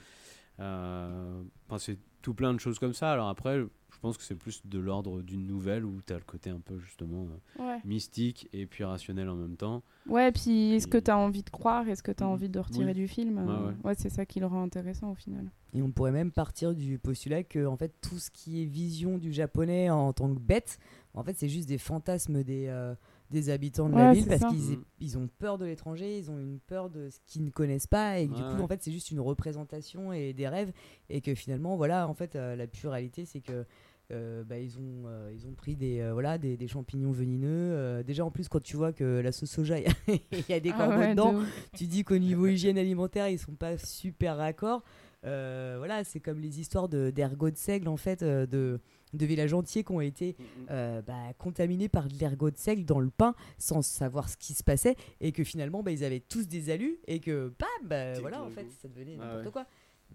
[0.60, 3.10] Euh, enfin, c'est tout plein de choses comme ça.
[3.10, 6.24] Alors après, je pense que c'est plus de l'ordre d'une nouvelle où tu as le
[6.24, 7.26] côté un peu justement
[7.58, 7.78] euh, Ouais.
[7.86, 9.82] mystique et puis rationnel en même temps.
[10.06, 11.88] Ouais, puis est-ce que tu as envie de croire?
[11.88, 12.92] Est-ce que tu as envie de retirer Oui.
[12.92, 13.38] du film?
[13.38, 13.74] Ouais, ouais.
[13.82, 15.50] ouais, c'est ça qui le rend intéressant au final.
[15.72, 19.16] Et on pourrait même partir du postulat que en fait tout ce qui est vision
[19.16, 20.78] du japonais en tant que bête,
[21.14, 22.94] en fait c'est juste des fantasmes des, euh,
[23.30, 24.84] des habitants de la ville parce qu'ils Mhm.
[25.00, 28.18] ils ont peur de l'étranger, ils ont une peur de ce qu'ils ne connaissent pas
[28.18, 28.62] et que du coup ouais.
[28.62, 30.72] en fait c'est juste une représentation et des rêves
[31.10, 33.64] et que finalement voilà en fait euh, la pure réalité c'est que
[34.10, 37.46] euh, bah, ils, ont, euh, ils ont pris des, euh, voilà, des, des champignons venimeux.
[37.74, 39.92] euh, déjà, en plus, quand tu vois que la sauce soja, il y a-
[40.32, 41.34] il y, a des Ah corbeaux dedans,
[41.76, 44.82] tu dis qu'au niveau hygiène alimentaire, ils sont pas super raccords.
[45.26, 48.80] Euh, voilà, c'est comme les histoires de- d'ergots de seigle, en fait, euh, de,
[49.14, 50.36] de villages entiers qui ont été
[50.70, 54.54] euh, bah, contaminés par de l'ergot de seigle dans le pain sans savoir ce qui
[54.54, 58.18] se passait et que finalement, bah, ils avaient tous des alus et que, bam, bah,
[58.20, 59.52] voilà, en fait, ça devenait Ah n'importe ouais.
[59.52, 59.66] quoi.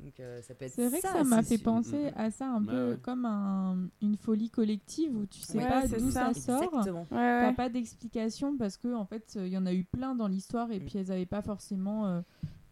[0.03, 2.63] Donc, euh, ça peut être C'est vrai que ça, m'a fait penser à ça un
[2.63, 2.97] peu ouais.
[3.03, 6.33] comme un- une folie collective où tu sais Ouais, pas d'où ça.
[6.33, 6.83] ça, sort.
[7.09, 7.53] T'as ouais.
[7.53, 10.79] pas d'explication parce que en fait il y en a eu plein dans l'histoire et
[10.79, 12.21] puis elles avaient pas forcément euh,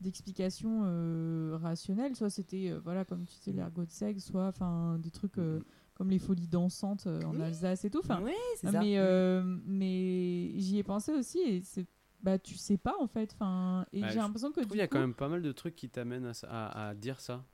[0.01, 2.15] d'explication euh, rationnelle.
[2.15, 5.59] Soit c'était euh, voilà comme tu sais l'ergot de seigle, soit enfin des trucs euh,
[6.01, 7.43] comme les folies dansantes euh, en Oui.
[7.43, 7.99] Alsace et tout.
[7.99, 8.23] Enfin,
[8.55, 8.71] ça.
[8.81, 11.85] mais euh, mais j'y ai pensé aussi et c'est
[12.23, 13.31] bah tu sais pas en fait.
[13.35, 15.51] Enfin, et Bah, j'ai l'impression que Il y a coup- quand même pas mal de
[15.51, 17.45] trucs qui t'amènent à, ça- à- à dire ça.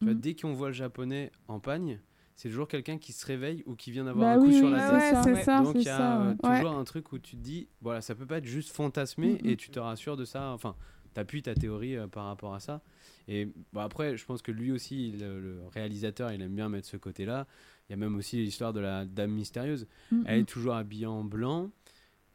[0.00, 0.20] Tu vois, Mhm.
[0.20, 1.98] dès qu'on voit le japonais en pagne,
[2.34, 4.68] c'est toujours quelqu'un qui se réveille ou qui vient d'avoir Bah un coup oui, sur
[4.68, 4.92] la tête.
[5.24, 6.56] Ouais, c'est ça, Donc il y a ça, euh, ouais.
[6.58, 9.48] toujours un truc où tu te dis, voilà, ça peut pas être juste fantasmé Mhm.
[9.50, 10.50] et tu te rassures de ça.
[10.50, 10.76] Enfin,
[11.14, 12.82] t'appuies ta théorie euh, par rapport à ça.
[13.28, 16.88] Et bon, après, je pense que lui aussi, le, le réalisateur, il aime bien mettre
[16.88, 17.46] ce côté-là.
[17.88, 19.86] Il y a même aussi l'histoire de la dame mystérieuse.
[20.10, 20.24] Mhm.
[20.26, 21.70] Elle est toujours habillée en blanc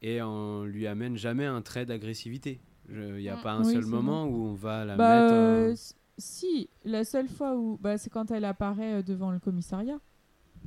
[0.01, 2.59] et on lui amène jamais un trait d'agressivité.
[2.91, 5.33] Il n'y a pas un Oui, seul moment où on va la Bah, mettre.
[5.35, 5.73] euh,
[6.17, 7.77] si, la seule fois où.
[7.81, 9.99] Bah, c'est quand elle apparaît euh, devant le commissariat.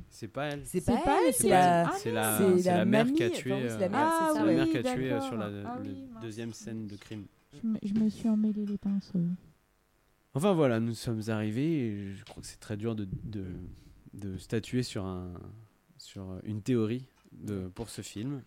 [0.09, 0.61] C'est pas elle.
[0.65, 1.81] C'est pas, pas elle, c'est la...
[1.89, 3.69] Ah mère qui a enfin, tué.
[3.69, 5.27] c'est la mère, Ah, la qui a tué d'accord.
[5.27, 7.25] sur la Ah oui, deuxième scène de crime.
[7.61, 9.19] Je me, je me suis emmêlé les pinceaux.
[10.33, 11.87] Enfin voilà, nous sommes arrivés.
[11.87, 13.45] et je crois que c'est très dur de, de,
[14.13, 15.31] de statuer sur, un,
[15.97, 18.41] sur une théorie de, pour ce film.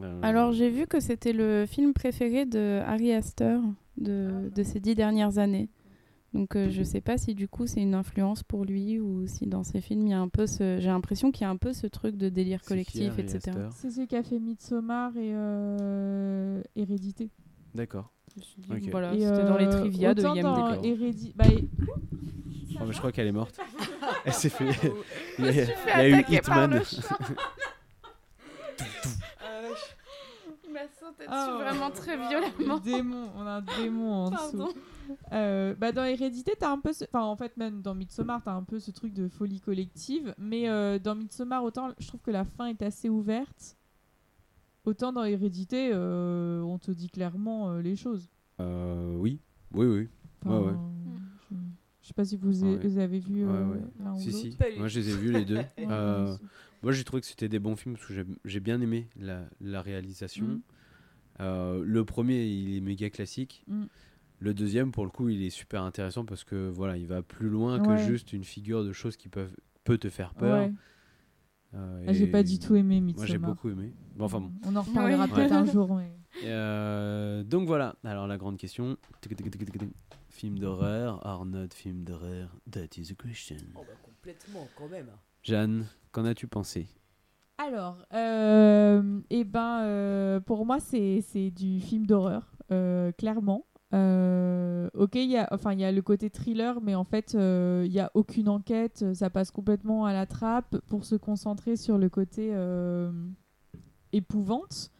[0.00, 3.60] Euh, Alors j'ai vu que c'était le film préféré de Harry Astor
[3.96, 5.68] de, de ces dix dernières années.
[6.32, 9.46] Donc euh, je sais pas si du coup c'est une influence pour lui ou si
[9.48, 10.78] dans ses films il y a un peu ce...
[10.78, 13.56] J'ai l'impression qu'il y a un peu ce truc de délire qui, collectif, etc.
[13.72, 17.30] C'est celui qui a fait Midsommar et euh, Hérédité.
[17.74, 18.12] D'accord.
[18.92, 21.46] voilà, c'était dans les trivia de dans Hérédi- bah,
[22.78, 23.58] Oh, mais je crois qu'elle est morte.
[24.24, 24.72] Elle s'est fait.
[24.72, 24.88] Je
[25.38, 26.82] il y a, il y fait a eu Hitman.
[26.84, 27.18] chat.
[30.66, 32.76] Il m'a sauté dessus Oh, vraiment très violemment.
[32.76, 34.66] le démon, on a un démon en Pardon.
[34.68, 34.78] dessous.
[35.32, 38.52] Euh, bah dans Hérédité, t'as un peu, ce- enfin en fait même dans Midsommar, t'as
[38.52, 42.30] un peu ce truc de folie collective, mais euh, dans Midsommar autant je trouve que
[42.30, 43.76] la fin est assez ouverte,
[44.84, 48.28] autant dans Hérédité, euh, on te dit clairement euh, les choses.
[48.60, 49.40] Euh, oui,
[49.72, 50.08] oui, oui.
[50.46, 50.74] Enfin, ouais, ouais.
[52.10, 53.78] Sais pas si vous, Ouais, avez vu Ouais, euh, ouais.
[54.02, 54.56] l'un ou Si, si.
[54.78, 55.60] Moi, je les ai vus les deux.
[55.78, 56.36] Euh,
[56.82, 58.14] moi j'ai trouvé que c'était des bons films parce que
[58.44, 60.46] j'ai- bien aimé la, la réalisation.
[60.46, 60.60] Mm.
[61.40, 63.62] Euh, le premier, il est méga classique.
[63.68, 63.84] Mm.
[64.40, 67.48] Le deuxième, pour le coup, il est super intéressant parce que voilà, il va plus
[67.48, 69.54] loin que juste une figure de choses qui peuvent
[69.84, 70.64] peut te faire peur.
[70.66, 70.72] Ouais.
[71.74, 73.50] Euh, Ah, j'ai pas du tout aimé Moi, j'ai Midsommar.
[73.54, 73.92] beaucoup aimé.
[74.16, 74.50] Bon, enfin bon.
[74.66, 75.30] On en reparlera Ouais.
[75.32, 76.00] peut-être un jour.
[76.44, 77.94] euh, donc voilà.
[78.02, 78.96] Alors la grande question.
[80.30, 82.48] Film d'horreur, or not film d'horreur.
[82.70, 83.56] That is the question.
[83.74, 85.10] Oh bah complètement quand même.
[85.42, 86.86] Jeanne, qu'en as-tu pensé?
[87.58, 93.66] Alors, euh, eh ben, euh, pour moi, c'est c'est du film d'horreur, euh, clairement.
[93.92, 97.34] Euh, ok, il y a, enfin, il y a le côté thriller, mais en fait,
[97.34, 99.04] euh, il y a aucune enquête.
[99.14, 103.10] Ça passe complètement à la trappe pour se concentrer sur le côté euh,
[104.12, 104.90] épouvante.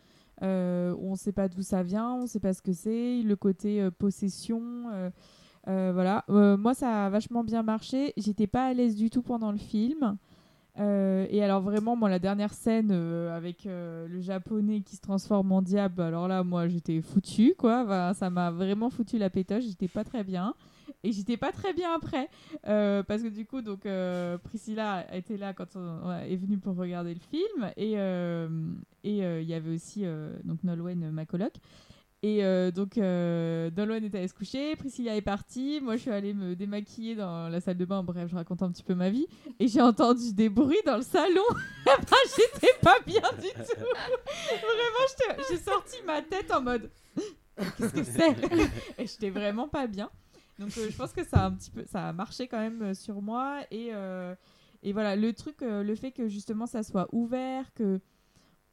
[0.42, 3.22] Euh, on ne sait pas d'où ça vient, on ne sait pas ce que c'est.
[3.22, 4.62] Le côté euh, possession.
[5.68, 6.24] euh, voilà.
[6.28, 8.12] Moi, ça a vachement bien marché.
[8.16, 10.16] J'étais pas à l'aise du tout pendant le film.
[10.78, 16.00] Et alors vraiment, moi, la dernière scène avec le japonais qui se transforme en diable,
[16.00, 18.14] alors là, moi, j'étais foutue, quoi.
[18.14, 19.64] Ça m'a vraiment foutu la pétoche.
[19.64, 20.54] J'étais pas très bien.
[21.02, 22.28] Et j'étais pas très bien après.
[22.66, 26.76] Euh, parce que du coup, donc, euh, Priscilla était là quand on est venue pour
[26.76, 27.70] regarder le film.
[27.76, 28.48] Et euh,
[29.02, 30.04] il y avait aussi
[30.44, 31.54] donc Nolwenn, ma coloc.
[32.22, 36.34] Et donc, euh, Nolwenn était allée se coucher, Priscilla est partie, moi je suis allée
[36.34, 39.26] me démaquiller dans la salle de bain, bref, je raconte un petit peu ma vie,
[39.58, 41.40] et j'ai entendu des bruits dans le salon.
[41.50, 43.80] Eh ben, j'étais pas bien du tout.
[44.50, 46.90] Vraiment, j'ai sorti ma tête en mode
[47.78, 48.36] Qu'est-ce que c'est?
[48.98, 50.10] Et j'étais vraiment pas bien.
[50.60, 52.82] Donc, euh, je pense que ça a un petit peu, ça a marché quand même
[52.82, 53.62] euh, sur moi.
[53.70, 54.34] Et, euh,
[54.82, 58.00] et voilà, le truc, le fait que justement ça soit ouvert, que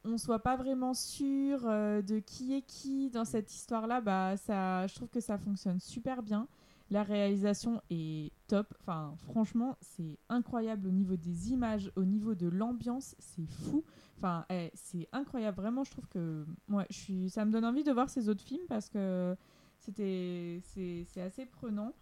[0.04, 4.94] on soit pas vraiment sûr de qui est qui dans cette histoire-là, bah ça, je
[4.94, 6.46] trouve que ça fonctionne super bien.
[6.90, 8.72] La réalisation est top.
[8.80, 13.84] Enfin, franchement, c'est incroyable au niveau des images, au niveau de l'ambiance, c'est fou.
[14.16, 15.58] Enfin, eh, c'est incroyable.
[15.60, 18.42] Vraiment, je trouve que ouais, je suis, ça me donne envie de voir ces autres
[18.42, 19.36] films parce que
[19.78, 21.92] c'était, c'est, assez prenant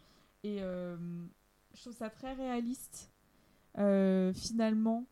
[0.43, 0.97] et euh,
[1.75, 3.11] je trouve ça très réaliste.
[3.79, 5.05] Euh, finalement,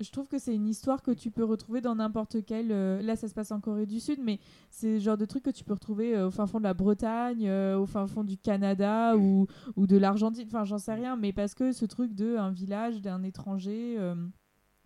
[0.00, 2.70] je trouve que c'est une histoire que tu peux retrouver dans n'importe quel.
[2.70, 4.38] euh, là, ça se passe en Corée du Sud, mais
[4.70, 7.50] c'est le genre de truc que tu peux retrouver au fin fond de la Bretagne,
[7.50, 9.46] au fin fond du Canada ou,
[9.76, 10.46] ou de l'Argentine.
[10.46, 13.98] Enfin, j'en sais rien, mais parce que ce truc de un village, d'un étranger,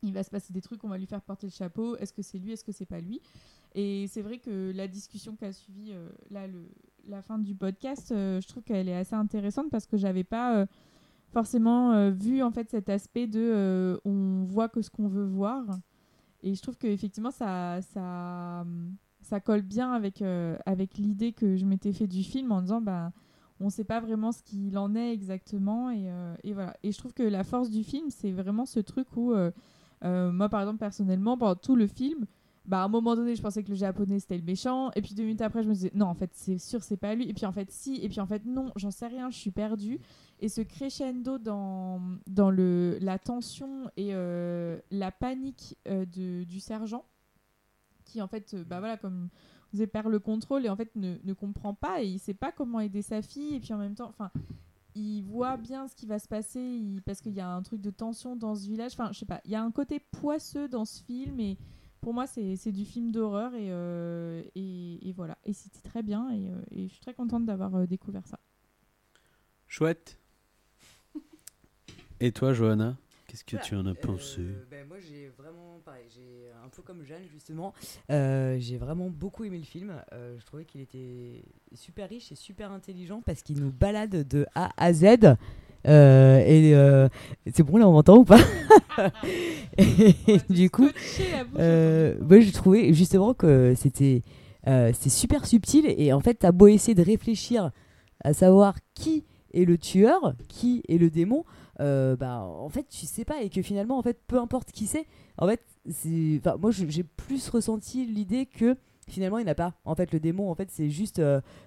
[0.02, 1.96] il va se passer des trucs, on va lui faire porter le chapeau.
[1.96, 3.20] Est-ce que c'est lui, est-ce que c'est pas lui?
[3.74, 6.68] Et c'est vrai que la discussion qui a suivi euh, là, le,
[7.08, 10.56] la fin du podcast, euh, je trouve qu'elle est assez intéressante parce que j'avais pas.
[10.56, 10.66] euh,
[11.32, 15.64] forcément euh, vu en fait cet aspect de on voit que ce qu'on veut voir
[16.42, 18.66] et je trouve que effectivement ça ça
[19.22, 20.22] ça colle bien avec
[20.66, 23.12] avec l'idée que je m'étais fait du film en disant bah
[23.60, 26.12] on sait pas vraiment ce qu'il en est exactement et,
[26.44, 29.32] et voilà et je trouve que la force du film c'est vraiment ce truc où
[30.02, 32.26] moi par exemple personnellement pendant tout le film
[32.64, 34.90] bah, à un moment donné, je pensais que le japonais c'était le méchant.
[34.94, 37.14] Et puis deux minutes après, je me disais, non, en fait, c'est sûr, c'est pas
[37.14, 37.28] lui.
[37.28, 37.96] Et puis en fait, si.
[37.96, 39.98] Et puis en fait, non, j'en sais rien, je suis perdue.
[40.40, 46.60] Et ce crescendo dans, dans le, la tension et euh, la panique euh, de, du
[46.60, 47.04] sergent,
[48.04, 50.94] qui en fait, euh, bah voilà, comme on disait, perd le contrôle et en fait
[50.96, 53.54] ne, ne comprend pas et il sait pas comment aider sa fille.
[53.56, 54.30] Et puis en même temps, enfin.
[54.94, 57.88] Il voit bien ce qui va se passer parce qu'il y a un truc de
[57.88, 58.92] tension dans ce village.
[58.92, 61.56] Enfin, je sais pas, il y a un côté poisseux dans ce film et
[62.02, 65.38] pour moi, c'est du film d'horreur et, euh, et, et voilà.
[65.44, 68.38] Et c'était très bien et, euh, et je suis très contente d'avoir euh, découvert ça.
[69.68, 70.18] Chouette.
[72.20, 72.96] Et toi, Johanna
[73.28, 73.64] Qu'est-ce que Voilà.
[73.64, 74.40] tu en as pensé?
[74.42, 77.72] Euh, ben, moi j'ai vraiment pareil, j'ai un peu comme Jeanne justement,
[78.10, 79.94] euh, j'ai vraiment beaucoup aimé le film.
[80.12, 81.42] Euh, je trouvais qu'il était
[81.74, 85.36] super riche et super intelligent parce qu'il nous balade de A à Z.
[85.88, 87.08] Euh, et euh,
[87.52, 88.38] c'est bon là on m'entend ou pas
[89.78, 90.14] Et
[90.48, 90.88] Du coup,
[91.58, 94.22] euh, moi j'ai trouvé justement que c'était
[94.68, 97.70] euh, c'était super subtil et en fait t'as beau essayer de réfléchir
[98.22, 101.44] à savoir qui est le tueur, qui est le démon,
[101.80, 104.86] euh, bah en fait tu sais pas et que finalement en fait peu importe qui
[104.86, 105.06] c'est,
[105.38, 105.60] en fait
[105.90, 108.76] c'est, moi j'ai plus ressenti l'idée que
[109.08, 109.74] finalement il n'a pas.
[109.84, 111.18] En fait le démon en fait c'est juste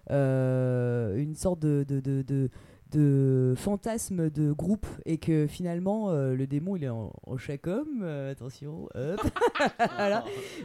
[0.10, 2.50] une sorte de, de, de, de-
[2.96, 7.68] de fantasme de groupe et que finalement euh, le démon il est en, en chaque
[7.68, 9.22] homme euh, attention hop.
[9.98, 10.24] Voilà.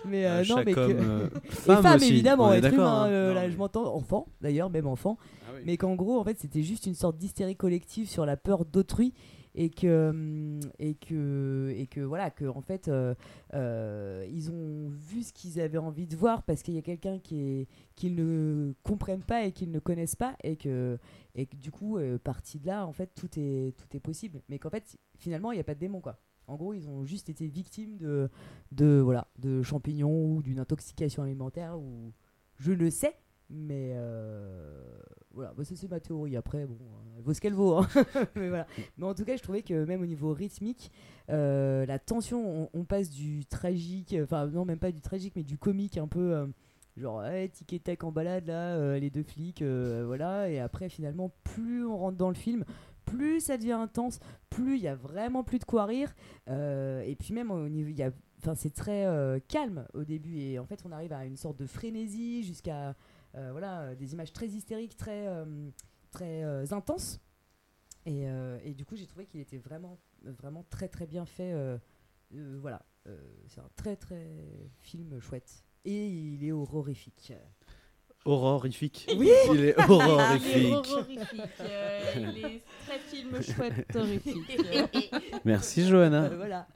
[0.08, 0.80] Mais euh, non mais que-
[1.70, 3.34] et femme aussi, évidemment être humain, hein.
[3.34, 5.18] là je m'entends enfant d'ailleurs même enfant.
[5.66, 9.12] Mais qu'en gros en fait c'était juste une sorte d'hystérie collective sur la peur d'autrui
[9.54, 13.14] et que hum, et que et que voilà que en fait euh,
[13.54, 17.18] euh, ils ont vu ce qu'ils avaient envie de voir parce qu'il y a quelqu'un
[17.18, 20.98] qui est qu'ils ne comprennent pas et qu'ils ne connaissent pas et que
[21.34, 24.42] et que du coup euh, parti de là en fait tout est tout est possible.
[24.48, 26.18] Mais qu'en fait finalement il n'y a pas de démon quoi.
[26.46, 28.30] En gros ils ont juste été victimes de
[28.72, 32.12] de voilà de champignons ou d'une intoxication alimentaire ou
[32.56, 33.16] je le sais
[33.50, 34.80] mais euh,
[35.32, 36.36] voilà, bah, ça c'est ma théorie.
[36.36, 37.76] Après, bon, euh, elle vaut ce qu'elle vaut.
[37.76, 37.88] hein.
[38.36, 38.66] mais, voilà.
[38.96, 40.92] mais en tout cas, je trouvais que même au niveau rythmique,
[41.30, 45.58] euh, la tension, on, passe du tragique, enfin non, même pas du tragique, mais du
[45.58, 46.34] comique un peu.
[46.34, 46.46] euh,
[46.96, 50.50] Genre, hey, tic et tac en balade là, les deux flics, voilà.
[50.50, 52.64] Et après, finalement, plus on rentre dans le film,
[53.06, 54.18] plus ça devient intense,
[54.50, 56.12] plus il y a vraiment plus de quoi rire.
[56.48, 59.06] Et puis même au niveau, il y a, enfin c'est très
[59.48, 62.94] calme au début et en fait on arrive à une sorte de frénésie jusqu'à
[63.34, 65.70] voilà euh, des images très hystériques, très euh,
[66.10, 67.20] très euh, intenses.
[68.06, 71.52] Et, euh, et du coup j'ai trouvé qu'il était vraiment vraiment très très bien fait.
[71.52, 71.78] euh,
[72.34, 73.16] euh, voilà, Euh,
[73.48, 74.26] c'est un très très
[74.78, 77.32] film chouette et il est horrifique.
[78.26, 79.06] Horrorifique.
[79.18, 79.30] Oui.
[79.52, 80.72] Il est Il est horrorifique.
[80.74, 81.50] horrifique.
[81.60, 84.60] euh, il est très film chouette, horrifique.
[85.44, 86.24] Merci Johanna.
[86.24, 86.68] Euh, voilà.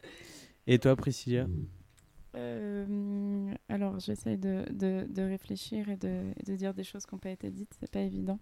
[0.66, 1.46] Et toi Priscilla?
[2.36, 7.30] Euh, alors, j'essaie de, de, réfléchir et de, de dire des choses qui n'ont pas
[7.30, 8.38] été dites, c'est pas évident.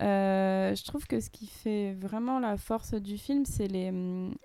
[0.00, 3.92] Euh, je trouve que ce qui fait vraiment la force du film, c'est les,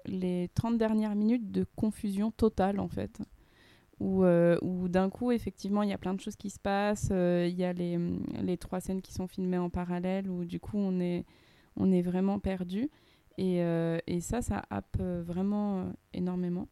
[0.06, 3.20] les 30 dernières minutes de confusion totale, en fait.
[4.00, 7.10] Où, euh, où d'un coup, effectivement, il y a plein de choses qui se passent.
[7.12, 7.98] Il y a les,
[8.42, 11.26] les trois scènes qui sont filmées en parallèle, où du coup, on est,
[11.76, 12.90] on est vraiment perdu.
[13.40, 13.58] Et,
[14.08, 16.68] et ça, ça happe vraiment énormément.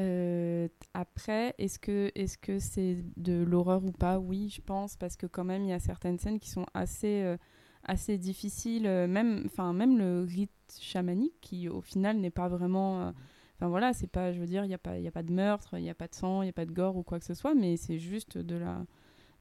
[0.00, 4.18] Euh, après, est-ce que est-ce que c'est de l'horreur ou pas?
[4.18, 7.22] Oui, je pense parce que quand même il y a certaines scènes qui sont assez
[7.22, 7.36] euh,
[7.84, 8.86] assez difficiles.
[8.86, 10.50] euh, même enfin même le rite
[10.80, 13.12] chamanique qui au final n'est pas vraiment.
[13.56, 15.32] Enfin voilà, c'est pas, je veux dire, il y a pas y a pas de
[15.32, 17.18] meurtre, il y a pas de sang, il y a pas de gore ou quoi
[17.20, 18.84] que ce soit, mais c'est juste de la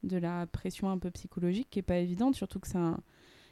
[0.04, 2.98] de la pression un peu psychologique qui est pas évidente, surtout que ça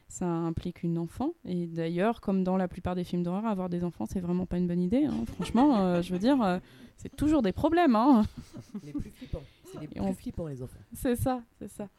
[0.08, 1.34] ça implique une enfant.
[1.46, 4.58] Et d'ailleurs, comme dans la plupart des films d'horreur, avoir des enfants, c'est vraiment pas
[4.58, 5.06] une bonne idée.
[5.06, 5.26] hein.
[5.36, 6.60] Franchement, euh, je veux dire, euh,
[6.98, 7.96] c'est toujours des problèmes.
[7.96, 8.24] hein.
[8.84, 9.44] Les plus flippants.
[9.66, 10.80] C'est les plus on- flippants les enfants.
[10.94, 11.90] C'est ça, c'est ça.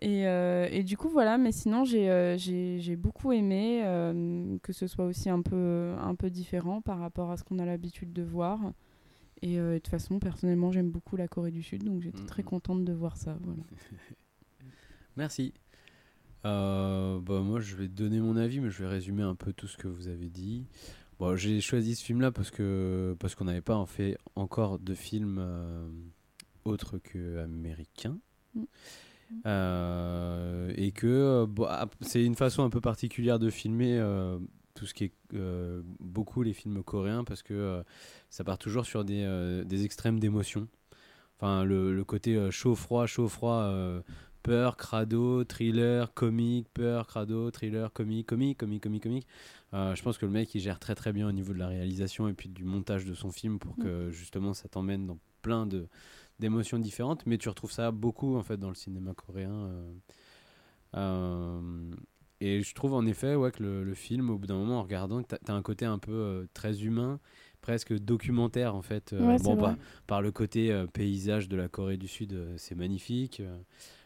[0.00, 4.58] Et, euh, et du coup, voilà, mais sinon, j'ai euh, j'ai j'ai beaucoup aimé euh,
[4.62, 7.64] que ce soit aussi un peu, un peu différent par rapport à ce qu'on a
[7.64, 8.58] l'habitude de voir.
[9.42, 12.42] Et euh, de toute façon, personnellement, j'aime beaucoup la Corée du Sud, donc j'étais très
[12.42, 13.36] contente de voir ça.
[13.42, 13.62] Voilà.
[15.16, 15.52] Merci.
[16.44, 19.66] Euh, bah, moi, je vais donner mon avis, mais je vais résumer un peu tout
[19.66, 20.66] ce que vous avez dit.
[21.18, 24.94] Bon, j'ai choisi ce film-là parce que parce qu'on n'avait pas en fait encore de
[24.94, 25.86] films euh,
[26.64, 28.18] autres que américains.
[28.54, 28.64] Mm.
[29.46, 34.38] Euh, et que euh, bon, ap- c'est une façon un peu particulière de filmer euh,
[34.74, 37.82] tout ce qui est euh, beaucoup les films coréens parce que
[38.28, 40.68] ça part toujours sur des, des extrêmes d'émotion.
[41.38, 44.02] Enfin, le, le côté chaud-froid, chaud-froid,
[44.44, 49.26] peur, crado, thriller, comique, peur, crado, thriller, comique, comique, comique, comique, comique.
[49.72, 51.66] Euh, je pense que le mec il gère très très bien au niveau de la
[51.66, 55.66] réalisation et puis du montage de son film pour que justement ça t'emmène dans plein
[55.66, 55.88] de
[56.38, 57.26] d'émotions différentes.
[57.26, 59.50] Mais tu retrouves ça beaucoup en fait dans le cinéma coréen.
[59.50, 59.92] euh.
[60.96, 61.60] Euh,
[62.40, 64.82] et je trouve en effet ouais, que le, le film, au bout d'un moment, en
[64.82, 67.18] regardant, tu as, un côté un peu euh, très humain,
[67.62, 69.12] presque documentaire en fait.
[69.12, 69.76] Euh, Ouais, bon, bah,
[70.06, 73.40] par le côté euh, paysage de la Corée du Sud, c'est magnifique.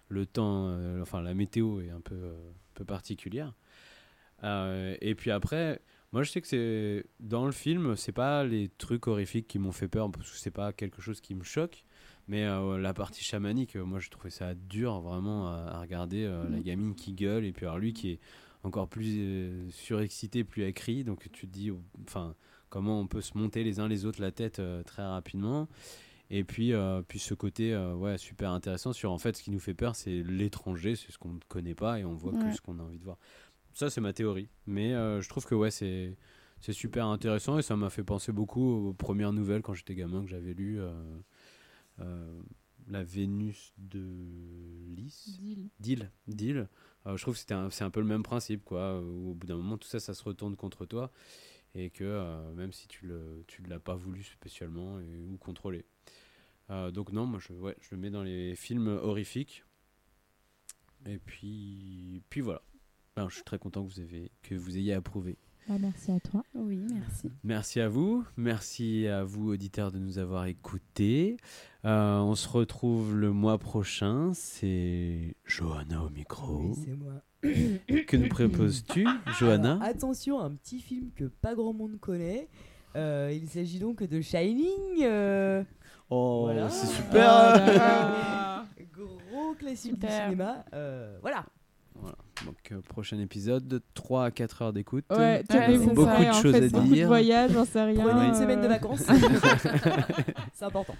[0.08, 3.54] Le temps, euh, enfin la météo est un peu, euh, peu particulière.
[4.44, 5.80] Euh, et puis après,
[6.12, 9.72] moi je sais que c'est dans le film, c'est pas les trucs horrifiques qui m'ont
[9.72, 11.84] fait peur parce que c'est pas quelque chose qui me choque.
[12.28, 16.56] Mais euh, la partie chamanique, moi je trouvais ça dur vraiment à, à regarder la
[16.56, 16.62] Mhm.
[16.62, 18.20] gamine qui gueule et puis alors lui qui est
[18.64, 21.04] encore plus surexcité, plus écrit.
[21.04, 21.70] Donc tu te dis,
[22.06, 22.34] enfin,
[22.68, 25.68] comment on peut se monter les uns les autres la tête très rapidement.
[26.30, 29.50] Et puis, euh, puis ce côté euh, ouais, super intéressant sur en fait ce qui
[29.50, 32.50] nous fait peur, c'est l'étranger, c'est ce qu'on ne connaît pas et on voit Ouais.
[32.50, 33.18] que ce qu'on a envie de voir.
[33.72, 34.48] Ça, c'est ma théorie.
[34.66, 36.16] Mais euh, je trouve que ouais, c'est
[36.60, 40.22] c'est super intéressant et ça m'a fait penser beaucoup aux premières nouvelles quand j'étais gamin
[40.22, 40.80] que j'avais lu
[42.00, 42.40] euh,
[42.88, 44.02] La Vénus de
[44.96, 45.40] Lys.
[45.78, 46.10] D'Île.
[47.06, 49.00] Euh, je trouve que c'était un- c'est un peu le même principe, quoi.
[49.00, 51.10] où au bout d'un moment, tout ça, ça se retourne contre toi
[51.74, 55.84] et que même si tu le tu ne l'as pas voulu spécialement et, ou contrôlé.
[56.70, 59.64] Euh, donc non, moi je, ouais, je le mets dans les films horrifiques.
[61.06, 62.62] Et puis, puis voilà.
[63.16, 65.38] Ben, je suis très content que vous, avez, que vous ayez approuvé.
[65.68, 66.42] Bah, merci à toi.
[66.54, 67.30] Oui, merci.
[67.44, 68.24] Merci à vous.
[68.36, 71.36] Merci à vous, auditeurs, de nous avoir écoutés.
[71.84, 74.32] Euh, on se retrouve le mois prochain.
[74.34, 76.58] C'est Johanna au micro.
[76.58, 77.22] Oui, c'est moi.
[77.42, 79.06] que nous proposes-tu,
[79.38, 79.72] Johanna?
[79.74, 82.48] Alors, Attention, un petit film que pas grand monde connaît.
[82.96, 85.02] Euh, il s'agit donc de Shining.
[85.02, 85.62] euh,
[86.10, 86.68] Oh, voilà.
[86.70, 87.28] c'est super.
[87.30, 90.08] Ah, Gros classique Super.
[90.10, 90.64] du cinéma.
[90.74, 91.44] Euh, voilà.
[91.94, 92.16] Voilà.
[92.46, 95.04] Donc, euh, prochain épisode, de 3 à 4 heures d'écoute.
[95.10, 97.06] Ouais, tenez-vous beaucoup de choses fait, à beaucoup de dire.
[97.08, 98.04] voyages, j'en sais rien.
[98.04, 99.02] Prenez une euh, semaine de vacances.
[100.54, 100.94] c'est important.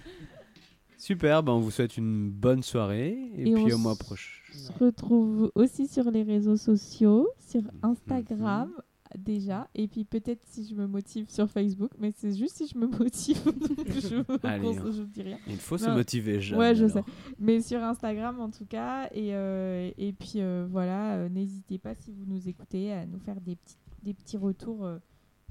[0.96, 4.30] Super, ben on vous souhaite une bonne soirée et, Et puis on au mois prochain.
[4.52, 8.82] se retrouve aussi sur les réseaux sociaux, sur Instagram Mhm.
[9.16, 12.76] Déjà, et puis peut-être si je me motive sur Facebook, mais c'est juste si je
[12.78, 13.38] me motive,
[13.86, 15.38] je, Allez, je, je dis rien.
[15.46, 17.04] il faut se motiver, Ouais, je alors.
[17.04, 17.12] sais.
[17.38, 21.94] Mais sur Instagram en tout cas, et, euh, et puis euh, voilà, euh, n'hésitez pas
[21.94, 24.98] si vous nous écoutez à nous faire des petits, des petits retours euh,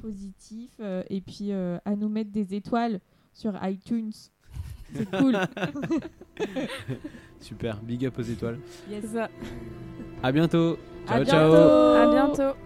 [0.02, 3.00] positifs, euh, et puis euh, à nous mettre des étoiles
[3.34, 4.12] sur iTunes.
[4.94, 5.38] C'est cool.
[7.42, 8.60] Super, big up aux étoiles.
[8.90, 9.06] Yes.
[10.24, 10.78] À bientôt.
[11.08, 11.54] À Ciao, ciao.
[11.54, 12.58] À bientôt.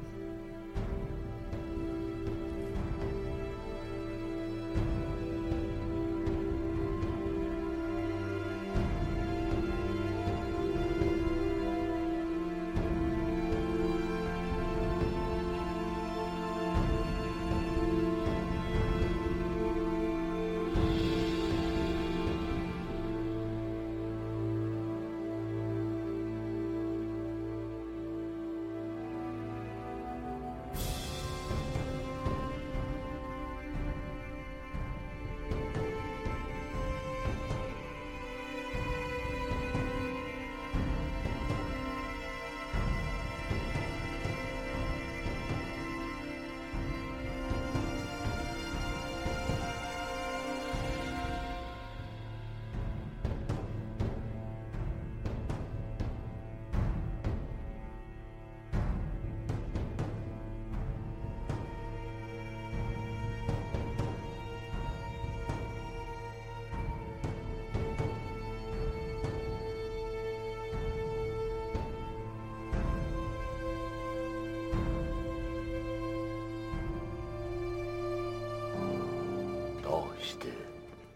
[80.32, 80.48] して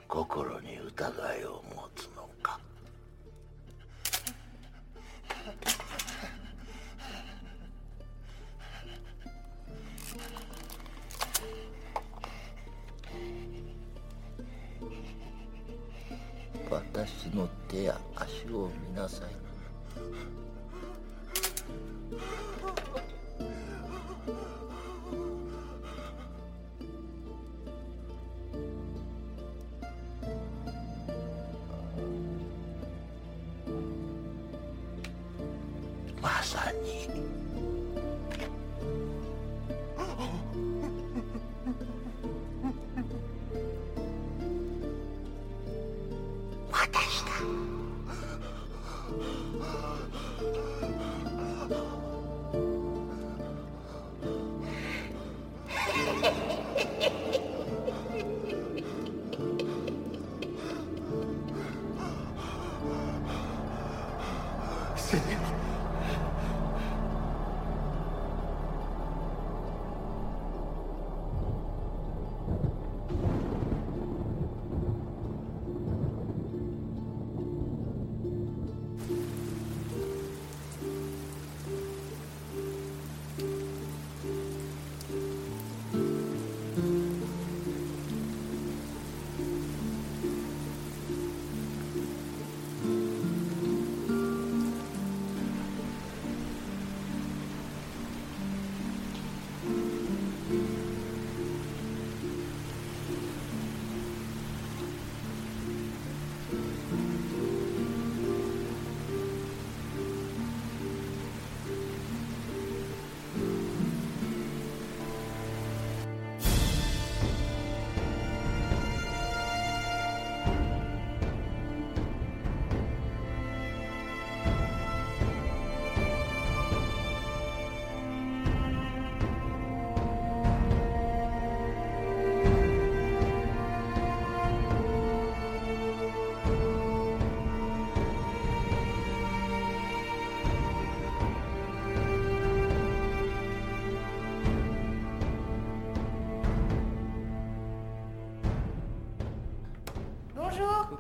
[0.09, 1.63] 心に疑いを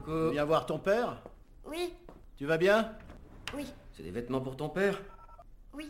[0.07, 1.17] Viens voir ton père?
[1.65, 1.93] Oui,
[2.37, 2.93] Tu vas bien?
[3.53, 3.65] Oui,
[3.95, 5.01] c'est des vêtements pour ton père?
[5.73, 5.89] Oui.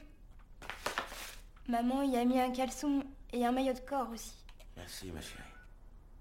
[1.67, 4.33] Maman y a mis un caleçon et un maillot de corps aussi.
[4.77, 5.41] Merci, ma chérie.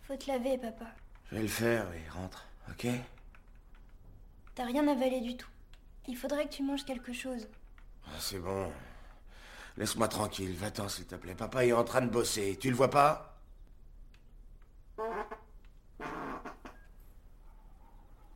[0.03, 0.87] Faut te laver, papa.
[1.31, 2.87] Je vais le faire, oui, rentre, ok?
[4.55, 5.49] T'as rien avalé du tout.
[6.09, 7.47] Il faudrait que tu manges quelque chose.
[8.07, 8.71] Ah, C'est bon.
[9.77, 11.35] Laisse-moi tranquille, va-t'en s'il te plaît.
[11.35, 13.37] Papa est en train de bosser, tu le vois pas?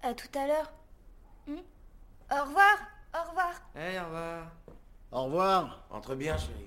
[0.09, 0.73] À tout à l'heure.
[1.47, 1.59] Hmm
[2.33, 2.79] Au revoir.
[3.15, 3.53] Au revoir.
[3.77, 4.53] Eh, au revoir.
[5.13, 5.85] Au revoir.
[5.91, 6.67] Entre bien, chérie.